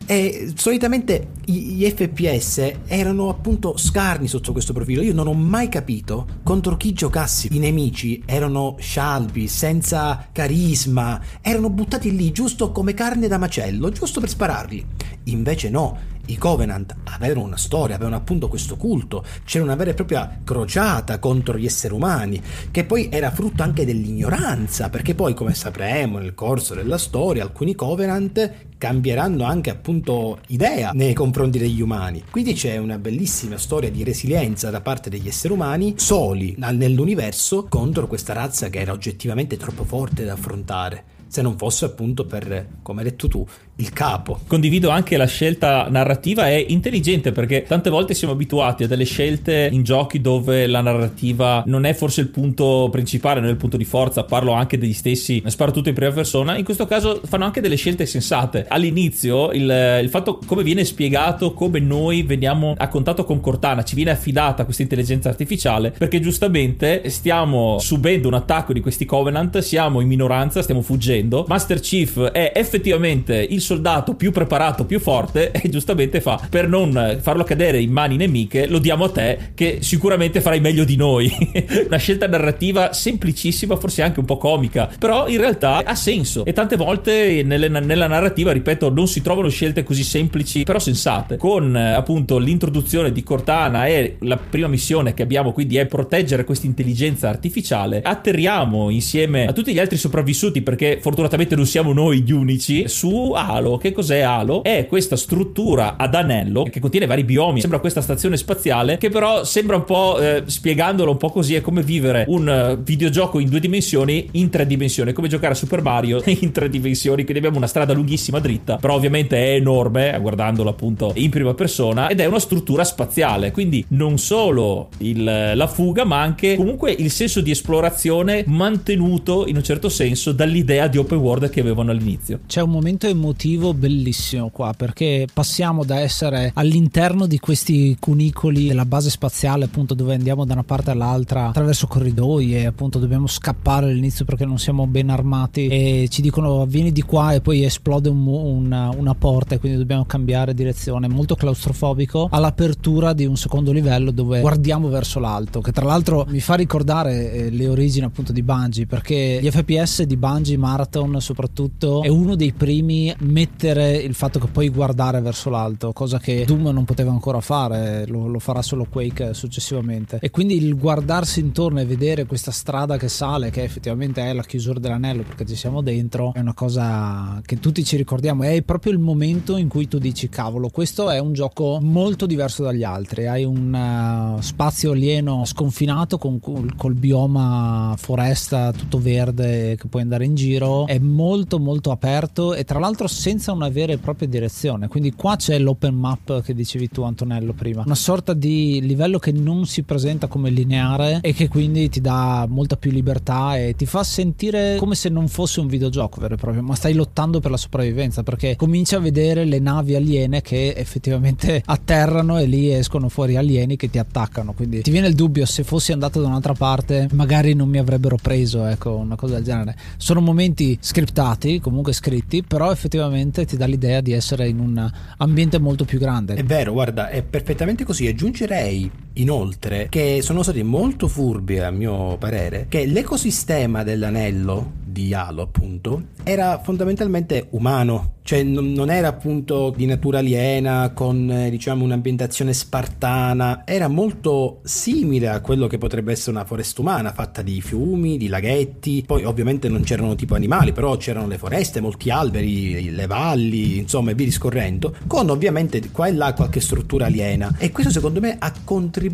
E 0.05 0.53
solitamente 0.55 1.31
gli 1.45 1.85
FPS 1.89 2.73
erano 2.87 3.29
appunto 3.29 3.77
scarni 3.77 4.29
sotto 4.29 4.53
questo 4.53 4.73
profilo. 4.73 5.03
Io 5.03 5.15
non 5.15 5.27
ho 5.27 5.33
mai 5.33 5.69
capito 5.69 6.27
contro 6.43 6.77
chi 6.77 6.93
giocassi. 6.93 7.49
I 7.53 7.59
nemici 7.59 8.23
erano 8.25 8.77
scialbi, 8.79 9.49
senza 9.49 10.29
carisma, 10.31 11.21
erano 11.41 11.71
buttati 11.71 12.15
lì 12.15 12.31
giusto 12.31 12.71
come 12.71 12.95
carne 12.95 13.27
da 13.27 13.39
macello, 13.39 13.91
giusto 13.91 14.21
per 14.21 14.29
spararli. 14.29 14.87
Invece 15.25 15.71
no, 15.71 15.99
i 16.27 16.37
Covenant 16.37 16.95
avevano 17.05 17.47
una 17.47 17.57
storia, 17.57 17.97
avevano 17.97 18.17
appunto 18.17 18.49
questo 18.49 18.77
culto, 18.77 19.25
c'era 19.45 19.65
una 19.65 19.75
vera 19.75 19.91
e 19.91 19.95
propria 19.95 20.41
crociata 20.43 21.19
contro 21.19 21.57
gli 21.57 21.67
esseri 21.67 21.95
umani, 21.95 22.41
che 22.71 22.85
poi 22.85 23.09
era 23.11 23.31
frutto 23.31 23.63
anche 23.63 23.85
dell'ignoranza, 23.85 24.91
perché 24.91 25.15
poi 25.15 25.35
come 25.35 25.55
sapremo 25.55 26.19
nel 26.19 26.35
corso 26.35 26.75
della 26.75 26.99
storia 26.99 27.43
alcuni 27.43 27.75
Covenant 27.75 28.53
cambieranno 28.79 29.45
anche 29.45 29.71
appunto 29.71 30.39
idea 30.49 30.91
nei 30.93 31.15
confronti 31.15 31.59
degli 31.59 31.81
umani. 31.81 32.25
Quindi 32.31 32.53
c'è 32.53 32.77
una 32.77 32.99
bellissima 32.99 33.57
storia 33.57 33.91
di 33.91 34.05
resilienza 34.05 34.71
da 34.71 34.81
parte 34.81 35.11
degli 35.11 35.29
esseri 35.29 35.53
umani 35.53 35.95
soli 35.97 36.55
nell'universo 36.59 37.67
contro 37.69 38.07
questa 38.07 38.33
razza 38.33 38.69
che 38.69 38.81
era 38.81 38.93
oggettivamente 38.93 39.57
troppo 39.57 39.85
forte 39.85 40.25
da 40.25 40.35
affrontare 40.35 41.15
se 41.29 41.43
non 41.43 41.57
fosse 41.59 41.85
appunto 41.85 42.25
per, 42.25 42.67
come 42.83 43.03
hai 43.03 43.11
detto 43.11 43.29
tu, 43.29 43.47
il 43.77 43.93
capo. 43.93 44.41
Condivido 44.47 44.89
anche 44.89 45.17
la 45.17 45.27
scelta 45.27 45.87
narrativa, 45.91 46.49
è 46.49 46.65
intelligente 46.69 47.33
perché 47.33 47.65
tante 47.65 47.91
volte 47.91 48.15
siamo 48.15 48.33
abituati 48.33 48.85
a 48.85 48.87
delle 48.87 49.05
scelte 49.05 49.69
in 49.71 49.83
giochi 49.83 50.21
dove 50.21 50.67
la 50.67 50.81
narrativa 50.81 51.63
non 51.67 51.85
è 51.85 51.93
forse 51.93 52.23
il 52.23 52.29
punto 52.29 52.89
principale, 52.91 53.41
non 53.41 53.49
è 53.49 53.53
il 53.53 53.59
punto 53.59 53.77
di 53.77 53.85
forza, 53.85 54.25
parlo 54.25 54.53
anche 54.53 54.79
degli 54.79 54.95
stessi 54.95 55.43
sparo 55.47 55.73
tutto 55.73 55.89
in 55.89 55.95
prima 55.95 56.13
persona, 56.13 56.57
in 56.57 56.65
questo 56.65 56.87
caso 56.87 57.21
fanno 57.25 57.45
anche 57.45 57.61
delle 57.61 57.77
scelte 57.77 58.07
sensate. 58.07 58.65
All'inizio 58.69 59.51
il, 59.53 60.01
il 60.03 60.09
fatto 60.09 60.39
come 60.47 60.63
viene 60.63 60.85
spiegato, 60.85 61.53
come 61.53 61.79
noi 61.79 62.23
veniamo 62.23 62.75
a 62.77 62.89
contatto 62.89 63.25
con 63.25 63.41
Cortana, 63.41 63.85
ci 63.85 63.95
viene 63.95 64.11
affidata 64.11 64.65
questa 64.65 64.83
intelligenza 64.83 65.29
artificiale 65.29 65.91
perché 65.91 66.21
giustamente 66.21 67.11
stiamo 67.11 67.79
subendo 67.79 68.29
un 68.29 68.35
attacco 68.35 68.73
di 68.73 68.81
questi 68.81 69.05
Covenant, 69.05 69.59
siamo 69.59 70.01
in 70.01 70.09
minoranza, 70.09 70.63
stiamo 70.63 70.81
fuggendo, 70.81 71.45
Master 71.47 71.81
Chief 71.81 72.21
è 72.31 72.53
effettivamente 72.55 73.47
il 73.49 73.61
soldato 73.67 74.15
più 74.15 74.31
preparato, 74.31 74.85
più 74.85 75.01
forte 75.01 75.51
e 75.51 75.69
giustamente 75.69 76.21
fa 76.21 76.41
per 76.49 76.69
non 76.69 77.19
farlo 77.21 77.43
cadere 77.43 77.81
in 77.81 77.91
mani 77.91 78.17
nemiche 78.17 78.67
lo 78.69 78.79
diamo 78.79 79.05
a 79.05 79.11
te 79.11 79.39
che 79.55 79.79
sicuramente 79.81 80.41
farai 80.41 80.61
meglio 80.61 80.85
di 80.85 80.97
noi. 80.97 81.31
Una 81.87 81.97
scelta 81.97 82.29
narrativa 82.29 82.93
semplicissima, 82.93 83.77
forse 83.77 84.03
anche 84.03 84.21
un 84.21 84.27
po' 84.27 84.37
comica, 84.37 84.89
però 84.99 85.29
in 85.29 85.39
realtà 85.39 85.83
ha 85.85 85.95
senso 85.95 86.45
e 86.45 86.53
tante 86.53 86.77
volte 86.77 87.43
nelle, 87.45 87.69
nella 87.69 88.07
narrativa, 88.07 88.53
ripeto, 88.53 88.91
non 88.91 89.09
si 89.09 89.21
trovano 89.21 89.49
scelte 89.49 89.83
così 89.83 90.05
semplici 90.05 90.63
però 90.63 90.79
sensate. 90.79 91.37
Con 91.37 91.75
appunto 91.75 92.39
l'introduzione 92.39 93.13
di 93.13 93.23
Cortana 93.23 93.87
e 93.87 94.17
la 94.21 94.37
prima 94.37 94.69
missione 94.69 95.15
che 95.15 95.23
abbiamo 95.23 95.53
quindi 95.53 95.77
è 95.77 95.87
proteggere 95.87 96.45
questa 96.45 96.67
intelligenza 96.67 97.29
artificiale, 97.29 98.03
atterriamo 98.03 98.91
insieme 98.91 99.47
a 99.47 99.53
tutti 99.53 99.73
gli 99.73 99.79
altri 99.79 99.97
sopravvissuti 99.97 100.63
perché 100.63 100.99
fortunatamente 101.01 101.57
non 101.57 101.67
siamo 101.67 101.93
noi 101.93 102.23
gli 102.23 102.33
unici 102.33 102.89
su 102.89 103.33
Halo. 103.57 103.79
Che 103.79 103.93
cos'è 103.93 104.21
Halo? 104.21 104.63
È 104.63 104.87
questa 104.87 105.17
struttura 105.17 105.97
ad 105.97 106.15
anello 106.15 106.65
che 106.65 106.81
contiene 106.81 107.07
vari 107.07 107.25
biomi. 107.25 107.61
Sembra 107.61 107.79
questa 107.79 108.03
stazione 108.03 108.37
spaziale 108.37 108.99
che 108.99 109.09
però 109.09 109.45
sembra 109.45 109.77
un 109.77 109.85
po', 109.85 110.19
eh, 110.21 110.43
spiegandolo 110.45 111.11
un 111.11 111.17
po' 111.17 111.31
così, 111.31 111.55
è 111.55 111.61
come 111.63 111.83
vivere 111.83 112.25
un 112.29 112.77
uh, 112.77 112.83
videogioco 112.83 113.39
in 113.39 113.49
due 113.49 113.61
dimensioni 113.61 114.29
in 114.33 114.51
tre 114.51 114.67
dimensioni, 114.67 115.11
è 115.11 115.15
come 115.15 115.29
giocare 115.29 115.55
a 115.55 115.57
Super 115.57 115.81
Mario 115.81 116.23
in 116.27 116.53
tre 116.53 116.69
dimensioni, 116.69 117.23
quindi 117.23 117.39
abbiamo 117.39 117.57
una 117.57 117.67
strada 117.67 117.95
lunghissima 117.95 118.39
dritta, 118.41 118.77
però 118.77 118.95
ovviamente 118.95 119.37
è 119.37 119.55
enorme, 119.55 120.17
guardandolo 120.21 120.69
appunto 120.69 121.13
in 121.17 121.31
prima 121.31 121.55
persona, 121.55 122.09
ed 122.09 122.21
è 122.21 122.27
una 122.27 122.39
struttura 122.39 122.85
spaziale, 122.85 123.53
quindi 123.53 123.85
non 123.89 124.19
solo 124.19 124.89
il, 124.99 125.53
la 125.55 125.67
fuga, 125.67 126.05
ma 126.05 126.21
anche 126.21 126.57
comunque 126.57 126.93
il 126.93 127.11
senso 127.11 127.41
di 127.41 127.51
esplorazione 127.51 128.45
mantenuto 128.47 129.47
in 129.47 129.57
un 129.57 129.63
certo 129.63 129.89
senso 129.89 130.33
dall'idea 130.33 130.89
di 130.89 130.99
open 130.99 131.19
world 131.19 131.49
che 131.49 131.61
avevano 131.61 131.91
all'inizio. 131.91 132.41
C'è 132.47 132.61
un 132.61 132.71
momento 132.71 133.07
emotivo 133.07 133.46
bellissimo 133.75 134.49
qua, 134.49 134.75
perché 134.77 135.27
passiamo 135.33 135.85
da 135.85 136.01
essere 136.01 136.51
all'interno 136.55 137.27
di 137.27 137.39
questi 137.39 137.97
cunicoli 138.01 138.67
della 138.67 138.85
base 138.85 139.09
spaziale, 139.09 139.67
appunto 139.67 139.95
dove 139.95 140.15
andiamo 140.15 140.45
da 140.45 140.55
una 140.55 140.65
parte 140.65 140.91
all'altra 140.91 141.49
attraverso 141.49 141.87
corridoi 141.87 142.57
e 142.57 142.67
appunto 142.67 142.99
dobbiamo 142.99 143.29
scappare 143.29 143.87
all'inizio 143.87 144.25
perché 144.25 144.45
non 144.45 144.59
siamo 144.59 144.87
ben 144.87 145.11
armati 145.11 145.69
e 145.69 146.09
ci 146.11 146.23
dicono 146.23 146.67
vieni 146.67 146.91
di 146.91 147.03
qua 147.03 147.35
e 147.35 147.41
poi 147.41 147.63
esplode 147.63 148.09
un, 148.09 148.27
una, 148.27 148.91
una 148.97 149.15
porta 149.15 149.55
e 149.55 149.59
quindi 149.59 149.79
dobbiamo 149.79 150.05
cambiare 150.05 150.53
direzione, 150.53 151.07
molto 151.07 151.37
claustrofobico, 151.37 152.29
all'apertura 152.31 153.13
di 153.13 153.27
un 153.27 153.37
secondo 153.37 153.71
livello 153.71 154.11
dove 154.11 154.41
guardiamo 154.41 154.89
verso 154.89 155.21
l'alto, 155.21 155.61
che 155.61 155.71
tra 155.71 155.85
l'altro 155.85 156.27
mi 156.29 156.41
fa 156.41 156.55
ricordare 156.55 157.33
eh, 157.33 157.51
le 157.51 157.69
origini 157.69 158.07
appunto 158.07 158.33
di 158.33 158.43
Bungie 158.43 158.87
perché 158.87 159.39
gli 159.41 159.51
FPS 159.51 160.03
di 160.03 160.17
Bungie 160.17 160.57
Marathon 160.57 161.21
soprattutto 161.21 162.03
è 162.03 162.09
uno 162.09 162.35
dei 162.35 162.53
primi 162.53 163.15
mettere 163.37 163.97
il 163.97 164.15
fatto 164.15 164.39
che 164.39 164.47
puoi 164.47 164.71
guardare 164.71 165.21
verso 165.21 165.51
l'alto, 165.51 165.93
cosa 165.93 166.19
che 166.19 166.47
Doom 166.47 166.69
non 166.69 166.87
poteva 166.87 167.11
ancora 167.11 167.43
fare, 167.43 168.07
lo, 168.07 168.29
lo 168.29 168.39
farà 168.39 168.63
solo 168.63 168.87
Quake 168.89 169.35
successivamente. 169.35 170.17
E 170.23 170.31
quindi 170.31 170.57
il 170.57 170.75
guardarsi 170.75 171.41
intorno 171.41 171.81
e 171.81 171.85
vedere 171.85 172.25
questa 172.25 172.51
strada 172.51 172.97
che 172.97 173.09
sale 173.09 173.51
che 173.51 173.63
effettivamente 173.63 174.23
è 174.23 174.33
la 174.33 174.43
chiusura 174.43 174.79
dell'anello 174.79 175.23
perché 175.23 175.45
ci 175.45 175.55
siamo 175.55 175.83
dentro 175.83 176.33
è 176.33 176.41
una 176.41 176.55
cosa 176.55 177.39
che 177.45 177.61
tutti 177.61 177.85
ci 177.85 177.99
ricordiamo. 177.99 178.43
È 178.43 178.63
proprio 178.63 178.93
il 178.93 178.99
momento 178.99 179.59
in 179.59 179.69
cui 179.69 179.87
tu 179.87 179.99
dici 179.99 180.31
cavolo 180.31 180.71
questo 180.71 181.11
è 181.11 181.19
un 181.19 181.35
gioco 181.35 181.79
molto 181.83 182.25
diverso 182.25 182.63
dagli 182.63 182.85
altri. 182.85 183.27
Hai 183.27 183.45
un 183.45 184.37
uh, 184.39 184.41
spazio 184.41 184.93
alieno 184.93 185.45
sconfinato 185.45 186.17
con, 186.17 186.41
col 186.41 186.95
bioma 186.95 187.95
foresta 187.99 188.73
tutto 188.73 188.99
verde 188.99 189.77
che 189.77 189.89
puoi 189.89 190.01
andare 190.01 190.25
in 190.25 190.35
giro. 190.35 190.87
È 190.87 190.99
molto 190.99 191.59
molto 191.59 191.91
aperto 191.91 192.55
e 192.55 192.65
tra 192.65 192.79
l'altro 192.79 193.07
senza 193.27 193.51
una 193.51 193.69
vera 193.71 193.93
e 193.93 193.99
propria 193.99 194.29
direzione. 194.29 194.87
Quindi 194.87 195.13
qua 195.13 195.35
c'è 195.35 195.59
l'open 195.59 195.97
map 195.97 196.43
che 196.43 196.55
dicevi 196.55 196.91
tu 196.91 197.03
Antonello 197.03 197.55
prima. 197.55 197.83
Una 197.85 197.97
sorta 197.97 198.35
di 198.35 198.79
livello 198.81 199.19
che 199.19 199.33
non 199.33 199.67
si 199.67 199.83
presenta 199.83 200.29
come 200.29 200.49
lineare 200.49 201.19
e 201.23 201.33
che 201.33 201.49
quindi 201.49 201.89
ti 201.89 202.01
dà 202.01 202.47
molta 202.49 202.77
più 202.77 202.93
libertà 202.93 203.59
e 203.59 203.75
ti 203.75 203.85
fa 203.85 204.05
sentire 204.05 204.77
come 204.79 204.95
se 204.95 205.09
non 205.09 205.27
fosse 205.27 205.59
un 205.59 205.67
videogioco 205.67 206.21
vero 206.21 206.35
e 206.35 206.37
proprio 206.37 206.63
ma 206.63 206.77
stai 206.77 206.95
lottando 206.95 207.41
per 207.41 207.51
la 207.51 207.57
sopravvivenza 207.57 208.23
perché 208.23 208.55
cominci 208.55 208.95
a 208.95 209.01
vedere 209.01 209.45
le 209.45 209.59
navi 209.59 209.97
aliene 209.97 210.41
che 210.41 210.75
effettivamente 210.77 211.61
atterrano 211.67 212.39
e 212.39 212.45
lì 212.45 212.73
escono 212.73 213.09
fuori 213.09 213.35
alieni 213.35 213.75
che 213.75 213.91
ti 213.91 213.99
attaccano. 213.99 214.53
Quindi 214.53 214.83
ti 214.83 214.93
viene 214.93 215.09
il 215.09 215.17
dubbio 215.17 215.47
se 215.47 215.65
fossi 215.65 215.91
andato 215.91 216.21
da 216.21 216.29
un'altra 216.29 216.55
parte 216.55 217.09
magari 217.11 217.55
non 217.55 217.69
mi 217.69 217.79
avrebbero 217.79 218.19
preso 218.23 218.67
ecco 218.67 218.95
una 218.95 219.17
cosa 219.17 219.35
del 219.35 219.43
genere. 219.43 219.77
Sono 219.97 220.21
momenti 220.21 220.79
scriptati 220.81 221.59
comunque 221.59 221.93
scritti 221.93 222.45
però 222.45 222.71
effettivamente 222.71 223.15
ti 223.47 223.57
dà 223.57 223.67
l'idea 223.67 224.01
di 224.01 224.13
essere 224.13 224.49
in 224.49 224.59
un 224.59 224.91
ambiente 225.19 225.59
molto 225.59 225.85
più 225.85 225.99
grande. 225.99 226.35
È 226.35 226.45
vero 226.45 226.73
guarda 226.73 227.09
è 227.09 227.23
perfettamente 227.23 227.85
così. 227.85 228.07
Aggiungerei 228.07 228.91
inoltre 229.17 229.87
che 229.89 230.21
sono 230.23 230.43
stati 230.43 230.63
molto 230.63 231.09
furbi 231.09 231.59
a 231.59 231.71
mio 231.71 232.17
parere 232.19 232.67
che 232.69 232.87
l'ecosistema 232.87 233.83
dell'anello 233.83 234.85
di 234.97 235.13
Halo 235.13 235.43
appunto 235.43 236.15
era 236.23 236.59
fondamentalmente 236.63 237.49
umano. 237.51 238.15
Cioè 238.27 238.43
non, 238.43 238.91
era 238.91 239.07
appunto 239.07 239.73
di 239.77 239.87
natura 239.87 240.19
aliena 240.19 240.91
con 240.93 241.31
eh, 241.31 241.49
diciamo 241.49 241.85
un'ambientazione 241.85 242.53
spartana. 242.53 243.63
Era 243.65 243.87
molto 243.87 244.61
simile 244.65 245.29
a 245.29 245.41
quello 245.41 245.69
che 245.69 245.79
potrebbe 245.79 246.11
essere 246.11 246.33
una 246.33 246.45
foresta 246.45 246.81
umana 246.81 247.13
fatta 247.13 247.43
di 247.43 247.61
fiumi 247.61 248.17
di 248.17 248.27
laghetti. 248.27 249.05
Poi 249.07 249.23
ovviamente 249.23 249.69
non 249.69 249.83
c'erano 249.83 250.17
tipo 250.17 250.35
animali 250.35 250.73
però 250.73 250.97
c'erano 250.97 251.29
le 251.29 251.39
foreste 251.39 251.81
molti 251.81 252.11
alberi 252.11 252.91
le 252.91 253.07
valli 253.07 253.79
insomma 253.79 254.11
e 254.11 254.15
via 254.15 254.25
discorrendo 254.25 254.97
con 255.07 255.31
ovviamente 255.31 255.81
qua 255.93 256.09
e 256.09 256.13
là 256.13 256.33
qualche 256.33 256.61
struttura 256.61 257.07
aliena. 257.07 257.55
E 257.59 257.71
questo 257.71 257.93
secondo 257.93 258.19
me 258.21 258.37
ha 258.41 258.53
contribuito 258.65 259.06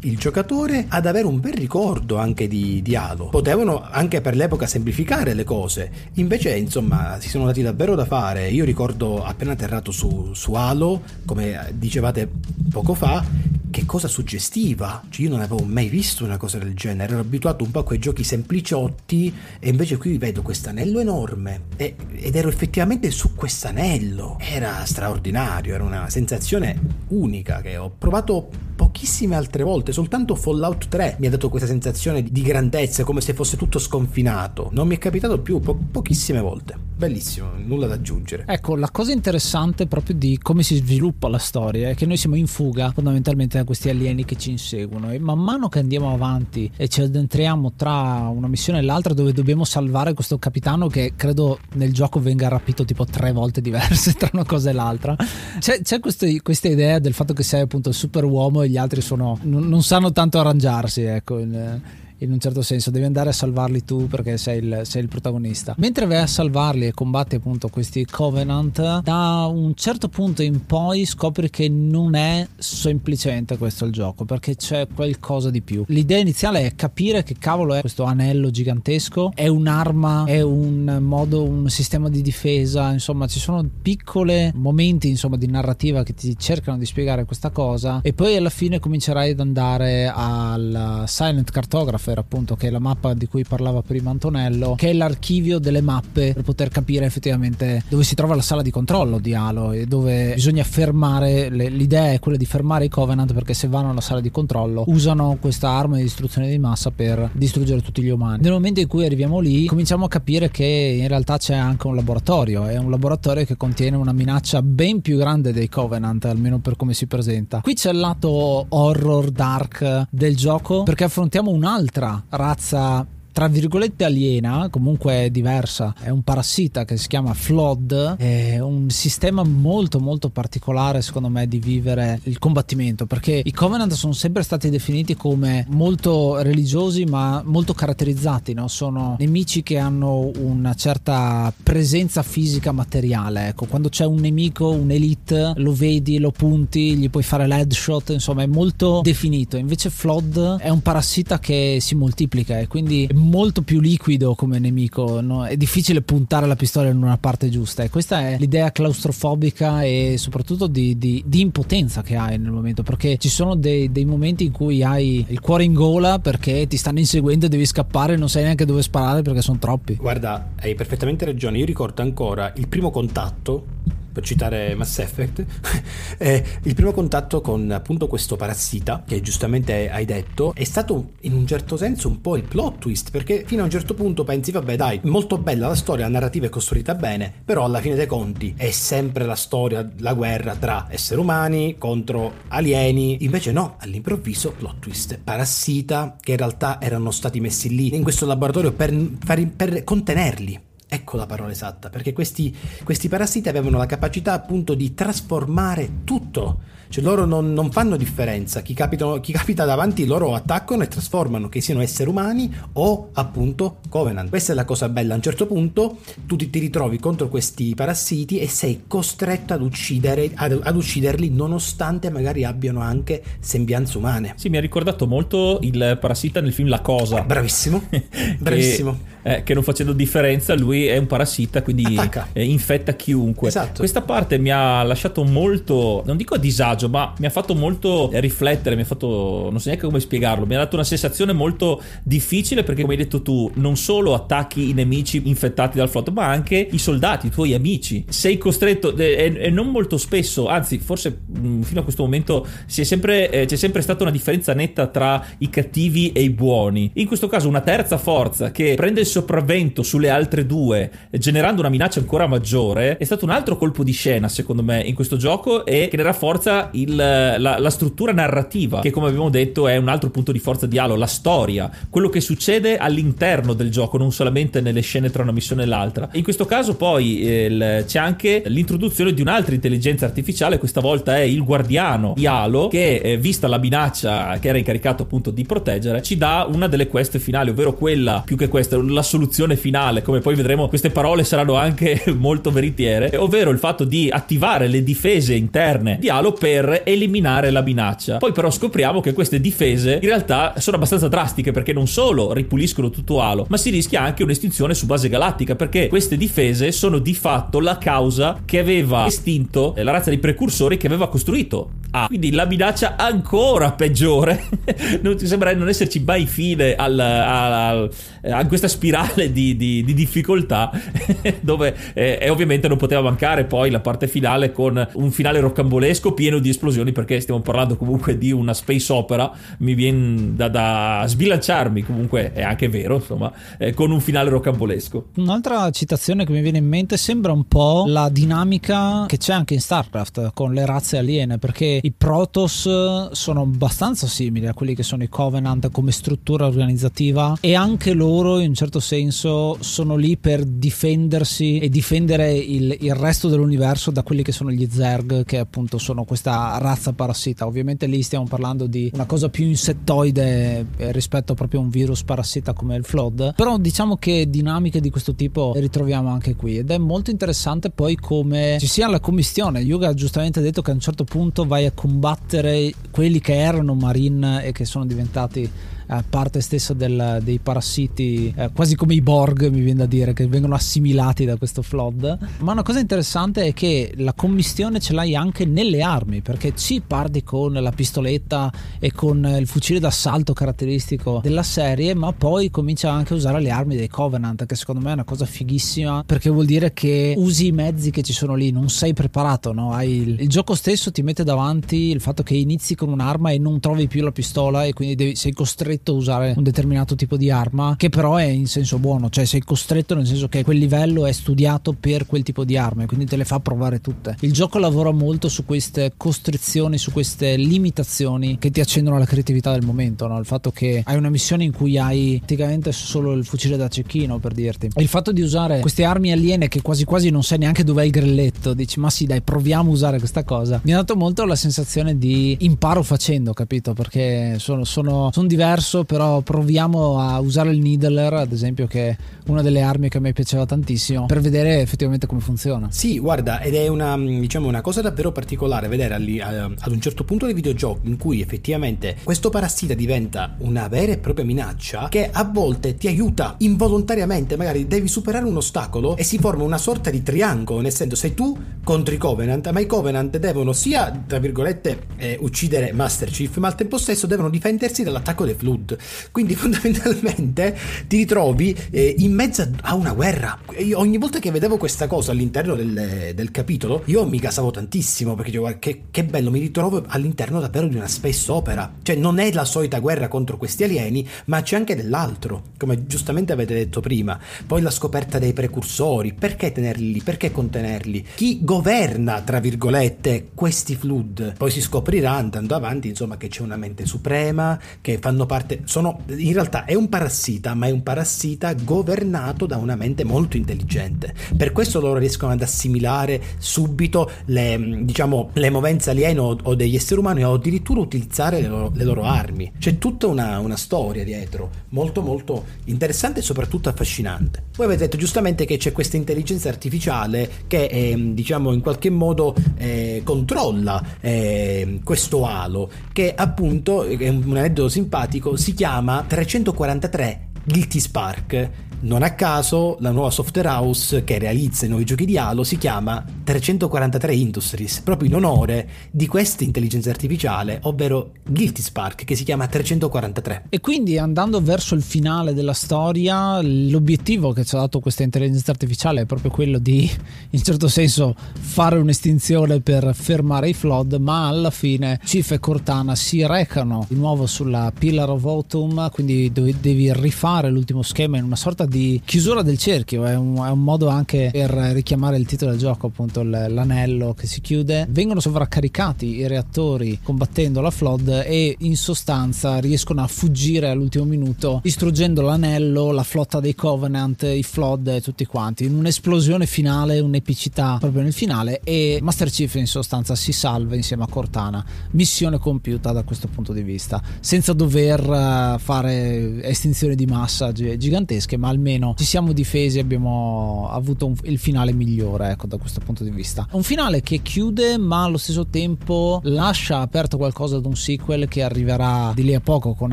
il 0.00 0.18
giocatore 0.18 0.86
ad 0.88 1.06
avere 1.06 1.26
un 1.26 1.40
bel 1.40 1.54
ricordo 1.54 2.16
anche 2.16 2.46
di, 2.46 2.82
di 2.82 2.94
Halo 2.94 3.28
potevano 3.28 3.82
anche 3.82 4.20
per 4.20 4.36
l'epoca 4.36 4.66
semplificare 4.66 5.34
le 5.34 5.44
cose. 5.44 5.90
Invece 6.14 6.56
insomma 6.56 7.18
si 7.20 7.28
sono 7.28 7.46
dati 7.46 7.62
davvero 7.62 7.94
da 7.94 8.04
fare. 8.04 8.50
Io 8.50 8.64
ricordo 8.64 9.24
appena 9.24 9.52
atterrato 9.52 9.90
su, 9.90 10.32
su 10.34 10.52
Halo 10.54 11.02
come 11.24 11.72
dicevate 11.74 12.28
poco 12.70 12.94
fa 12.94 13.62
che 13.74 13.86
cosa 13.86 14.06
suggestiva? 14.06 15.02
Cioè 15.08 15.24
io 15.24 15.30
non 15.30 15.40
avevo 15.40 15.64
mai 15.64 15.88
visto 15.88 16.24
una 16.24 16.36
cosa 16.36 16.58
del 16.58 16.74
genere. 16.74 17.14
Ero 17.14 17.22
abituato 17.22 17.64
un 17.64 17.72
po' 17.72 17.80
a 17.80 17.84
quei 17.84 17.98
giochi 17.98 18.22
sempliciotti 18.22 19.34
e 19.58 19.68
invece 19.68 19.96
qui 19.96 20.16
vedo 20.16 20.42
questo 20.42 20.68
anello 20.68 21.00
enorme 21.00 21.62
e, 21.74 21.96
ed 22.12 22.36
ero 22.36 22.48
effettivamente 22.48 23.10
su 23.10 23.34
quest'anello. 23.34 24.36
Era 24.38 24.84
straordinario 24.84 25.74
era 25.74 25.82
una 25.82 26.08
sensazione 26.08 26.78
unica 27.08 27.60
che 27.62 27.76
ho 27.76 27.90
provato 27.90 28.48
pochissime 28.94 29.34
altre 29.34 29.64
volte 29.64 29.90
soltanto 29.90 30.36
Fallout 30.36 30.86
3 30.86 31.16
mi 31.18 31.26
ha 31.26 31.30
dato 31.30 31.48
questa 31.48 31.66
sensazione 31.66 32.22
di 32.22 32.42
grandezza 32.42 33.02
come 33.02 33.20
se 33.20 33.34
fosse 33.34 33.56
tutto 33.56 33.80
sconfinato. 33.80 34.68
Non 34.70 34.86
mi 34.86 34.94
è 34.94 34.98
capitato 34.98 35.40
più 35.40 35.58
po- 35.58 35.76
pochissime 35.90 36.40
volte 36.40 36.78
bellissimo 36.96 37.50
nulla 37.56 37.86
da 37.86 37.94
aggiungere. 37.94 38.44
Ecco 38.46 38.76
la 38.76 38.90
cosa 38.90 39.12
interessante 39.12 39.86
proprio 39.86 40.16
di 40.16 40.38
come 40.40 40.62
si 40.62 40.76
sviluppa 40.76 41.28
la 41.28 41.38
storia 41.38 41.88
è 41.88 41.94
che 41.94 42.06
noi 42.06 42.16
siamo 42.16 42.36
in 42.36 42.46
fuga 42.46 42.90
fondamentalmente 42.92 43.58
da 43.58 43.64
questi 43.64 43.88
alieni 43.88 44.24
che 44.24 44.36
ci 44.36 44.50
inseguono 44.50 45.10
e 45.10 45.18
man 45.18 45.38
mano 45.38 45.68
che 45.68 45.80
andiamo 45.80 46.12
avanti 46.12 46.70
e 46.76 46.88
ci 46.88 47.00
addentriamo 47.00 47.72
tra 47.76 48.28
una 48.28 48.48
missione 48.48 48.78
e 48.78 48.82
l'altra 48.82 49.14
dove 49.14 49.32
dobbiamo 49.32 49.64
salvare 49.64 50.14
questo 50.14 50.38
capitano 50.38 50.88
che 50.88 51.14
credo 51.16 51.58
nel 51.74 51.92
gioco 51.92 52.20
venga 52.20 52.48
rapito 52.48 52.84
tipo 52.84 53.04
tre 53.04 53.32
volte 53.32 53.60
diverse 53.60 54.12
tra 54.18 54.30
una 54.32 54.44
cosa 54.44 54.70
e 54.70 54.72
l'altra 54.72 55.16
c'è, 55.58 55.80
c'è 55.82 56.00
questo, 56.00 56.26
questa 56.42 56.68
idea 56.68 56.98
del 56.98 57.12
fatto 57.12 57.32
che 57.32 57.42
sei 57.42 57.62
appunto 57.62 57.88
il 57.88 57.94
super 57.94 58.24
uomo 58.24 58.62
e 58.62 58.68
gli 58.68 58.76
altri 58.76 59.00
sono, 59.00 59.38
non, 59.42 59.68
non 59.68 59.82
sanno 59.82 60.12
tanto 60.12 60.38
arrangiarsi 60.38 61.02
ecco 61.02 61.38
in, 61.38 62.02
in 62.18 62.32
un 62.32 62.38
certo 62.38 62.62
senso, 62.62 62.90
devi 62.90 63.04
andare 63.04 63.30
a 63.30 63.32
salvarli 63.32 63.84
tu 63.84 64.06
perché 64.06 64.36
sei 64.38 64.58
il, 64.58 64.80
sei 64.84 65.02
il, 65.02 65.08
protagonista. 65.08 65.74
Mentre 65.78 66.06
vai 66.06 66.18
a 66.18 66.26
salvarli 66.26 66.86
e 66.86 66.92
combatti 66.92 67.36
appunto 67.36 67.68
questi 67.68 68.04
Covenant, 68.04 69.02
da 69.02 69.46
un 69.46 69.74
certo 69.74 70.08
punto 70.08 70.42
in 70.42 70.64
poi 70.66 71.04
scopri 71.04 71.50
che 71.50 71.68
non 71.68 72.14
è 72.14 72.46
semplicemente 72.56 73.58
questo 73.58 73.84
il 73.84 73.92
gioco, 73.92 74.24
perché 74.24 74.56
c'è 74.56 74.86
qualcosa 74.92 75.50
di 75.50 75.60
più. 75.60 75.84
L'idea 75.88 76.18
iniziale 76.18 76.66
è 76.66 76.74
capire 76.74 77.22
che 77.22 77.36
cavolo 77.38 77.74
è 77.74 77.80
questo 77.80 78.04
anello 78.04 78.50
gigantesco, 78.50 79.32
è 79.34 79.48
un'arma, 79.48 80.24
è 80.26 80.40
un 80.40 80.98
modo, 81.00 81.42
un 81.42 81.68
sistema 81.68 82.08
di 82.08 82.22
difesa, 82.22 82.92
insomma 82.92 83.26
ci 83.26 83.38
sono 83.38 83.68
piccoli 83.82 84.50
momenti 84.54 85.08
insomma 85.08 85.36
di 85.36 85.46
narrativa 85.46 86.02
che 86.02 86.14
ti 86.14 86.36
cercano 86.38 86.78
di 86.78 86.86
spiegare 86.86 87.24
questa 87.24 87.50
cosa 87.50 88.00
e 88.02 88.12
poi 88.12 88.36
alla 88.36 88.50
fine 88.50 88.78
comincerai 88.78 89.30
ad 89.32 89.40
andare 89.40 90.10
al 90.14 91.04
Silent 91.06 91.50
Cartographer 91.50 92.13
Mapper, 92.14 92.18
appunto, 92.18 92.56
che 92.56 92.68
è 92.68 92.70
la 92.70 92.78
mappa 92.78 93.14
di 93.14 93.26
cui 93.26 93.44
parlava 93.44 93.82
prima 93.82 94.10
Antonello, 94.10 94.74
che 94.76 94.90
è 94.90 94.92
l'archivio 94.92 95.58
delle 95.58 95.80
mappe 95.80 96.32
per 96.32 96.42
poter 96.42 96.68
capire 96.68 97.04
effettivamente 97.04 97.82
dove 97.88 98.04
si 98.04 98.14
trova 98.14 98.34
la 98.34 98.42
sala 98.42 98.62
di 98.62 98.70
controllo 98.70 99.18
di 99.18 99.34
Halo 99.34 99.72
e 99.72 99.86
dove 99.86 100.34
bisogna 100.34 100.64
fermare. 100.64 101.48
Le, 101.48 101.68
l'idea 101.68 102.12
è 102.12 102.18
quella 102.20 102.38
di 102.38 102.46
fermare 102.46 102.84
i 102.84 102.88
Covenant 102.88 103.32
perché 103.32 103.54
se 103.54 103.68
vanno 103.68 103.90
alla 103.90 104.00
sala 104.00 104.20
di 104.20 104.30
controllo 104.30 104.84
usano 104.86 105.36
questa 105.40 105.70
arma 105.70 105.96
di 105.96 106.02
distruzione 106.02 106.48
di 106.48 106.58
massa 106.58 106.90
per 106.90 107.30
distruggere 107.32 107.80
tutti 107.82 108.02
gli 108.02 108.08
umani. 108.08 108.42
Nel 108.42 108.52
momento 108.52 108.80
in 108.80 108.86
cui 108.86 109.04
arriviamo 109.04 109.40
lì, 109.40 109.66
cominciamo 109.66 110.04
a 110.04 110.08
capire 110.08 110.50
che 110.50 110.64
in 110.64 111.08
realtà 111.08 111.38
c'è 111.38 111.54
anche 111.54 111.86
un 111.86 111.96
laboratorio. 111.96 112.66
È 112.66 112.76
un 112.76 112.90
laboratorio 112.90 113.44
che 113.44 113.56
contiene 113.56 113.96
una 113.96 114.12
minaccia 114.12 114.62
ben 114.62 115.00
più 115.00 115.16
grande 115.16 115.52
dei 115.52 115.68
Covenant, 115.68 116.24
almeno 116.26 116.58
per 116.58 116.76
come 116.76 116.94
si 116.94 117.06
presenta. 117.06 117.60
Qui 117.60 117.74
c'è 117.74 117.90
il 117.90 117.98
lato 117.98 118.66
horror 118.68 119.30
dark 119.30 120.06
del 120.10 120.36
gioco 120.36 120.82
perché 120.82 121.04
affrontiamo 121.04 121.50
un'altra 121.50 121.93
razza 122.30 123.06
tra 123.34 123.48
virgolette 123.48 124.04
aliena, 124.04 124.68
comunque 124.70 125.28
diversa, 125.28 125.92
è 126.00 126.08
un 126.08 126.22
parassita 126.22 126.84
che 126.84 126.96
si 126.96 127.08
chiama 127.08 127.34
Flood, 127.34 128.14
è 128.16 128.60
un 128.60 128.90
sistema 128.90 129.42
molto 129.42 129.98
molto 129.98 130.28
particolare 130.30 131.02
secondo 131.02 131.28
me 131.28 131.48
di 131.48 131.58
vivere 131.58 132.20
il 132.24 132.38
combattimento, 132.38 133.06
perché 133.06 133.42
i 133.44 133.50
Covenant 133.50 133.92
sono 133.94 134.12
sempre 134.12 134.44
stati 134.44 134.70
definiti 134.70 135.16
come 135.16 135.66
molto 135.70 136.40
religiosi 136.42 137.06
ma 137.06 137.42
molto 137.44 137.74
caratterizzati, 137.74 138.54
no? 138.54 138.68
sono 138.68 139.16
nemici 139.18 139.64
che 139.64 139.78
hanno 139.78 140.30
una 140.38 140.74
certa 140.74 141.52
presenza 141.60 142.22
fisica 142.22 142.70
materiale, 142.70 143.48
ecco, 143.48 143.66
quando 143.66 143.88
c'è 143.88 144.04
un 144.04 144.20
nemico, 144.20 144.70
un 144.70 144.92
elite, 144.92 145.54
lo 145.56 145.72
vedi, 145.72 146.20
lo 146.20 146.30
punti, 146.30 146.94
gli 146.94 147.10
puoi 147.10 147.24
fare 147.24 147.48
l'headshot, 147.48 148.10
insomma 148.10 148.42
è 148.44 148.46
molto 148.46 149.00
definito, 149.02 149.56
invece 149.56 149.90
Flood 149.90 150.58
è 150.58 150.68
un 150.68 150.82
parassita 150.82 151.40
che 151.40 151.78
si 151.80 151.96
moltiplica 151.96 152.60
e 152.60 152.68
quindi 152.68 153.06
è 153.06 153.22
molto 153.24 153.62
più 153.62 153.80
liquido 153.80 154.34
come 154.34 154.58
nemico, 154.58 155.20
no? 155.20 155.44
è 155.44 155.56
difficile 155.56 156.02
puntare 156.02 156.46
la 156.46 156.56
pistola 156.56 156.88
in 156.88 156.96
una 156.96 157.18
parte 157.18 157.48
giusta 157.48 157.82
e 157.82 157.90
questa 157.90 158.20
è 158.20 158.36
l'idea 158.38 158.70
claustrofobica 158.70 159.82
e 159.82 160.14
soprattutto 160.18 160.66
di, 160.66 160.96
di, 160.98 161.22
di 161.26 161.40
impotenza 161.40 162.02
che 162.02 162.16
hai 162.16 162.38
nel 162.38 162.52
momento, 162.52 162.82
perché 162.82 163.16
ci 163.16 163.28
sono 163.28 163.56
dei, 163.56 163.90
dei 163.90 164.04
momenti 164.04 164.44
in 164.44 164.52
cui 164.52 164.82
hai 164.82 165.24
il 165.28 165.40
cuore 165.40 165.64
in 165.64 165.74
gola 165.74 166.18
perché 166.18 166.66
ti 166.66 166.76
stanno 166.76 166.98
inseguendo 166.98 167.46
e 167.46 167.48
devi 167.48 167.66
scappare 167.66 168.16
non 168.16 168.28
sai 168.28 168.44
neanche 168.44 168.64
dove 168.64 168.82
sparare 168.82 169.22
perché 169.22 169.42
sono 169.42 169.58
troppi. 169.58 169.94
Guarda, 169.96 170.52
hai 170.60 170.74
perfettamente 170.74 171.24
ragione, 171.24 171.58
io 171.58 171.64
ricordo 171.64 172.02
ancora 172.02 172.52
il 172.56 172.68
primo 172.68 172.90
contatto 172.90 173.66
per 174.14 174.24
citare 174.24 174.76
Mass 174.76 175.00
Effect, 175.00 175.44
eh, 176.18 176.44
il 176.62 176.74
primo 176.74 176.92
contatto 176.92 177.40
con 177.40 177.68
appunto 177.72 178.06
questo 178.06 178.36
parassita, 178.36 179.02
che 179.04 179.20
giustamente 179.20 179.90
hai 179.90 180.04
detto, 180.04 180.54
è 180.54 180.62
stato 180.62 181.14
in 181.22 181.34
un 181.34 181.44
certo 181.44 181.76
senso 181.76 182.06
un 182.06 182.20
po' 182.20 182.36
il 182.36 182.44
plot 182.44 182.78
twist, 182.78 183.10
perché 183.10 183.42
fino 183.44 183.62
a 183.62 183.64
un 183.64 183.70
certo 183.70 183.94
punto 183.94 184.22
pensi, 184.22 184.52
vabbè 184.52 184.76
dai, 184.76 185.00
molto 185.02 185.36
bella 185.36 185.66
la 185.66 185.74
storia, 185.74 186.04
la 186.04 186.12
narrativa 186.12 186.46
è 186.46 186.48
costruita 186.48 186.94
bene, 186.94 187.32
però 187.44 187.64
alla 187.64 187.80
fine 187.80 187.96
dei 187.96 188.06
conti 188.06 188.54
è 188.56 188.70
sempre 188.70 189.24
la 189.24 189.34
storia, 189.34 189.90
la 189.98 190.14
guerra 190.14 190.54
tra 190.54 190.86
esseri 190.88 191.20
umani 191.20 191.74
contro 191.76 192.34
alieni, 192.48 193.24
invece 193.24 193.50
no, 193.50 193.74
all'improvviso 193.80 194.52
plot 194.52 194.78
twist, 194.78 195.18
parassita, 195.22 196.16
che 196.20 196.30
in 196.30 196.36
realtà 196.36 196.80
erano 196.80 197.10
stati 197.10 197.40
messi 197.40 197.74
lì 197.74 197.92
in 197.96 198.04
questo 198.04 198.26
laboratorio 198.26 198.72
per, 198.72 198.94
per, 199.26 199.48
per 199.48 199.82
contenerli 199.82 200.60
Ecco 200.94 201.16
la 201.16 201.26
parola 201.26 201.50
esatta, 201.50 201.90
perché 201.90 202.12
questi, 202.12 202.56
questi, 202.84 203.08
parassiti 203.08 203.48
avevano 203.48 203.78
la 203.78 203.86
capacità 203.86 204.32
appunto 204.32 204.74
di 204.74 204.94
trasformare 204.94 206.04
tutto, 206.04 206.60
cioè 206.88 207.02
loro 207.02 207.24
non, 207.24 207.52
non 207.52 207.72
fanno 207.72 207.96
differenza, 207.96 208.62
chi, 208.62 208.74
capitano, 208.74 209.18
chi, 209.18 209.32
capita 209.32 209.64
davanti 209.64 210.06
loro 210.06 210.34
attaccano 210.34 210.84
e 210.84 210.86
trasformano, 210.86 211.48
che 211.48 211.60
siano 211.60 211.80
esseri 211.80 212.08
umani 212.08 212.54
o 212.74 213.08
appunto 213.12 213.78
Covenant. 213.88 214.28
Questa 214.28 214.52
è 214.52 214.54
la 214.54 214.64
cosa 214.64 214.88
bella, 214.88 215.14
a 215.14 215.16
un 215.16 215.22
certo 215.22 215.46
punto 215.46 215.98
tu 216.26 216.36
ti, 216.36 216.48
ti 216.48 216.60
ritrovi 216.60 217.00
contro 217.00 217.26
questi 217.26 217.74
parassiti 217.74 218.38
e 218.38 218.46
sei 218.46 218.84
costretto 218.86 219.52
ad, 219.52 219.62
uccidere, 219.62 220.30
ad, 220.32 220.60
ad, 220.62 220.76
ucciderli 220.76 221.28
nonostante 221.28 222.08
magari 222.08 222.44
abbiano 222.44 222.82
anche 222.82 223.20
sembianze 223.40 223.98
umane. 223.98 224.34
Sì, 224.36 224.48
mi 224.48 224.58
ha 224.58 224.60
ricordato 224.60 225.08
molto 225.08 225.58
il 225.62 225.98
parassita 226.00 226.40
nel 226.40 226.52
film 226.52 226.68
La 226.68 226.82
Cosa. 226.82 227.22
Bravissimo, 227.22 227.82
bravissimo. 228.38 229.13
Eh, 229.26 229.42
che 229.42 229.54
non 229.54 229.62
facendo 229.62 229.94
differenza 229.94 230.54
lui 230.54 230.84
è 230.84 230.98
un 230.98 231.06
parassita, 231.06 231.62
quindi 231.62 231.98
eh, 232.34 232.44
infetta 232.44 232.94
chiunque. 232.94 233.48
Esatto. 233.48 233.78
Questa 233.78 234.02
parte 234.02 234.36
mi 234.36 234.50
ha 234.50 234.82
lasciato 234.82 235.24
molto, 235.24 236.02
non 236.04 236.18
dico 236.18 236.34
a 236.34 236.38
disagio, 236.38 236.90
ma 236.90 237.14
mi 237.18 237.24
ha 237.24 237.30
fatto 237.30 237.54
molto 237.54 238.10
riflettere, 238.12 238.76
mi 238.76 238.82
ha 238.82 238.84
fatto, 238.84 239.48
non 239.50 239.58
so 239.60 239.68
neanche 239.68 239.86
come 239.86 240.00
spiegarlo, 240.00 240.44
mi 240.44 240.54
ha 240.54 240.58
dato 240.58 240.76
una 240.76 240.84
sensazione 240.84 241.32
molto 241.32 241.82
difficile 242.02 242.64
perché 242.64 242.82
come 242.82 242.92
hai 242.92 243.00
detto 243.00 243.22
tu, 243.22 243.50
non 243.54 243.78
solo 243.78 244.12
attacchi 244.12 244.68
i 244.68 244.72
nemici 244.74 245.22
infettati 245.24 245.78
dal 245.78 245.88
flotto, 245.88 246.12
ma 246.12 246.26
anche 246.26 246.68
i 246.70 246.78
soldati, 246.78 247.28
i 247.28 247.30
tuoi 247.30 247.54
amici. 247.54 248.04
Sei 248.06 248.36
costretto, 248.36 248.94
e, 248.94 249.34
e 249.38 249.48
non 249.48 249.68
molto 249.70 249.96
spesso, 249.96 250.48
anzi 250.48 250.76
forse 250.76 251.20
mh, 251.26 251.46
mm, 251.46 251.60
fino 251.62 251.80
a 251.80 251.82
questo 251.82 252.02
momento 252.02 252.46
sempre, 252.66 253.30
eh, 253.30 253.46
c'è 253.46 253.56
sempre 253.56 253.80
stata 253.80 254.02
una 254.02 254.12
differenza 254.12 254.52
netta 254.52 254.86
tra 254.88 255.24
i 255.38 255.48
cattivi 255.48 256.12
e 256.12 256.20
i 256.20 256.30
buoni. 256.30 256.90
In 256.94 257.06
questo 257.06 257.26
caso 257.26 257.48
una 257.48 257.62
terza 257.62 257.96
forza 257.96 258.50
che 258.50 258.74
prende 258.76 259.00
il 259.00 259.06
sopravvento 259.14 259.84
sulle 259.84 260.10
altre 260.10 260.44
due, 260.44 260.90
generando 261.12 261.60
una 261.60 261.70
minaccia 261.70 262.00
ancora 262.00 262.26
maggiore, 262.26 262.96
è 262.96 263.04
stato 263.04 263.24
un 263.24 263.30
altro 263.30 263.56
colpo 263.56 263.84
di 263.84 263.92
scena, 263.92 264.28
secondo 264.28 264.62
me, 264.64 264.82
in 264.82 264.94
questo 264.94 265.16
gioco 265.16 265.64
e 265.64 265.86
che 265.88 265.96
ne 265.96 266.02
rafforza 266.02 266.70
il, 266.72 266.96
la, 266.96 267.38
la, 267.38 267.70
struttura 267.70 268.12
narrativa, 268.12 268.80
che 268.80 268.90
come 268.90 269.06
abbiamo 269.06 269.30
detto 269.30 269.68
è 269.68 269.76
un 269.76 269.86
altro 269.88 270.10
punto 270.10 270.32
di 270.32 270.40
forza 270.40 270.66
di 270.66 270.78
Halo, 270.78 270.96
la 270.96 271.06
storia, 271.06 271.70
quello 271.88 272.08
che 272.08 272.20
succede 272.20 272.76
all'interno 272.76 273.52
del 273.52 273.70
gioco, 273.70 273.98
non 273.98 274.10
solamente 274.10 274.60
nelle 274.60 274.80
scene 274.80 275.10
tra 275.10 275.22
una 275.22 275.32
missione 275.32 275.62
e 275.62 275.66
l'altra. 275.66 276.08
In 276.14 276.24
questo 276.24 276.44
caso 276.44 276.74
poi 276.74 277.20
eh, 277.22 277.84
c'è 277.86 277.98
anche 278.00 278.42
l'introduzione 278.46 279.14
di 279.14 279.20
un'altra 279.20 279.54
intelligenza 279.54 280.06
artificiale, 280.06 280.58
questa 280.58 280.80
volta 280.80 281.16
è 281.16 281.22
il 281.22 281.44
guardiano 281.44 282.14
di 282.16 282.26
Halo, 282.26 282.66
che 282.66 282.96
eh, 282.96 283.16
vista 283.16 283.46
la 283.46 283.58
minaccia 283.58 284.36
che 284.40 284.48
era 284.48 284.58
incaricato 284.58 285.04
appunto 285.04 285.30
di 285.30 285.44
proteggere, 285.44 286.02
ci 286.02 286.16
dà 286.16 286.48
una 286.50 286.66
delle 286.66 286.88
queste 286.88 287.20
finali, 287.20 287.50
ovvero 287.50 287.74
quella, 287.74 288.22
più 288.24 288.36
che 288.36 288.48
questa, 288.48 288.76
la 288.82 289.02
soluzione 289.04 289.56
finale, 289.56 290.02
come 290.02 290.18
poi 290.18 290.34
vedremo 290.34 290.66
queste 290.68 290.90
parole 290.90 291.22
saranno 291.22 291.54
anche 291.54 292.02
molto 292.18 292.50
veritiere, 292.50 293.16
ovvero 293.16 293.50
il 293.50 293.58
fatto 293.58 293.84
di 293.84 294.08
attivare 294.10 294.66
le 294.66 294.82
difese 294.82 295.34
interne 295.34 295.98
di 296.00 296.08
Halo 296.08 296.32
per 296.32 296.82
eliminare 296.84 297.50
la 297.50 297.62
minaccia. 297.62 298.16
Poi 298.16 298.32
però 298.32 298.50
scopriamo 298.50 299.00
che 299.00 299.12
queste 299.12 299.40
difese 299.40 299.94
in 299.94 300.08
realtà 300.08 300.54
sono 300.58 300.76
abbastanza 300.76 301.06
drastiche 301.06 301.52
perché 301.52 301.72
non 301.72 301.86
solo 301.86 302.32
ripuliscono 302.32 302.90
tutto 302.90 303.20
Halo, 303.20 303.46
ma 303.48 303.56
si 303.56 303.70
rischia 303.70 304.02
anche 304.02 304.24
un'estinzione 304.24 304.74
su 304.74 304.86
base 304.86 305.08
galattica 305.08 305.54
perché 305.54 305.86
queste 305.86 306.16
difese 306.16 306.72
sono 306.72 306.98
di 306.98 307.14
fatto 307.14 307.60
la 307.60 307.78
causa 307.78 308.40
che 308.44 308.58
aveva 308.58 309.06
estinto 309.06 309.74
la 309.76 309.92
razza 309.92 310.10
di 310.10 310.18
precursori 310.18 310.76
che 310.76 310.86
aveva 310.86 311.08
costruito 311.08 311.82
Ah, 311.96 312.08
quindi 312.08 312.32
la 312.32 312.44
minaccia 312.44 312.96
ancora 312.96 313.70
peggiore. 313.70 314.48
non 315.02 315.16
sembra 315.16 315.54
non 315.54 315.68
esserci 315.68 316.00
mai 316.00 316.26
fine 316.26 316.74
al, 316.74 316.98
al, 316.98 317.88
a 318.22 318.46
questa 318.46 318.66
spirale 318.66 318.93
di, 319.30 319.56
di, 319.56 319.84
di 319.84 319.94
difficoltà, 319.94 320.70
dove 321.40 321.74
eh, 321.94 322.18
e 322.20 322.28
ovviamente 322.28 322.68
non 322.68 322.76
poteva 322.76 323.02
mancare 323.02 323.44
poi 323.44 323.70
la 323.70 323.80
parte 323.80 324.06
finale 324.06 324.52
con 324.52 324.88
un 324.94 325.10
finale 325.10 325.40
roccambolesco 325.40 326.12
pieno 326.12 326.38
di 326.38 326.48
esplosioni, 326.48 326.92
perché 326.92 327.20
stiamo 327.20 327.40
parlando 327.40 327.76
comunque 327.76 328.16
di 328.18 328.32
una 328.32 328.54
space 328.54 328.92
opera. 328.92 329.30
Mi 329.58 329.74
viene 329.74 330.34
da, 330.34 330.48
da 330.48 331.04
sbilanciarmi, 331.06 331.82
comunque 331.82 332.32
è 332.32 332.42
anche 332.42 332.68
vero, 332.68 332.96
insomma, 332.96 333.32
eh, 333.58 333.72
con 333.74 333.90
un 333.90 334.00
finale 334.00 334.30
roccambolesco. 334.30 335.06
Un'altra 335.16 335.70
citazione 335.70 336.24
che 336.24 336.32
mi 336.32 336.40
viene 336.40 336.58
in 336.58 336.68
mente 336.68 336.96
sembra 336.96 337.32
un 337.32 337.46
po' 337.46 337.84
la 337.86 338.08
dinamica 338.08 339.04
che 339.06 339.18
c'è 339.18 339.32
anche 339.32 339.54
in 339.54 339.60
StarCraft 339.60 340.30
con 340.34 340.52
le 340.52 340.64
razze 340.66 340.98
aliene, 340.98 341.38
perché 341.38 341.80
i 341.82 341.92
Protoss 341.92 343.10
sono 343.10 343.40
abbastanza 343.42 344.06
simili 344.06 344.46
a 344.46 344.54
quelli 344.54 344.74
che 344.74 344.82
sono 344.82 345.02
i 345.02 345.08
Covenant 345.08 345.70
come 345.70 345.90
struttura 345.90 346.46
organizzativa 346.46 347.36
e 347.40 347.54
anche 347.54 347.92
loro 347.92 348.38
in 348.38 348.48
un 348.48 348.54
certo 348.54 348.80
senso 348.84 349.56
sono 349.60 349.96
lì 349.96 350.16
per 350.16 350.44
difendersi 350.44 351.58
e 351.58 351.68
difendere 351.68 352.32
il, 352.32 352.76
il 352.80 352.94
resto 352.94 353.28
dell'universo 353.28 353.90
da 353.90 354.02
quelli 354.02 354.22
che 354.22 354.32
sono 354.32 354.50
gli 354.50 354.68
Zerg 354.70 355.24
che 355.24 355.38
appunto 355.38 355.78
sono 355.78 356.04
questa 356.04 356.58
razza 356.58 356.92
parassita. 356.92 357.46
Ovviamente 357.46 357.86
lì 357.86 358.02
stiamo 358.02 358.26
parlando 358.26 358.66
di 358.66 358.90
una 358.92 359.06
cosa 359.06 359.28
più 359.28 359.46
insettoide 359.46 360.66
rispetto 360.92 361.34
proprio 361.34 361.60
a 361.60 361.62
un 361.64 361.70
virus 361.70 362.04
parassita 362.04 362.52
come 362.52 362.76
il 362.76 362.84
Flood. 362.84 363.34
Però 363.34 363.56
diciamo 363.58 363.96
che 363.96 364.28
dinamiche 364.28 364.80
di 364.80 364.90
questo 364.90 365.14
tipo 365.14 365.52
le 365.54 365.60
ritroviamo 365.60 366.10
anche 366.10 366.36
qui 366.36 366.58
ed 366.58 366.70
è 366.70 366.78
molto 366.78 367.10
interessante 367.10 367.70
poi 367.70 367.96
come 367.96 368.58
ci 368.60 368.66
sia 368.66 368.88
la 368.88 369.00
commistione. 369.00 369.60
Yuga 369.60 369.88
ha 369.88 369.94
giustamente 369.94 370.40
detto 370.40 370.60
che 370.60 370.70
a 370.70 370.74
un 370.74 370.80
certo 370.80 371.04
punto 371.04 371.46
vai 371.46 371.64
a 371.64 371.72
combattere 371.72 372.72
quelli 372.90 373.20
che 373.20 373.34
erano 373.34 373.74
Marine 373.74 374.44
e 374.44 374.52
che 374.52 374.64
sono 374.66 374.84
diventati 374.84 375.50
eh, 375.88 376.02
parte 376.08 376.40
stessa 376.40 376.74
del, 376.74 377.20
dei 377.22 377.38
parassiti, 377.38 378.32
eh, 378.36 378.50
quasi 378.52 378.74
come 378.76 378.94
i 378.94 379.00
Borg, 379.00 379.48
mi 379.48 379.60
viene 379.60 379.80
da 379.80 379.86
dire, 379.86 380.12
che 380.12 380.26
vengono 380.26 380.54
assimilati 380.54 381.24
da 381.24 381.36
questo 381.36 381.62
flood. 381.62 382.18
Ma 382.38 382.52
una 382.52 382.62
cosa 382.62 382.80
interessante 382.80 383.44
è 383.44 383.52
che 383.52 383.92
la 383.96 384.12
commistione 384.12 384.80
ce 384.80 384.92
l'hai 384.92 385.14
anche 385.14 385.44
nelle 385.44 385.82
armi, 385.82 386.20
perché 386.20 386.54
ci 386.54 386.82
parti 386.86 387.22
con 387.22 387.52
la 387.52 387.72
pistoletta 387.72 388.52
e 388.78 388.92
con 388.92 389.24
il 389.38 389.46
fucile 389.46 389.80
d'assalto 389.80 390.32
caratteristico 390.32 391.20
della 391.22 391.42
serie, 391.42 391.94
ma 391.94 392.12
poi 392.12 392.50
comincia 392.50 392.90
anche 392.90 393.12
a 393.12 393.16
usare 393.16 393.40
le 393.40 393.50
armi 393.50 393.76
dei 393.76 393.88
Covenant, 393.88 394.46
che 394.46 394.54
secondo 394.54 394.80
me 394.80 394.90
è 394.90 394.94
una 394.94 395.04
cosa 395.04 395.24
fighissima, 395.24 396.04
perché 396.04 396.30
vuol 396.30 396.46
dire 396.46 396.72
che 396.72 397.14
usi 397.16 397.46
i 397.46 397.52
mezzi 397.52 397.90
che 397.90 398.02
ci 398.02 398.12
sono 398.12 398.34
lì, 398.34 398.50
non 398.50 398.68
sei 398.68 398.92
preparato, 398.92 399.52
no? 399.52 399.80
Il, 399.82 400.20
il 400.20 400.28
gioco 400.28 400.54
stesso 400.54 400.90
ti 400.90 401.02
mette 401.02 401.24
davanti 401.24 401.76
il 401.90 402.00
fatto 402.00 402.22
che 402.22 402.34
inizi 402.34 402.74
con 402.74 402.88
un'arma 402.88 403.30
e 403.30 403.38
non 403.38 403.60
trovi 403.60 403.86
più 403.86 404.02
la 404.02 404.12
pistola 404.12 404.64
e 404.64 404.72
quindi 404.72 404.94
devi, 404.94 405.16
sei 405.16 405.32
costretto 405.74 405.92
a 405.92 405.94
usare 405.94 406.34
un 406.36 406.42
determinato 406.42 406.94
tipo 406.94 407.16
di 407.16 407.30
arma, 407.30 407.74
che 407.76 407.88
però 407.88 408.16
è 408.16 408.24
in 408.24 408.46
senso 408.46 408.78
buono, 408.78 409.10
cioè 409.10 409.24
sei 409.24 409.40
costretto 409.40 409.94
nel 409.94 410.06
senso 410.06 410.28
che 410.28 410.44
quel 410.44 410.58
livello 410.58 411.06
è 411.06 411.12
studiato 411.12 411.74
per 411.78 412.06
quel 412.06 412.22
tipo 412.22 412.44
di 412.44 412.56
arma 412.56 412.84
e 412.84 412.86
quindi 412.86 413.06
te 413.06 413.16
le 413.16 413.24
fa 413.24 413.40
provare 413.40 413.80
tutte. 413.80 414.16
Il 414.20 414.32
gioco 414.32 414.58
lavora 414.58 414.90
molto 414.92 415.28
su 415.28 415.44
queste 415.44 415.92
costrizioni, 415.96 416.78
su 416.78 416.92
queste 416.92 417.36
limitazioni 417.36 418.38
che 418.38 418.50
ti 418.50 418.60
accendono 418.60 418.98
la 418.98 419.04
creatività 419.04 419.52
del 419.52 419.64
momento, 419.64 420.06
no? 420.06 420.18
il 420.18 420.26
fatto 420.26 420.50
che 420.50 420.82
hai 420.84 420.96
una 420.96 421.10
missione 421.10 421.44
in 421.44 421.52
cui 421.52 421.78
hai 421.78 422.18
praticamente 422.18 422.72
solo 422.72 423.12
il 423.12 423.24
fucile 423.24 423.56
da 423.56 423.68
cecchino 423.68 424.18
per 424.18 424.32
dirti. 424.32 424.70
Il 424.76 424.88
fatto 424.88 425.12
di 425.12 425.22
usare 425.22 425.60
queste 425.60 425.84
armi 425.84 426.12
aliene 426.12 426.48
che 426.48 426.62
quasi 426.62 426.84
quasi 426.84 427.10
non 427.10 427.22
sai 427.22 427.38
neanche 427.38 427.64
dov'è 427.64 427.84
il 427.84 427.90
grilletto, 427.90 428.54
dici 428.54 428.78
ma 428.80 428.90
sì 428.90 429.06
dai 429.06 429.22
proviamo 429.22 429.70
a 429.70 429.72
usare 429.72 429.98
questa 429.98 430.24
cosa, 430.24 430.60
mi 430.64 430.72
ha 430.72 430.76
dato 430.76 430.96
molto 430.96 431.24
la 431.24 431.36
sensazione 431.36 431.98
di 431.98 432.36
imparo 432.40 432.82
facendo, 432.82 433.32
capito? 433.32 433.72
Perché 433.72 434.36
sono, 434.38 434.64
sono, 434.64 435.10
sono 435.12 435.26
diverso 435.26 435.63
però 435.84 436.20
proviamo 436.20 437.00
a 437.00 437.18
usare 437.20 437.50
il 437.50 437.60
needler 437.60 438.12
ad 438.12 438.32
esempio 438.32 438.66
che 438.66 438.88
è 438.90 438.96
una 439.26 439.42
delle 439.42 439.62
armi 439.62 439.88
che 439.88 439.98
a 439.98 440.00
me 440.00 440.12
piaceva 440.12 440.44
tantissimo 440.46 441.06
per 441.06 441.20
vedere 441.20 441.60
effettivamente 441.60 442.06
come 442.06 442.20
funziona. 442.20 442.68
Sì, 442.70 442.98
guarda, 442.98 443.40
ed 443.40 443.54
è 443.54 443.68
una, 443.68 443.96
diciamo, 443.96 444.48
una 444.48 444.60
cosa 444.60 444.80
davvero 444.80 445.12
particolare 445.12 445.68
vedere 445.68 445.94
alli, 445.94 446.20
a, 446.20 446.44
ad 446.44 446.72
un 446.72 446.80
certo 446.80 447.04
punto 447.04 447.24
dei 447.24 447.34
videogiochi 447.34 447.88
in 447.88 447.96
cui 447.96 448.20
effettivamente 448.20 448.96
questo 449.02 449.30
parassita 449.30 449.74
diventa 449.74 450.36
una 450.38 450.68
vera 450.68 450.92
e 450.92 450.98
propria 450.98 451.24
minaccia 451.24 451.88
che 451.88 452.10
a 452.10 452.24
volte 452.24 452.76
ti 452.76 452.86
aiuta 452.86 453.36
involontariamente, 453.38 454.36
magari 454.36 454.66
devi 454.66 454.88
superare 454.88 455.24
un 455.24 455.36
ostacolo 455.36 455.96
e 455.96 456.04
si 456.04 456.18
forma 456.18 456.44
una 456.44 456.58
sorta 456.58 456.90
di 456.90 457.02
triangolo, 457.02 457.60
nel 457.60 457.72
senso 457.72 457.96
sei 457.96 458.14
tu 458.14 458.36
contro 458.62 458.94
i 458.94 458.98
Covenant, 458.98 459.50
ma 459.50 459.60
i 459.60 459.66
Covenant 459.66 460.16
devono 460.18 460.52
sia, 460.52 460.90
tra 461.06 461.18
virgolette, 461.18 461.86
eh, 461.96 462.18
uccidere 462.20 462.72
Master 462.72 463.10
Chief, 463.10 463.36
ma 463.36 463.48
al 463.48 463.54
tempo 463.54 463.78
stesso 463.78 464.06
devono 464.06 464.30
difendersi 464.30 464.82
dall'attacco 464.82 465.24
dei 465.24 465.34
Flood. 465.54 465.76
Quindi 466.10 466.34
fondamentalmente 466.36 467.56
ti 467.86 467.98
ritrovi 467.98 468.56
eh, 468.70 468.94
in 468.98 469.12
mezzo 469.14 469.48
a 469.62 469.74
una 469.74 469.92
guerra. 469.92 470.38
Io 470.58 470.78
ogni 470.78 470.98
volta 470.98 471.18
che 471.18 471.30
vedevo 471.30 471.56
questa 471.56 471.86
cosa 471.86 472.12
all'interno 472.12 472.54
del, 472.54 473.12
del 473.14 473.30
capitolo, 473.30 473.82
io 473.86 474.06
mi 474.06 474.18
casavo 474.18 474.50
tantissimo 474.50 475.14
perché 475.14 475.30
dicevo, 475.30 475.56
che, 475.58 475.84
che 475.90 476.04
bello, 476.04 476.30
mi 476.30 476.40
ritrovo 476.40 476.84
all'interno 476.88 477.40
davvero 477.40 477.66
di 477.68 477.76
una 477.76 477.88
space 477.88 478.30
opera. 478.30 478.72
Cioè 478.82 478.96
non 478.96 479.18
è 479.18 479.32
la 479.32 479.44
solita 479.44 479.78
guerra 479.78 480.08
contro 480.08 480.36
questi 480.36 480.64
alieni, 480.64 481.06
ma 481.26 481.42
c'è 481.42 481.56
anche 481.56 481.76
dell'altro, 481.76 482.42
come 482.58 482.86
giustamente 482.86 483.32
avete 483.32 483.54
detto 483.54 483.80
prima. 483.80 484.18
Poi 484.46 484.60
la 484.60 484.70
scoperta 484.70 485.18
dei 485.18 485.32
precursori, 485.32 486.12
perché 486.12 486.52
tenerli 486.52 486.92
lì, 486.92 487.02
perché 487.02 487.30
contenerli? 487.30 488.06
Chi 488.14 488.40
governa, 488.42 489.20
tra 489.22 489.40
virgolette, 489.40 490.30
questi 490.34 490.74
flood? 490.74 491.34
Poi 491.36 491.50
si 491.50 491.60
scoprirà 491.60 492.12
andando 492.12 492.54
avanti, 492.54 492.88
insomma, 492.88 493.16
che 493.16 493.28
c'è 493.28 493.42
una 493.42 493.56
mente 493.56 493.86
suprema, 493.86 494.58
che 494.80 494.98
fanno 494.98 495.26
parte... 495.26 495.43
Sono, 495.64 496.00
in 496.08 496.32
realtà 496.32 496.64
è 496.64 496.74
un 496.74 496.88
parassita, 496.88 497.54
ma 497.54 497.66
è 497.66 497.70
un 497.70 497.82
parassita 497.82 498.54
governato 498.54 499.46
da 499.46 499.56
una 499.56 499.76
mente 499.76 500.04
molto 500.04 500.36
intelligente. 500.36 501.14
Per 501.36 501.52
questo 501.52 501.80
loro 501.80 501.98
riescono 501.98 502.32
ad 502.32 502.42
assimilare 502.42 503.20
subito 503.38 504.10
le, 504.26 504.80
diciamo, 504.82 505.30
le 505.32 505.50
movenze 505.50 505.90
aliene 505.90 506.20
o, 506.20 506.36
o 506.42 506.54
degli 506.54 506.74
esseri 506.74 507.00
umani 507.00 507.24
o 507.24 507.34
addirittura 507.34 507.80
utilizzare 507.80 508.40
le 508.40 508.48
loro, 508.48 508.72
le 508.74 508.84
loro 508.84 509.04
armi. 509.04 509.52
C'è 509.58 509.78
tutta 509.78 510.06
una, 510.06 510.38
una 510.38 510.56
storia 510.56 511.04
dietro, 511.04 511.50
molto 511.70 512.02
molto 512.02 512.44
interessante 512.64 513.20
e 513.20 513.22
soprattutto 513.22 513.68
affascinante. 513.68 514.44
Voi 514.56 514.66
avete 514.66 514.84
detto 514.84 514.96
giustamente 514.96 515.44
che 515.44 515.56
c'è 515.56 515.72
questa 515.72 515.96
intelligenza 515.96 516.48
artificiale 516.48 517.28
che 517.46 517.64
eh, 517.64 518.12
diciamo 518.12 518.52
in 518.52 518.60
qualche 518.60 518.90
modo 518.90 519.34
eh, 519.56 520.02
controlla 520.04 520.82
eh, 521.00 521.80
questo 521.82 522.24
alo 522.24 522.70
che 522.92 523.14
appunto 523.14 523.82
è 523.84 524.08
un 524.08 524.36
aneddoto 524.36 524.68
simpatico 524.68 525.33
si 525.36 525.54
chiama 525.54 526.04
343 526.06 527.32
Guilty 527.44 527.80
Spark 527.80 528.50
non 528.84 529.02
a 529.02 529.14
caso 529.14 529.76
la 529.80 529.90
nuova 529.90 530.10
software 530.10 530.48
house 530.48 531.04
che 531.04 531.18
realizza 531.18 531.64
i 531.64 531.68
nuovi 531.68 531.84
giochi 531.84 532.04
di 532.04 532.18
Halo 532.18 532.44
si 532.44 532.58
chiama 532.58 533.02
343 533.24 534.14
Industries, 534.14 534.80
proprio 534.80 535.08
in 535.08 535.14
onore 535.14 535.68
di 535.90 536.06
questa 536.06 536.44
intelligenza 536.44 536.90
artificiale, 536.90 537.60
ovvero 537.62 538.12
Guilty 538.22 538.60
Spark, 538.60 539.04
che 539.04 539.14
si 539.14 539.24
chiama 539.24 539.46
343. 539.46 540.46
E 540.50 540.60
quindi 540.60 540.98
andando 540.98 541.40
verso 541.40 541.74
il 541.74 541.82
finale 541.82 542.34
della 542.34 542.52
storia, 542.52 543.40
l'obiettivo 543.40 544.32
che 544.32 544.44
ci 544.44 544.54
ha 544.54 544.58
dato 544.58 544.80
questa 544.80 545.02
intelligenza 545.02 545.50
artificiale 545.50 546.02
è 546.02 546.04
proprio 546.06 546.30
quello 546.30 546.58
di, 546.58 546.88
in 547.30 547.42
certo 547.42 547.68
senso, 547.68 548.14
fare 548.38 548.76
un'estinzione 548.76 549.60
per 549.60 549.94
fermare 549.94 550.50
i 550.50 550.54
flood, 550.54 550.92
ma 550.94 551.28
alla 551.28 551.50
fine 551.50 551.98
Chief 552.04 552.30
e 552.32 552.38
Cortana 552.38 552.94
si 552.94 553.26
recano 553.26 553.86
di 553.88 553.96
nuovo 553.96 554.26
sulla 554.26 554.70
Pillar 554.78 555.08
of 555.08 555.24
Autumn, 555.24 555.88
quindi 555.90 556.30
devi 556.30 556.92
rifare 556.92 557.50
l'ultimo 557.50 557.80
schema 557.80 558.18
in 558.18 558.24
una 558.24 558.36
sorta 558.36 558.66
di 558.66 558.73
di 558.74 559.00
chiusura 559.04 559.42
del 559.42 559.56
cerchio, 559.56 560.04
è 560.04 560.16
un, 560.16 560.34
è 560.44 560.50
un, 560.50 560.64
modo 560.64 560.88
anche 560.88 561.28
per 561.30 561.50
richiamare 561.50 562.16
il 562.16 562.26
titolo 562.26 562.50
del 562.50 562.58
gioco, 562.58 562.88
appunto 562.88 563.22
l'anello 563.22 564.14
che 564.14 564.26
si 564.26 564.40
chiude. 564.40 564.86
Vengono 564.90 565.20
sovraccaricati 565.20 566.16
i 566.16 566.26
reattori 566.26 566.98
combattendo 567.00 567.60
la 567.60 567.70
flood 567.70 568.24
e 568.26 568.56
in 568.58 568.76
sostanza 568.76 569.58
riescono 569.58 570.02
a 570.02 570.08
fuggire 570.08 570.70
all'ultimo 570.70 571.04
minuto 571.04 571.60
distruggendo 571.62 572.20
l'anello, 572.20 572.90
la 572.90 573.04
flotta 573.04 573.38
dei 573.38 573.54
Covenant, 573.54 574.22
i 574.22 574.42
flood 574.42 574.88
e 574.88 575.00
tutti 575.00 575.24
quanti. 575.24 575.64
In 575.64 575.76
un'esplosione 575.76 576.46
finale, 576.46 576.98
un'epicità 576.98 577.76
proprio 577.78 578.02
nel 578.02 578.12
finale 578.12 578.60
e 578.64 578.98
Master 579.00 579.30
Chief 579.30 579.54
in 579.54 579.68
sostanza 579.68 580.16
si 580.16 580.32
salva 580.32 580.74
insieme 580.74 581.04
a 581.04 581.08
Cortana. 581.08 581.64
Missione 581.92 582.38
compiuta 582.38 582.90
da 582.90 583.04
questo 583.04 583.28
punto 583.28 583.52
di 583.52 583.62
vista, 583.62 584.02
senza 584.18 584.52
dover 584.52 585.00
eh, 585.00 585.58
fare 585.60 586.42
estinzioni 586.42 586.96
di 586.96 587.06
massa 587.06 587.52
gigantesche, 587.52 588.36
ma 588.36 588.48
almeno 588.48 588.62
almeno 588.64 588.94
ci 588.96 589.04
siamo 589.04 589.32
difesi 589.32 589.76
e 589.78 589.82
abbiamo 589.82 590.68
avuto 590.70 591.06
un, 591.06 591.14
il 591.24 591.38
finale 591.38 591.72
migliore 591.72 592.30
ecco 592.30 592.46
da 592.46 592.56
questo 592.56 592.80
punto 592.80 593.04
di 593.04 593.10
vista. 593.10 593.46
Un 593.52 593.62
finale 593.62 594.00
che 594.00 594.22
chiude 594.22 594.78
ma 594.78 595.04
allo 595.04 595.18
stesso 595.18 595.46
tempo 595.46 596.20
lascia 596.24 596.80
aperto 596.80 597.18
qualcosa 597.18 597.56
ad 597.56 597.66
un 597.66 597.76
sequel 597.76 598.26
che 598.26 598.42
arriverà 598.42 599.12
di 599.14 599.22
lì 599.22 599.34
a 599.34 599.40
poco 599.40 599.74
con 599.74 599.92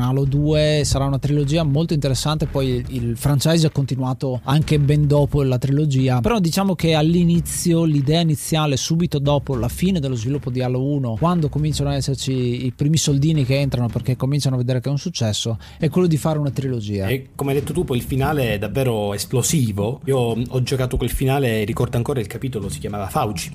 Halo 0.00 0.24
2 0.24 0.82
sarà 0.84 1.04
una 1.04 1.18
trilogia 1.18 1.62
molto 1.62 1.92
interessante 1.92 2.46
poi 2.46 2.82
il 2.88 3.16
franchise 3.16 3.66
ha 3.66 3.70
continuato 3.70 4.40
anche 4.44 4.78
ben 4.78 5.06
dopo 5.06 5.42
la 5.42 5.58
trilogia. 5.58 6.20
Però 6.20 6.38
diciamo 6.38 6.74
che 6.74 6.94
all'inizio 6.94 7.84
l'idea 7.84 8.20
iniziale 8.20 8.76
subito 8.76 9.18
dopo 9.18 9.54
la 9.54 9.68
fine 9.68 10.00
dello 10.00 10.14
sviluppo 10.14 10.50
di 10.50 10.62
Halo 10.62 10.82
1 10.82 11.16
quando 11.18 11.48
cominciano 11.48 11.90
ad 11.90 11.96
esserci 11.96 12.64
i 12.64 12.72
primi 12.72 12.96
soldini 12.96 13.44
che 13.44 13.58
entrano 13.58 13.88
perché 13.88 14.16
cominciano 14.16 14.54
a 14.54 14.58
vedere 14.58 14.80
che 14.80 14.88
è 14.88 14.92
un 14.92 14.98
successo 14.98 15.58
è 15.78 15.88
quello 15.90 16.06
di 16.06 16.16
fare 16.16 16.38
una 16.38 16.50
trilogia. 16.50 17.08
E 17.08 17.28
come 17.34 17.52
hai 17.52 17.58
detto 17.58 17.72
tu 17.72 17.84
poi 17.84 17.98
il 17.98 18.02
finale 18.02 18.58
davvero 18.62 19.12
esplosivo. 19.12 20.00
Io 20.04 20.18
ho 20.18 20.62
giocato 20.62 20.96
quel 20.96 21.10
finale, 21.10 21.64
ricordo 21.64 21.96
ancora 21.96 22.20
il 22.20 22.28
capitolo, 22.28 22.68
si 22.68 22.78
chiamava 22.78 23.08
Fauci. 23.08 23.54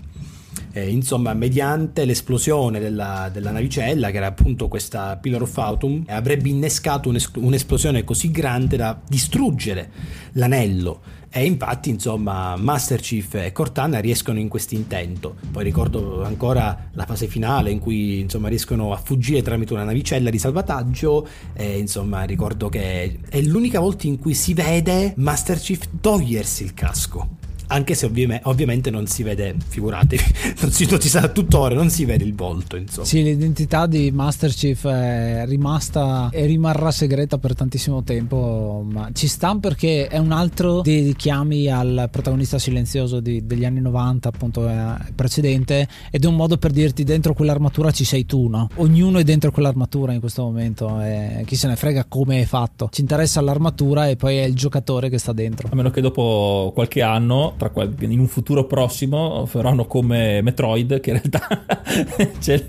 Eh, 0.78 0.90
insomma, 0.90 1.34
mediante 1.34 2.06
l'esplosione 2.06 2.80
della, 2.80 3.32
della, 3.34 3.50
navicella, 3.50 4.12
che 4.12 4.18
era 4.18 4.28
appunto 4.28 4.68
questa 4.68 5.18
Pillar 5.18 5.42
of 5.42 5.58
Autumn, 5.58 6.04
avrebbe 6.08 6.50
innescato 6.50 7.10
un'es- 7.10 7.32
un'esplosione 7.36 8.04
così 8.04 8.30
grande 8.30 8.78
da 8.78 9.00
distruggere 9.10 9.90
l'anello. 10.34 11.02
E 11.32 11.46
infatti, 11.46 11.90
insomma, 11.90 12.56
Master 12.58 13.00
Chief 13.00 13.34
e 13.34 13.52
Cortana 13.52 13.98
riescono 13.98 14.38
in 14.38 14.50
questo 14.50 14.76
intento. 14.76 15.38
Poi 15.52 15.64
ricordo 15.64 16.24
ancora 16.24 16.90
la 16.92 17.06
fase 17.06 17.26
finale 17.26 17.72
in 17.72 17.80
cui 17.80 18.20
insomma 18.20 18.48
riescono 18.48 18.94
a 18.94 18.98
fuggire 18.98 19.42
tramite 19.42 19.74
una 19.74 19.84
navicella 19.84 20.30
di 20.30 20.38
salvataggio. 20.38 21.28
E 21.54 21.80
insomma, 21.80 22.22
ricordo 22.22 22.70
che 22.70 23.20
è 23.28 23.42
l'unica 23.42 23.80
volta 23.80 24.06
in 24.06 24.20
cui 24.20 24.36
si 24.36 24.54
vede 24.54 25.14
Master 25.18 25.58
Chief 25.58 25.90
togliersi 26.00 26.64
il 26.64 26.76
casco 26.76 27.46
anche 27.68 27.94
se 27.96 28.06
ovvi- 28.06 28.40
ovviamente 28.44 28.90
non 28.90 29.08
si 29.08 29.24
vede, 29.24 29.56
figuratevi, 29.68 30.24
non 30.62 30.72
si, 30.72 30.88
non 30.90 31.00
si 31.00 31.10
sa 31.10 31.28
tuttora, 31.30 31.76
non 31.76 31.90
si 31.90 32.06
vede 32.06 32.24
il 32.24 32.36
volto, 32.36 32.76
insomma. 32.76 33.06
Sì, 33.06 33.24
l'identità 33.24 33.86
di 33.86 34.12
Master 34.12 34.52
Chief 34.52 34.86
è 34.88 35.44
rimasta 35.46 36.30
e 36.32 36.46
rimarrà 36.46 36.92
segreta 36.92 37.38
per 37.38 37.56
tantissimo 37.56 38.04
tempo, 38.04 38.86
ma 38.90 39.10
ci 39.14 39.28
sta 39.28 39.56
perché 39.56 40.08
è 40.08 40.18
un 40.18 40.32
altro 40.32 40.82
dei 40.82 41.04
richiami 41.04 41.72
al 41.72 42.10
protagonista 42.12 42.60
silenzioso 42.60 43.20
di, 43.20 43.46
degli 43.46 43.66
anni 43.66 43.80
90, 43.80 44.28
appunto 44.28 44.68
eh, 44.68 44.96
precedente, 45.16 45.88
ed 46.12 46.24
è 46.24 46.28
un 46.28 46.36
modo 46.36 46.58
per 46.58 46.72
dirti 46.72 47.04
dentro 47.04 47.34
quell'armatura 47.34 47.92
ci 47.92 48.04
sei 48.04 48.26
tu, 48.26 48.48
no? 48.48 48.70
Ognuno 48.76 49.20
è 49.20 49.24
dentro 49.24 49.52
quell'armatura 49.52 50.14
in 50.14 50.20
questo 50.20 50.44
momento 50.44 51.00
e 51.02 51.44
chi 51.46 51.56
se 51.56 51.68
ne 51.68 51.76
frega 51.76 52.06
come 52.08 52.42
è 52.42 52.46
fatto. 52.46 52.90
Ci 52.92 53.02
interessa 53.02 53.42
l'armatura 53.42 54.08
e 54.08 54.16
poi 54.16 54.38
è 54.38 54.44
il 54.44 54.56
giocatore 54.56 55.10
che 55.10 55.18
sta 55.18 55.34
dentro. 55.34 55.70
A 55.72 55.76
meno 55.76 55.90
che 55.90 56.02
dopo 56.02 56.72
qualche 56.74 57.02
anno 57.02 57.54
tra, 57.58 57.72
in 58.00 58.20
un 58.20 58.28
futuro 58.28 58.66
prossimo 58.66 59.46
faranno 59.46 59.86
come 59.86 60.42
Metroid 60.42 61.00
che 61.00 61.12
in 61.12 61.22
realtà 61.22 61.66
c'è, 62.40 62.66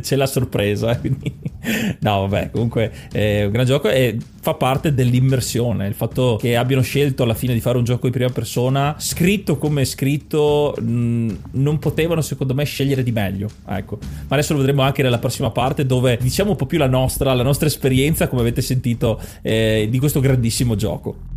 c'è 0.00 0.16
la 0.16 0.26
sorpresa 0.26 0.96
quindi 0.98 1.34
no, 2.00 2.26
vabbè, 2.26 2.50
comunque 2.50 2.92
è 3.12 3.44
un 3.44 3.50
gran 3.50 3.66
gioco 3.66 3.88
e 3.88 4.16
fa 4.40 4.54
parte 4.54 4.94
dell'immersione. 4.94 5.86
Il 5.86 5.94
fatto 5.94 6.38
che 6.40 6.56
abbiano 6.56 6.82
scelto 6.82 7.22
alla 7.22 7.34
fine 7.34 7.52
di 7.52 7.60
fare 7.60 7.76
un 7.78 7.84
gioco 7.84 8.06
in 8.06 8.12
prima 8.12 8.30
persona, 8.30 8.94
scritto 8.98 9.58
come 9.58 9.84
scritto, 9.84 10.74
mh, 10.78 11.36
non 11.52 11.78
potevano 11.78 12.20
secondo 12.20 12.54
me 12.54 12.64
scegliere 12.64 13.02
di 13.02 13.12
meglio. 13.12 13.48
Ecco. 13.66 13.98
Ma 14.00 14.36
adesso 14.36 14.52
lo 14.52 14.60
vedremo 14.60 14.82
anche 14.82 15.02
nella 15.02 15.18
prossima 15.18 15.50
parte 15.50 15.84
dove 15.84 16.18
diciamo 16.20 16.50
un 16.50 16.56
po' 16.56 16.66
più 16.66 16.78
la 16.78 16.88
nostra, 16.88 17.34
la 17.34 17.42
nostra 17.42 17.66
esperienza, 17.66 18.28
come 18.28 18.40
avete 18.40 18.62
sentito, 18.62 19.20
eh, 19.42 19.88
di 19.90 19.98
questo 19.98 20.20
grandissimo 20.20 20.74
gioco. 20.76 21.36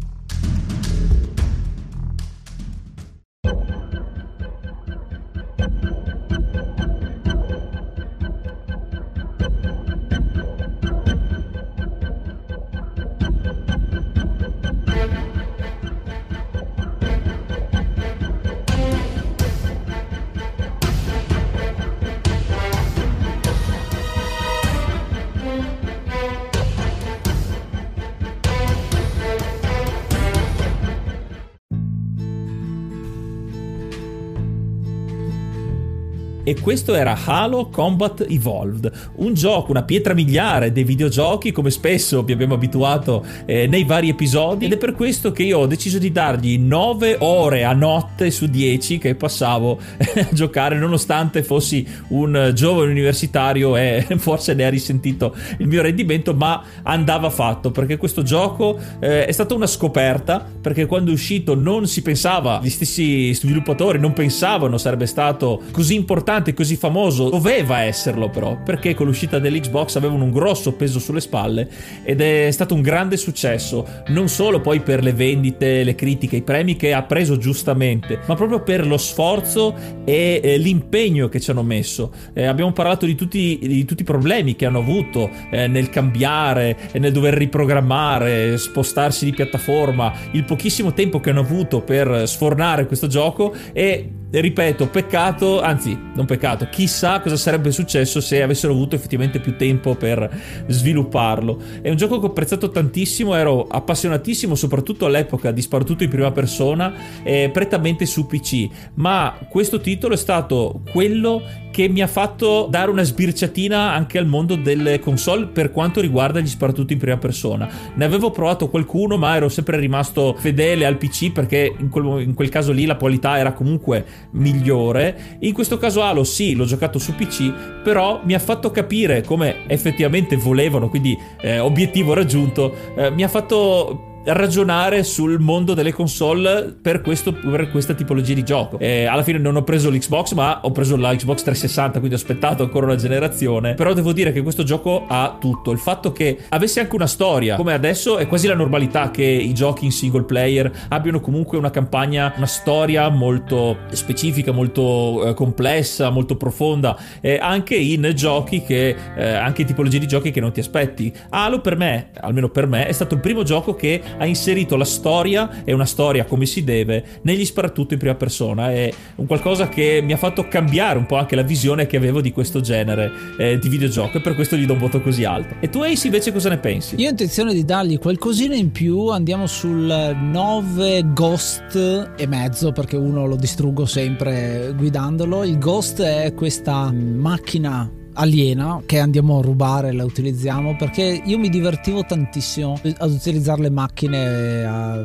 E 36.43 36.59
questo 36.59 36.93
era 36.95 37.17
Halo 37.23 37.69
Combat 37.69 38.25
Evolved, 38.27 38.91
un 39.17 39.33
gioco, 39.33 39.71
una 39.71 39.83
pietra 39.83 40.13
miliare 40.13 40.71
dei 40.71 40.83
videogiochi 40.83 41.51
come 41.51 41.69
spesso 41.69 42.23
vi 42.23 42.33
abbiamo 42.33 42.55
abituato 42.55 43.23
eh, 43.45 43.67
nei 43.67 43.83
vari 43.83 44.09
episodi. 44.09 44.65
Ed 44.65 44.73
è 44.73 44.77
per 44.77 44.93
questo 44.93 45.31
che 45.31 45.43
io 45.43 45.59
ho 45.59 45.67
deciso 45.67 45.99
di 45.99 46.11
dargli 46.11 46.57
9 46.57 47.17
ore 47.19 47.63
a 47.63 47.73
notte 47.73 48.31
su 48.31 48.47
10 48.47 48.97
che 48.97 49.15
passavo 49.15 49.79
a 49.99 50.27
giocare 50.31 50.77
nonostante 50.77 51.43
fossi 51.43 51.85
un 52.09 52.51
giovane 52.55 52.91
universitario 52.91 53.77
e 53.77 54.05
forse 54.17 54.53
ne 54.53 54.65
ha 54.65 54.69
risentito 54.69 55.35
il 55.59 55.67
mio 55.67 55.81
rendimento 55.81 56.33
ma 56.33 56.63
andava 56.83 57.29
fatto 57.29 57.71
perché 57.71 57.97
questo 57.97 58.23
gioco 58.23 58.77
eh, 58.99 59.25
è 59.25 59.31
stata 59.31 59.53
una 59.53 59.67
scoperta 59.67 60.45
perché 60.61 60.85
quando 60.85 61.11
è 61.11 61.13
uscito 61.13 61.55
non 61.55 61.87
si 61.87 62.01
pensava, 62.01 62.59
gli 62.61 62.69
stessi 62.69 63.33
sviluppatori 63.33 63.99
non 63.99 64.13
pensavano 64.13 64.77
sarebbe 64.77 65.05
stato 65.05 65.61
così 65.71 65.95
importante 65.95 66.30
importante, 66.31 66.53
così 66.53 66.77
famoso, 66.77 67.29
doveva 67.29 67.81
esserlo 67.81 68.29
però, 68.29 68.57
perché 68.63 68.93
con 68.93 69.05
l'uscita 69.05 69.39
dell'Xbox 69.39 69.97
avevano 69.97 70.23
un 70.23 70.31
grosso 70.31 70.73
peso 70.73 70.99
sulle 70.99 71.19
spalle 71.19 71.67
ed 72.03 72.21
è 72.21 72.49
stato 72.51 72.73
un 72.73 72.81
grande 72.81 73.17
successo, 73.17 73.85
non 74.07 74.29
solo 74.29 74.61
poi 74.61 74.79
per 74.79 75.03
le 75.03 75.11
vendite, 75.13 75.83
le 75.83 75.95
critiche, 75.95 76.37
i 76.37 76.41
premi 76.41 76.75
che 76.77 76.93
ha 76.93 77.03
preso 77.03 77.37
giustamente, 77.37 78.19
ma 78.27 78.35
proprio 78.35 78.61
per 78.61 78.87
lo 78.87 78.97
sforzo 78.97 79.75
e 80.05 80.39
eh, 80.41 80.57
l'impegno 80.57 81.27
che 81.27 81.39
ci 81.41 81.51
hanno 81.51 81.63
messo. 81.63 82.13
Eh, 82.33 82.45
abbiamo 82.45 82.71
parlato 82.71 83.05
di 83.05 83.15
tutti, 83.15 83.59
di 83.61 83.83
tutti, 83.85 84.01
i 84.01 84.05
problemi 84.05 84.55
che 84.55 84.65
hanno 84.65 84.79
avuto 84.79 85.29
eh, 85.51 85.67
nel 85.67 85.89
cambiare, 85.89 86.77
nel 86.93 87.11
dover 87.11 87.33
riprogrammare, 87.33 88.57
spostarsi 88.57 89.25
di 89.25 89.31
piattaforma, 89.31 90.13
il 90.31 90.45
pochissimo 90.45 90.93
tempo 90.93 91.19
che 91.19 91.31
hanno 91.31 91.41
avuto 91.41 91.81
per 91.81 92.23
sfornare 92.27 92.85
questo 92.85 93.07
gioco 93.07 93.53
e 93.73 94.11
ripeto, 94.39 94.87
peccato, 94.87 95.61
anzi, 95.61 95.97
non 96.21 96.25
peccato, 96.25 96.67
chissà 96.69 97.19
cosa 97.19 97.35
sarebbe 97.35 97.71
successo 97.71 98.21
se 98.21 98.41
avessero 98.41 98.73
avuto 98.73 98.95
effettivamente 98.95 99.39
più 99.39 99.57
tempo 99.57 99.95
per 99.95 100.29
svilupparlo. 100.67 101.59
È 101.81 101.89
un 101.89 101.95
gioco 101.95 102.19
che 102.19 102.25
ho 102.25 102.29
apprezzato 102.29 102.69
tantissimo, 102.69 103.35
ero 103.35 103.65
appassionatissimo 103.67 104.55
soprattutto 104.55 105.05
all'epoca 105.05 105.51
di 105.51 105.61
Sparatutto 105.61 106.03
in 106.03 106.09
prima 106.09 106.31
persona, 106.31 106.93
eh, 107.23 107.49
prettamente 107.51 108.05
su 108.05 108.27
PC, 108.27 108.67
ma 108.95 109.37
questo 109.49 109.81
titolo 109.81 110.13
è 110.13 110.17
stato 110.17 110.81
quello 110.91 111.41
che 111.71 111.87
mi 111.87 112.01
ha 112.01 112.07
fatto 112.07 112.67
dare 112.69 112.91
una 112.91 113.03
sbirciatina 113.03 113.93
anche 113.93 114.17
al 114.17 114.27
mondo 114.27 114.55
delle 114.55 114.99
console 114.99 115.47
per 115.47 115.71
quanto 115.71 116.01
riguarda 116.01 116.39
gli 116.39 116.47
sparatutto 116.47 116.93
in 116.93 116.99
prima 116.99 117.17
persona. 117.17 117.67
Ne 117.95 118.05
avevo 118.05 118.29
provato 118.29 118.69
qualcuno, 118.69 119.17
ma 119.17 119.35
ero 119.35 119.49
sempre 119.49 119.79
rimasto 119.79 120.35
fedele 120.37 120.85
al 120.85 120.97
PC 120.97 121.31
perché 121.31 121.73
in 121.77 121.89
quel, 121.89 122.21
in 122.21 122.33
quel 122.33 122.49
caso 122.49 122.71
lì 122.71 122.85
la 122.85 122.97
qualità 122.97 123.37
era 123.37 123.53
comunque 123.53 124.05
migliore. 124.31 125.37
In 125.39 125.53
questo 125.53 125.77
caso 125.77 126.01
Halo 126.01 126.23
sì, 126.23 126.53
l'ho 126.53 126.65
giocato 126.65 126.99
su 126.99 127.15
PC, 127.15 127.51
però 127.83 128.21
mi 128.23 128.33
ha 128.33 128.39
fatto 128.39 128.69
capire 128.69 129.23
come 129.23 129.67
effettivamente 129.67 130.35
volevano, 130.35 130.89
quindi 130.89 131.17
eh, 131.41 131.59
obiettivo 131.59 132.13
raggiunto, 132.13 132.75
eh, 132.95 133.09
mi 133.11 133.23
ha 133.23 133.27
fatto 133.29 134.09
ragionare 134.25 135.03
sul 135.03 135.39
mondo 135.39 135.73
delle 135.73 135.91
console 135.91 136.75
per, 136.79 137.01
questo, 137.01 137.33
per 137.33 137.69
questa 137.71 137.93
tipologia 137.93 138.33
di 138.33 138.43
gioco. 138.43 138.77
E 138.79 139.05
alla 139.05 139.23
fine 139.23 139.37
non 139.37 139.55
ho 139.55 139.63
preso 139.63 139.89
l'Xbox, 139.89 140.33
ma 140.33 140.61
ho 140.63 140.71
preso 140.71 140.95
la 140.95 141.15
Xbox 141.15 141.43
360, 141.43 141.99
quindi 141.99 142.15
ho 142.15 142.17
aspettato 142.17 142.63
ancora 142.63 142.85
una 142.85 142.95
generazione. 142.95 143.73
Però 143.73 143.93
devo 143.93 144.13
dire 144.13 144.31
che 144.31 144.41
questo 144.41 144.63
gioco 144.63 145.05
ha 145.07 145.37
tutto. 145.39 145.71
Il 145.71 145.79
fatto 145.79 146.11
che 146.11 146.37
avesse 146.49 146.79
anche 146.79 146.95
una 146.95 147.07
storia, 147.07 147.55
come 147.55 147.73
adesso 147.73 148.17
è 148.17 148.27
quasi 148.27 148.47
la 148.47 148.55
normalità 148.55 149.11
che 149.11 149.23
i 149.23 149.53
giochi 149.53 149.85
in 149.85 149.91
single 149.91 150.23
player 150.23 150.71
abbiano 150.89 151.19
comunque 151.19 151.57
una 151.57 151.71
campagna, 151.71 152.33
una 152.35 152.45
storia 152.45 153.09
molto 153.09 153.77
specifica, 153.91 154.51
molto 154.51 155.27
eh, 155.27 155.33
complessa, 155.33 156.09
molto 156.09 156.35
profonda, 156.35 156.97
eh, 157.21 157.37
anche 157.41 157.75
in 157.75 158.11
giochi 158.13 158.61
che, 158.61 158.95
eh, 159.15 159.33
anche 159.33 159.61
in 159.61 159.67
tipologie 159.67 159.99
di 159.99 160.07
giochi 160.07 160.31
che 160.31 160.39
non 160.39 160.51
ti 160.51 160.59
aspetti. 160.59 161.13
Halo 161.29 161.61
per 161.61 161.77
me, 161.77 162.09
almeno 162.19 162.49
per 162.49 162.67
me, 162.67 162.85
è 162.87 162.91
stato 162.91 163.15
il 163.15 163.19
primo 163.19 163.43
gioco 163.43 163.73
che 163.73 164.01
ha 164.17 164.25
inserito 164.25 164.75
la 164.75 164.85
storia 164.85 165.63
e 165.63 165.73
una 165.73 165.85
storia 165.85 166.25
come 166.25 166.45
si 166.45 166.63
deve 166.63 167.03
negli 167.23 167.45
sparatutto 167.45 167.93
in 167.93 167.99
prima 167.99 168.15
persona. 168.15 168.71
È 168.71 168.91
un 169.15 169.25
qualcosa 169.25 169.67
che 169.69 170.01
mi 170.03 170.13
ha 170.13 170.17
fatto 170.17 170.47
cambiare 170.47 170.97
un 170.97 171.05
po' 171.05 171.17
anche 171.17 171.35
la 171.35 171.43
visione 171.43 171.87
che 171.87 171.97
avevo 171.97 172.21
di 172.21 172.31
questo 172.31 172.61
genere 172.61 173.11
eh, 173.37 173.59
di 173.59 173.69
videogioco 173.69 174.17
e 174.17 174.21
per 174.21 174.35
questo 174.35 174.55
gli 174.55 174.65
do 174.65 174.73
un 174.73 174.79
voto 174.79 175.01
così 175.01 175.23
alto. 175.23 175.55
E 175.59 175.69
tu 175.69 175.81
Ace 175.81 176.07
invece 176.07 176.31
cosa 176.31 176.49
ne 176.49 176.57
pensi? 176.57 176.95
Io 176.97 177.07
ho 177.07 177.11
intenzione 177.11 177.53
di 177.53 177.63
dargli 177.63 177.97
qualcosina 177.99 178.55
in 178.55 178.71
più, 178.71 179.07
andiamo 179.07 179.47
sul 179.47 180.15
9 180.19 181.13
Ghost 181.13 182.11
e 182.17 182.27
mezzo 182.27 182.71
perché 182.71 182.95
uno 182.95 183.25
lo 183.25 183.35
distruggo 183.35 183.85
sempre 183.85 184.73
guidandolo. 184.75 185.43
Il 185.43 185.57
Ghost 185.57 186.01
è 186.01 186.33
questa 186.33 186.91
macchina 186.91 187.99
aliena 188.13 188.81
che 188.85 188.99
andiamo 188.99 189.39
a 189.39 189.41
rubare 189.41 189.91
la 189.91 190.03
utilizziamo 190.03 190.75
perché 190.75 191.21
io 191.23 191.37
mi 191.37 191.49
divertivo 191.49 192.03
tantissimo 192.03 192.79
ad 192.97 193.11
utilizzare 193.11 193.61
le 193.61 193.69
macchine 193.69 194.63
a 194.63 195.03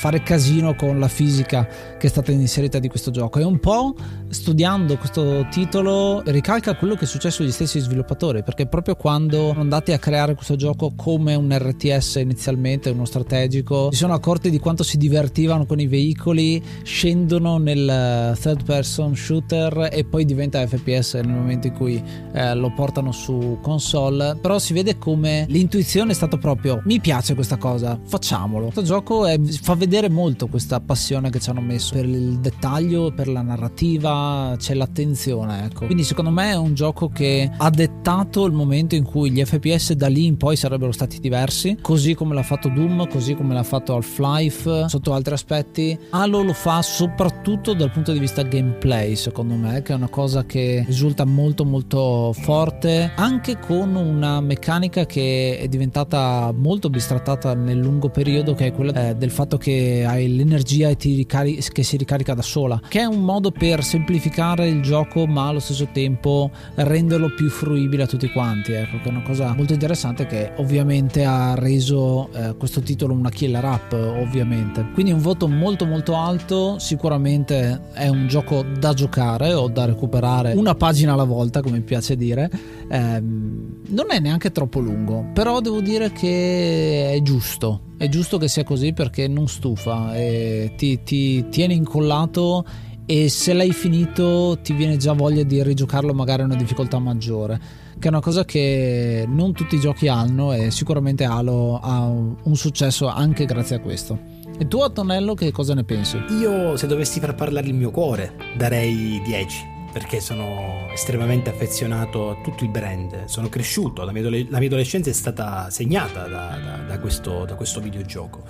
fare 0.00 0.22
casino 0.22 0.74
con 0.74 0.98
la 0.98 1.08
fisica 1.08 1.66
che 1.98 2.06
è 2.06 2.08
stata 2.08 2.32
inserita 2.32 2.78
di 2.78 2.88
questo 2.88 3.10
gioco. 3.10 3.38
E 3.38 3.44
un 3.44 3.58
po' 3.58 3.94
studiando 4.30 4.96
questo 4.96 5.46
titolo 5.50 6.22
ricalca 6.24 6.74
quello 6.74 6.94
che 6.94 7.04
è 7.04 7.06
successo 7.06 7.42
agli 7.42 7.50
stessi 7.50 7.80
sviluppatori 7.80 8.42
perché 8.42 8.66
proprio 8.66 8.94
quando 8.94 9.48
sono 9.48 9.60
andati 9.60 9.92
a 9.92 9.98
creare 9.98 10.34
questo 10.34 10.56
gioco 10.56 10.92
come 10.96 11.34
un 11.34 11.54
RTS 11.54 12.20
inizialmente 12.22 12.90
uno 12.90 13.04
strategico 13.04 13.90
si 13.90 13.98
sono 13.98 14.14
accorti 14.14 14.48
di 14.48 14.58
quanto 14.58 14.84
si 14.84 14.96
divertivano 14.96 15.66
con 15.66 15.80
i 15.80 15.86
veicoli 15.86 16.62
scendono 16.82 17.58
nel 17.58 18.36
third 18.40 18.64
person 18.64 19.14
shooter 19.14 19.88
e 19.92 20.04
poi 20.04 20.24
diventa 20.24 20.64
FPS 20.66 21.14
nel 21.14 21.28
momento 21.28 21.66
in 21.66 21.74
cui 21.74 22.02
eh, 22.32 22.54
lo 22.54 22.72
portano 22.72 23.12
su 23.12 23.58
console 23.60 24.36
però 24.40 24.58
si 24.58 24.72
vede 24.72 24.98
come 24.98 25.46
l'intuizione 25.48 26.12
è 26.12 26.14
stata 26.14 26.36
proprio 26.36 26.82
mi 26.84 27.00
piace 27.00 27.34
questa 27.34 27.56
cosa 27.56 27.98
facciamolo 28.02 28.66
questo 28.66 28.82
gioco 28.82 29.26
è, 29.26 29.38
fa 29.40 29.74
vedere 29.74 30.08
molto 30.08 30.46
questa 30.46 30.80
passione 30.80 31.30
che 31.30 31.40
ci 31.40 31.50
hanno 31.50 31.60
messo 31.60 31.94
per 31.94 32.04
il 32.04 32.38
dettaglio, 32.38 33.12
per 33.12 33.28
la 33.28 33.42
narrativa, 33.42 34.54
c'è 34.58 34.74
l'attenzione, 34.74 35.64
ecco. 35.66 35.86
Quindi 35.86 36.04
secondo 36.04 36.30
me 36.30 36.50
è 36.50 36.56
un 36.56 36.74
gioco 36.74 37.08
che 37.08 37.50
ha 37.54 37.70
dettato 37.70 38.44
il 38.46 38.52
momento 38.52 38.94
in 38.94 39.04
cui 39.04 39.30
gli 39.30 39.42
FPS 39.44 39.92
da 39.92 40.08
lì 40.08 40.26
in 40.26 40.36
poi 40.36 40.56
sarebbero 40.56 40.92
stati 40.92 41.18
diversi, 41.20 41.78
così 41.80 42.14
come 42.14 42.34
l'ha 42.34 42.42
fatto 42.42 42.68
Doom, 42.68 43.08
così 43.08 43.34
come 43.34 43.54
l'ha 43.54 43.62
fatto 43.62 43.94
Half-Life, 43.94 44.88
sotto 44.88 45.12
altri 45.12 45.34
aspetti. 45.34 45.98
Halo 46.10 46.42
lo 46.42 46.52
fa 46.52 46.82
soprattutto 46.82 47.74
dal 47.74 47.90
punto 47.90 48.12
di 48.12 48.18
vista 48.18 48.42
gameplay, 48.42 49.16
secondo 49.16 49.54
me, 49.54 49.82
che 49.82 49.92
è 49.92 49.96
una 49.96 50.08
cosa 50.08 50.44
che 50.44 50.84
risulta 50.86 51.24
molto 51.24 51.64
molto 51.64 51.98
forte, 52.32 53.12
anche 53.16 53.58
con 53.58 53.94
una 53.94 54.40
meccanica 54.40 55.06
che 55.06 55.58
è 55.58 55.68
diventata 55.68 56.52
molto 56.54 56.88
bistrattata 56.90 57.54
nel 57.54 57.78
lungo 57.78 58.08
periodo, 58.08 58.54
che 58.54 58.66
è 58.66 58.72
quella 58.72 59.10
eh, 59.10 59.14
del 59.16 59.30
fatto 59.30 59.56
che 59.56 60.04
hai 60.06 60.34
l'energia 60.34 60.88
e 60.88 60.96
ricari- 61.00 61.60
che 61.72 61.82
si 61.82 61.96
ricarica 61.96 62.34
da 62.34 62.42
sola, 62.42 62.80
che 62.88 63.00
è 63.00 63.04
un 63.04 63.22
modo 63.22 63.50
per 63.50 63.82
semplificare 63.82 64.68
il 64.68 64.82
gioco 64.82 65.26
ma 65.26 65.48
allo 65.48 65.60
stesso 65.60 65.88
tempo 65.92 66.50
renderlo 66.74 67.34
più 67.34 67.48
fruibile 67.48 68.04
a 68.04 68.06
tutti 68.06 68.30
quanti, 68.30 68.72
ecco, 68.72 68.98
che 69.02 69.08
è 69.08 69.10
una 69.10 69.22
cosa 69.22 69.54
molto 69.54 69.72
interessante 69.72 70.26
che 70.26 70.52
ovviamente 70.56 71.24
ha 71.24 71.54
reso 71.54 72.30
eh, 72.32 72.54
questo 72.56 72.80
titolo 72.80 73.14
una 73.14 73.30
killer 73.30 73.64
app, 73.64 73.92
ovviamente. 73.92 74.86
Quindi 74.94 75.12
un 75.12 75.20
voto 75.20 75.48
molto 75.48 75.86
molto 75.86 76.16
alto, 76.16 76.78
sicuramente 76.78 77.80
è 77.92 78.08
un 78.08 78.26
gioco 78.28 78.64
da 78.78 78.92
giocare 78.92 79.52
o 79.52 79.68
da 79.68 79.84
recuperare 79.84 80.54
una 80.54 80.74
pagina 80.74 81.12
alla 81.12 81.24
volta, 81.24 81.62
come 81.62 81.78
mi 81.78 81.84
piace 81.84 82.09
dire. 82.14 82.50
Eh, 82.88 83.20
non 83.20 84.06
è 84.08 84.18
neanche 84.18 84.52
troppo 84.52 84.80
lungo, 84.80 85.26
però 85.32 85.60
devo 85.60 85.80
dire 85.80 86.12
che 86.12 87.12
è 87.12 87.22
giusto. 87.22 87.82
È 87.96 88.08
giusto 88.08 88.38
che 88.38 88.48
sia 88.48 88.64
così 88.64 88.92
perché 88.92 89.28
non 89.28 89.46
stufa 89.48 90.16
e 90.16 90.72
ti, 90.76 91.02
ti 91.02 91.48
tiene 91.50 91.74
incollato 91.74 92.64
e 93.04 93.28
se 93.28 93.52
l'hai 93.52 93.72
finito 93.72 94.58
ti 94.62 94.72
viene 94.72 94.96
già 94.96 95.12
voglia 95.12 95.42
di 95.42 95.62
rigiocarlo 95.62 96.14
magari 96.14 96.42
a 96.42 96.44
una 96.44 96.54
difficoltà 96.54 96.98
maggiore 97.00 97.88
che 98.00 98.08
è 98.08 98.10
una 98.10 98.20
cosa 98.20 98.44
che 98.46 99.26
non 99.28 99.52
tutti 99.52 99.74
i 99.74 99.80
giochi 99.80 100.08
hanno 100.08 100.52
e 100.54 100.70
sicuramente 100.70 101.24
Halo 101.24 101.78
ha 101.78 102.06
un 102.06 102.56
successo 102.56 103.08
anche 103.08 103.44
grazie 103.44 103.76
a 103.76 103.80
questo. 103.80 104.18
E 104.58 104.66
tu 104.66 104.80
Antonello 104.80 105.34
che 105.34 105.52
cosa 105.52 105.74
ne 105.74 105.84
pensi? 105.84 106.18
Io 106.40 106.76
se 106.76 106.86
dovessi 106.86 107.20
far 107.20 107.34
parlare 107.34 107.66
il 107.66 107.74
mio 107.74 107.90
cuore 107.90 108.34
darei 108.56 109.20
10 109.22 109.79
perché 109.92 110.20
sono 110.20 110.88
estremamente 110.92 111.50
affezionato 111.50 112.30
a 112.30 112.36
tutto 112.42 112.64
il 112.64 112.70
brand, 112.70 113.24
sono 113.24 113.48
cresciuto, 113.48 114.04
la 114.04 114.12
mia, 114.12 114.22
la 114.22 114.58
mia 114.58 114.66
adolescenza 114.66 115.10
è 115.10 115.12
stata 115.12 115.70
segnata 115.70 116.26
da, 116.26 116.58
da, 116.62 116.76
da, 116.86 116.98
questo, 116.98 117.44
da 117.44 117.54
questo, 117.54 117.80
videogioco. 117.80 118.42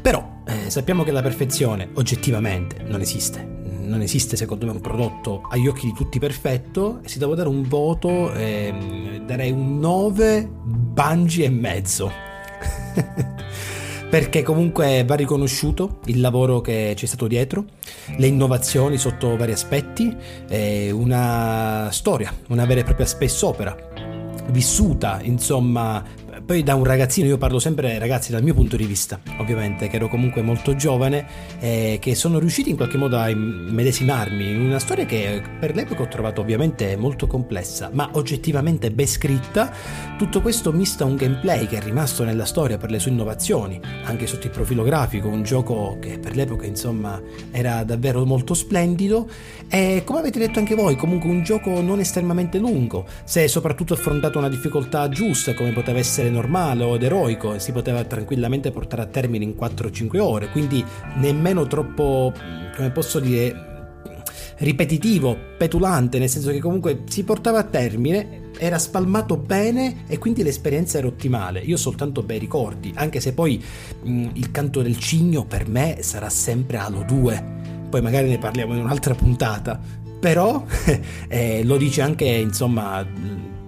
Però 0.00 0.42
eh, 0.46 0.70
sappiamo 0.70 1.04
che 1.04 1.12
la 1.12 1.22
perfezione 1.22 1.90
oggettivamente 1.94 2.82
non 2.82 3.00
esiste, 3.00 3.42
non 3.42 4.00
esiste 4.00 4.36
secondo 4.36 4.66
me 4.66 4.72
un 4.72 4.80
prodotto 4.80 5.42
agli 5.50 5.66
occhi 5.66 5.86
di 5.86 5.92
tutti 5.92 6.18
perfetto 6.18 7.00
e 7.02 7.08
se 7.08 7.18
devo 7.18 7.34
dare 7.34 7.48
un 7.48 7.66
voto 7.68 8.32
eh, 8.32 9.22
darei 9.26 9.50
un 9.50 9.78
9 9.78 10.48
Bungie 10.50 11.44
e 11.44 11.50
mezzo. 11.50 12.12
perché 14.10 14.42
comunque 14.42 15.04
va 15.06 15.14
riconosciuto 15.14 16.00
il 16.06 16.20
lavoro 16.20 16.60
che 16.60 16.94
c'è 16.96 17.06
stato 17.06 17.28
dietro, 17.28 17.64
le 18.16 18.26
innovazioni 18.26 18.98
sotto 18.98 19.36
vari 19.36 19.52
aspetti, 19.52 20.14
una 20.92 21.88
storia, 21.92 22.34
una 22.48 22.66
vera 22.66 22.80
e 22.80 22.84
propria 22.84 23.06
space 23.06 23.44
opera 23.46 24.18
vissuta 24.50 25.20
insomma 25.22 26.02
poi 26.50 26.64
da 26.64 26.74
un 26.74 26.82
ragazzino, 26.82 27.28
io 27.28 27.38
parlo 27.38 27.60
sempre 27.60 27.96
ragazzi 28.00 28.32
dal 28.32 28.42
mio 28.42 28.54
punto 28.54 28.74
di 28.74 28.84
vista, 28.84 29.20
ovviamente, 29.38 29.86
che 29.86 29.94
ero 29.94 30.08
comunque 30.08 30.42
molto 30.42 30.74
giovane, 30.74 31.24
eh, 31.60 31.98
che 32.00 32.16
sono 32.16 32.40
riusciti 32.40 32.70
in 32.70 32.76
qualche 32.76 32.96
modo 32.96 33.16
a 33.18 33.28
immedesimarmi 33.28 34.50
in 34.50 34.60
una 34.60 34.80
storia 34.80 35.06
che 35.06 35.40
per 35.60 35.76
l'epoca 35.76 36.02
ho 36.02 36.08
trovato 36.08 36.40
ovviamente 36.40 36.96
molto 36.96 37.28
complessa, 37.28 37.88
ma 37.92 38.08
oggettivamente 38.14 38.90
ben 38.90 39.06
scritta. 39.06 39.72
Tutto 40.18 40.42
questo 40.42 40.72
mista 40.72 41.04
un 41.04 41.14
gameplay 41.14 41.68
che 41.68 41.76
è 41.76 41.80
rimasto 41.80 42.24
nella 42.24 42.44
storia 42.44 42.78
per 42.78 42.90
le 42.90 42.98
sue 42.98 43.12
innovazioni, 43.12 43.80
anche 44.02 44.26
sotto 44.26 44.46
il 44.46 44.52
profilo 44.52 44.82
grafico, 44.82 45.28
un 45.28 45.44
gioco 45.44 45.98
che 46.00 46.18
per 46.18 46.34
l'epoca 46.34 46.66
insomma 46.66 47.22
era 47.52 47.84
davvero 47.84 48.26
molto 48.26 48.54
splendido 48.54 49.28
e 49.68 50.02
come 50.04 50.18
avete 50.18 50.40
detto 50.40 50.58
anche 50.58 50.74
voi, 50.74 50.96
comunque 50.96 51.30
un 51.30 51.44
gioco 51.44 51.80
non 51.80 52.00
estremamente 52.00 52.58
lungo, 52.58 53.06
se 53.22 53.46
soprattutto 53.46 53.94
affrontato 53.94 54.38
una 54.38 54.48
difficoltà 54.48 55.08
giusta 55.08 55.54
come 55.54 55.70
poteva 55.72 56.00
essere 56.00 56.28
normale 56.28 56.38
o 56.48 56.96
eroico 56.96 57.58
si 57.58 57.72
poteva 57.72 58.04
tranquillamente 58.04 58.70
portare 58.70 59.02
a 59.02 59.06
termine 59.06 59.44
in 59.44 59.54
4-5 59.58 60.18
ore, 60.18 60.48
quindi 60.48 60.84
nemmeno 61.16 61.66
troppo, 61.66 62.32
come 62.76 62.90
posso 62.90 63.20
dire, 63.20 63.68
ripetitivo, 64.60 65.36
petulante, 65.56 66.18
nel 66.18 66.28
senso 66.28 66.50
che 66.50 66.60
comunque 66.60 67.02
si 67.08 67.24
portava 67.24 67.58
a 67.58 67.64
termine, 67.64 68.50
era 68.58 68.78
spalmato 68.78 69.36
bene 69.36 70.04
e 70.06 70.18
quindi 70.18 70.42
l'esperienza 70.42 70.98
era 70.98 71.06
ottimale. 71.06 71.60
Io 71.60 71.74
ho 71.74 71.78
soltanto 71.78 72.22
bei 72.22 72.38
ricordi, 72.38 72.92
anche 72.94 73.20
se 73.20 73.32
poi 73.32 73.62
mh, 74.02 74.28
il 74.34 74.50
canto 74.50 74.82
del 74.82 74.98
cigno 74.98 75.44
per 75.44 75.68
me 75.68 75.98
sarà 76.00 76.28
sempre 76.28 76.76
Halo 76.76 77.02
2. 77.06 77.58
Poi 77.88 78.02
magari 78.02 78.28
ne 78.28 78.38
parliamo 78.38 78.74
in 78.74 78.82
un'altra 78.82 79.14
puntata. 79.14 79.80
Però 80.20 80.64
eh, 81.28 81.64
lo 81.64 81.78
dice 81.78 82.02
anche, 82.02 82.26
insomma, 82.26 83.04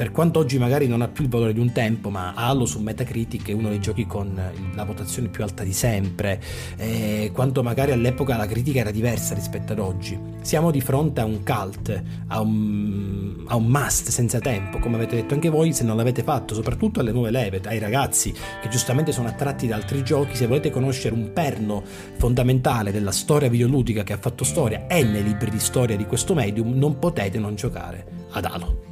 per 0.03 0.11
quanto 0.11 0.40
oggi 0.40 0.59
magari 0.59 0.88
non 0.88 1.00
ha 1.00 1.07
più 1.07 1.22
il 1.22 1.30
valore 1.30 1.53
di 1.53 1.61
un 1.61 1.70
tempo, 1.70 2.11
ma 2.11 2.34
Halo 2.34 2.66
su 2.66 2.80
Metacritic 2.80 3.50
è 3.50 3.53
uno 3.53 3.68
dei 3.68 3.78
giochi 3.78 4.05
con 4.05 4.34
la 4.74 4.82
votazione 4.82 5.28
più 5.28 5.44
alta 5.44 5.62
di 5.62 5.72
sempre, 5.72 6.42
eh, 6.76 7.30
quanto 7.32 7.62
magari 7.62 7.92
all'epoca 7.92 8.36
la 8.36 8.46
critica 8.46 8.80
era 8.80 8.90
diversa 8.90 9.32
rispetto 9.32 9.74
ad 9.74 9.78
oggi. 9.78 10.18
Siamo 10.40 10.72
di 10.72 10.80
fronte 10.80 11.20
a 11.20 11.24
un 11.24 11.44
cult, 11.44 12.03
a 12.26 12.40
un, 12.40 13.44
a 13.46 13.55
un 13.55 13.66
must 13.66 14.09
senza 14.09 14.40
tempo, 14.40 14.80
come 14.80 14.96
avete 14.96 15.14
detto 15.14 15.34
anche 15.34 15.50
voi 15.50 15.72
se 15.72 15.84
non 15.84 15.96
l'avete 15.96 16.24
fatto, 16.24 16.53
soprattutto 16.55 16.98
alle 16.98 17.12
nuove 17.12 17.30
leve, 17.30 17.61
ai 17.66 17.78
ragazzi 17.78 18.34
che 18.61 18.68
giustamente 18.68 19.12
sono 19.12 19.28
attratti 19.28 19.68
da 19.68 19.76
altri 19.76 20.03
giochi, 20.03 20.34
se 20.34 20.48
volete 20.48 20.70
conoscere 20.70 21.14
un 21.14 21.30
perno 21.32 21.80
fondamentale 22.16 22.90
della 22.90 23.12
storia 23.12 23.48
videoludica 23.48 24.03
che 24.03 24.14
ha 24.14 24.18
fatto 24.18 24.42
storia 24.42 24.88
e 24.88 25.05
nei 25.05 25.22
libri 25.22 25.53
di 25.53 25.61
storia 25.61 25.96
di 25.96 26.07
questo 26.07 26.34
medium, 26.34 26.72
non 26.76 26.98
potete 26.98 27.38
non 27.38 27.55
giocare 27.55 28.05
ad 28.32 28.44
Halo. 28.46 28.91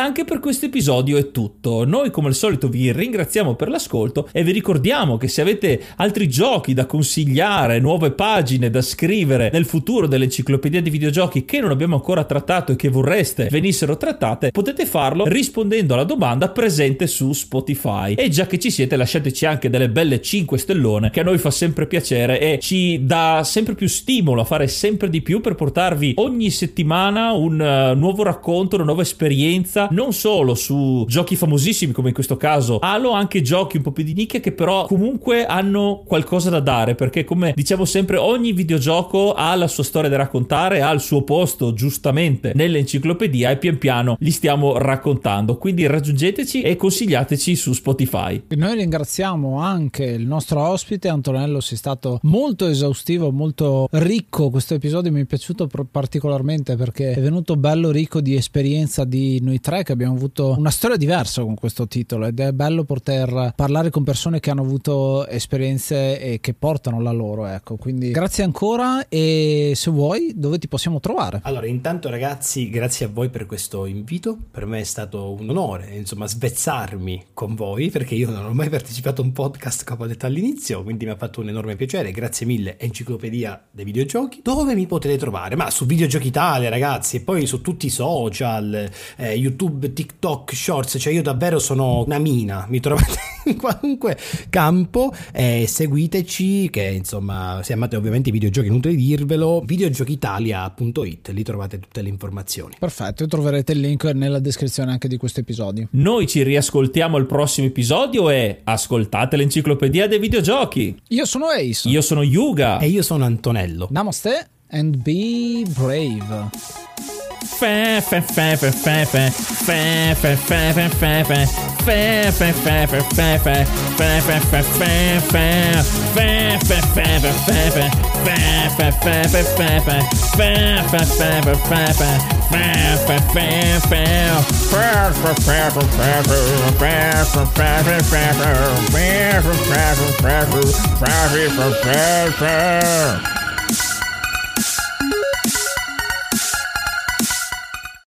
anche 0.00 0.24
per 0.24 0.40
questo 0.40 0.66
episodio 0.66 1.18
è 1.18 1.30
tutto. 1.30 1.84
Noi 1.84 2.10
come 2.10 2.28
al 2.28 2.34
solito 2.34 2.68
vi 2.68 2.90
ringraziamo 2.90 3.54
per 3.54 3.68
l'ascolto 3.68 4.28
e 4.32 4.42
vi 4.42 4.52
ricordiamo 4.52 5.18
che 5.18 5.28
se 5.28 5.42
avete 5.42 5.80
altri 5.96 6.28
giochi 6.28 6.72
da 6.72 6.86
consigliare, 6.86 7.78
nuove 7.78 8.10
pagine 8.12 8.70
da 8.70 8.80
scrivere 8.80 9.50
nel 9.52 9.66
futuro 9.66 10.06
dell'enciclopedia 10.06 10.80
di 10.80 10.90
videogiochi 10.90 11.44
che 11.44 11.60
non 11.60 11.70
abbiamo 11.70 11.96
ancora 11.96 12.24
trattato 12.24 12.72
e 12.72 12.76
che 12.76 12.88
vorreste 12.88 13.48
venissero 13.50 13.96
trattate, 13.96 14.50
potete 14.50 14.86
farlo 14.86 15.24
rispondendo 15.26 15.94
alla 15.94 16.04
domanda 16.04 16.48
presente 16.48 17.06
su 17.06 17.32
Spotify. 17.32 18.14
E 18.14 18.30
già 18.30 18.46
che 18.46 18.58
ci 18.58 18.70
siete 18.70 18.96
lasciateci 18.96 19.44
anche 19.44 19.68
delle 19.68 19.90
belle 19.90 20.22
5 20.22 20.56
stellone 20.56 21.10
che 21.10 21.20
a 21.20 21.24
noi 21.24 21.38
fa 21.38 21.50
sempre 21.50 21.86
piacere 21.86 22.40
e 22.40 22.58
ci 22.58 23.04
dà 23.04 23.42
sempre 23.44 23.74
più 23.74 23.86
stimolo 23.86 24.40
a 24.40 24.44
fare 24.44 24.66
sempre 24.66 25.10
di 25.10 25.20
più 25.20 25.40
per 25.40 25.54
portarvi 25.54 26.14
ogni 26.16 26.50
settimana 26.50 27.32
un 27.32 27.60
uh, 27.60 27.98
nuovo 27.98 28.22
racconto, 28.22 28.76
una 28.76 28.84
nuova 28.86 29.02
esperienza 29.02 29.88
non 29.90 30.12
solo 30.12 30.54
su 30.54 31.04
giochi 31.08 31.36
famosissimi 31.36 31.92
come 31.92 32.08
in 32.08 32.14
questo 32.14 32.36
caso 32.36 32.78
Halo, 32.78 33.12
anche 33.12 33.42
giochi 33.42 33.76
un 33.76 33.82
po' 33.82 33.92
più 33.92 34.04
di 34.04 34.12
nicchia 34.12 34.40
che 34.40 34.52
però 34.52 34.86
comunque 34.86 35.46
hanno 35.46 36.02
qualcosa 36.04 36.50
da 36.50 36.60
dare 36.60 36.94
perché 36.94 37.24
come 37.24 37.52
diciamo 37.54 37.84
sempre 37.84 38.16
ogni 38.16 38.52
videogioco 38.52 39.32
ha 39.32 39.54
la 39.54 39.68
sua 39.68 39.84
storia 39.84 40.10
da 40.10 40.16
raccontare, 40.16 40.82
ha 40.82 40.90
il 40.90 41.00
suo 41.00 41.22
posto 41.22 41.72
giustamente 41.72 42.52
nell'enciclopedia 42.54 43.50
e 43.50 43.56
pian 43.56 43.78
piano 43.78 44.16
li 44.20 44.30
stiamo 44.30 44.76
raccontando. 44.78 45.56
Quindi 45.56 45.86
raggiungeteci 45.86 46.62
e 46.62 46.76
consigliateci 46.76 47.54
su 47.56 47.72
Spotify. 47.72 48.42
Noi 48.48 48.76
ringraziamo 48.76 49.58
anche 49.58 50.04
il 50.04 50.26
nostro 50.26 50.60
ospite 50.60 51.08
Antonello, 51.08 51.60
sei 51.60 51.76
stato 51.76 52.18
molto 52.22 52.66
esaustivo, 52.66 53.30
molto 53.30 53.88
ricco. 53.92 54.50
Questo 54.50 54.74
episodio 54.74 55.12
mi 55.12 55.22
è 55.22 55.24
piaciuto 55.24 55.68
particolarmente 55.90 56.76
perché 56.76 57.12
è 57.12 57.20
venuto 57.20 57.56
bello 57.56 57.90
ricco 57.90 58.20
di 58.20 58.34
esperienza, 58.34 59.04
di 59.04 59.40
novità 59.40 59.70
tre 59.70 59.79
che 59.82 59.92
abbiamo 59.92 60.14
avuto 60.14 60.54
una 60.56 60.70
storia 60.70 60.96
diversa 60.96 61.42
con 61.42 61.54
questo 61.54 61.86
titolo 61.86 62.26
ed 62.26 62.40
è 62.40 62.52
bello 62.52 62.84
poter 62.84 63.52
parlare 63.54 63.90
con 63.90 64.04
persone 64.04 64.40
che 64.40 64.50
hanno 64.50 64.62
avuto 64.62 65.26
esperienze 65.26 66.20
e 66.20 66.40
che 66.40 66.54
portano 66.54 67.00
la 67.00 67.12
loro, 67.12 67.46
ecco. 67.46 67.76
Quindi 67.76 68.10
grazie 68.10 68.44
ancora 68.44 69.08
e 69.08 69.72
se 69.74 69.90
vuoi 69.90 70.32
dove 70.34 70.58
ti 70.58 70.68
possiamo 70.68 71.00
trovare? 71.00 71.40
Allora, 71.44 71.66
intanto 71.66 72.08
ragazzi, 72.08 72.68
grazie 72.68 73.06
a 73.06 73.08
voi 73.12 73.28
per 73.28 73.46
questo 73.46 73.86
invito. 73.86 74.36
Per 74.50 74.66
me 74.66 74.80
è 74.80 74.84
stato 74.84 75.36
un 75.38 75.48
onore, 75.48 75.94
insomma, 75.94 76.26
svezzarmi 76.26 77.26
con 77.34 77.54
voi 77.54 77.90
perché 77.90 78.14
io 78.14 78.30
non 78.30 78.44
ho 78.44 78.52
mai 78.52 78.68
partecipato 78.68 79.22
a 79.22 79.24
un 79.24 79.32
podcast 79.32 79.84
come 79.84 80.04
ho 80.04 80.06
detto 80.06 80.26
all'inizio, 80.26 80.82
quindi 80.82 81.04
mi 81.04 81.12
ha 81.12 81.16
fatto 81.16 81.40
un 81.40 81.48
enorme 81.48 81.76
piacere. 81.76 82.10
Grazie 82.10 82.46
mille 82.46 82.78
Enciclopedia 82.78 83.62
dei 83.70 83.84
videogiochi. 83.84 84.40
Dove 84.42 84.74
mi 84.74 84.86
potete 84.86 85.16
trovare? 85.16 85.56
Ma 85.56 85.70
su 85.70 85.86
Videogiochi 85.86 86.28
Italia, 86.28 86.68
ragazzi, 86.68 87.16
e 87.16 87.20
poi 87.20 87.46
su 87.46 87.60
tutti 87.60 87.86
i 87.86 87.90
social, 87.90 88.90
eh, 89.16 89.34
YouTube, 89.34 89.59
TikTok, 89.68 90.54
Shorts, 90.54 90.96
cioè 90.98 91.12
io 91.12 91.22
davvero 91.22 91.58
sono 91.58 92.04
una 92.04 92.18
mina, 92.18 92.66
mi 92.68 92.80
trovate 92.80 93.18
in 93.46 93.56
qualunque 93.56 94.16
campo 94.48 95.12
e 95.32 95.66
seguiteci 95.68 96.70
che 96.70 96.84
insomma, 96.84 97.60
se 97.62 97.74
amate 97.74 97.96
ovviamente 97.96 98.30
i 98.30 98.32
videogiochi, 98.32 98.68
inutile 98.68 98.94
dirvelo, 98.94 99.62
videogiochitalia.it, 99.64 101.28
lì 101.28 101.42
trovate 101.42 101.78
tutte 101.78 102.02
le 102.02 102.08
informazioni. 102.08 102.76
Perfetto, 102.78 103.26
troverete 103.26 103.72
il 103.72 103.80
link 103.80 104.04
nella 104.04 104.38
descrizione 104.38 104.92
anche 104.92 105.08
di 105.08 105.16
questo 105.16 105.40
episodio. 105.40 105.88
Noi 105.92 106.26
ci 106.26 106.42
riascoltiamo 106.42 107.16
al 107.16 107.26
prossimo 107.26 107.66
episodio 107.66 108.30
e 108.30 108.60
ascoltate 108.64 109.36
l'enciclopedia 109.36 110.06
dei 110.06 110.18
videogiochi. 110.18 110.96
Io 111.08 111.24
sono 111.24 111.46
Ace. 111.46 111.88
Io 111.88 112.00
sono 112.00 112.22
Yuga. 112.22 112.78
E 112.78 112.86
io 112.88 113.02
sono 113.02 113.24
Antonello. 113.24 113.88
Namaste 113.90 114.48
and 114.72 115.02
be 115.02 115.64
brave. 115.64 116.24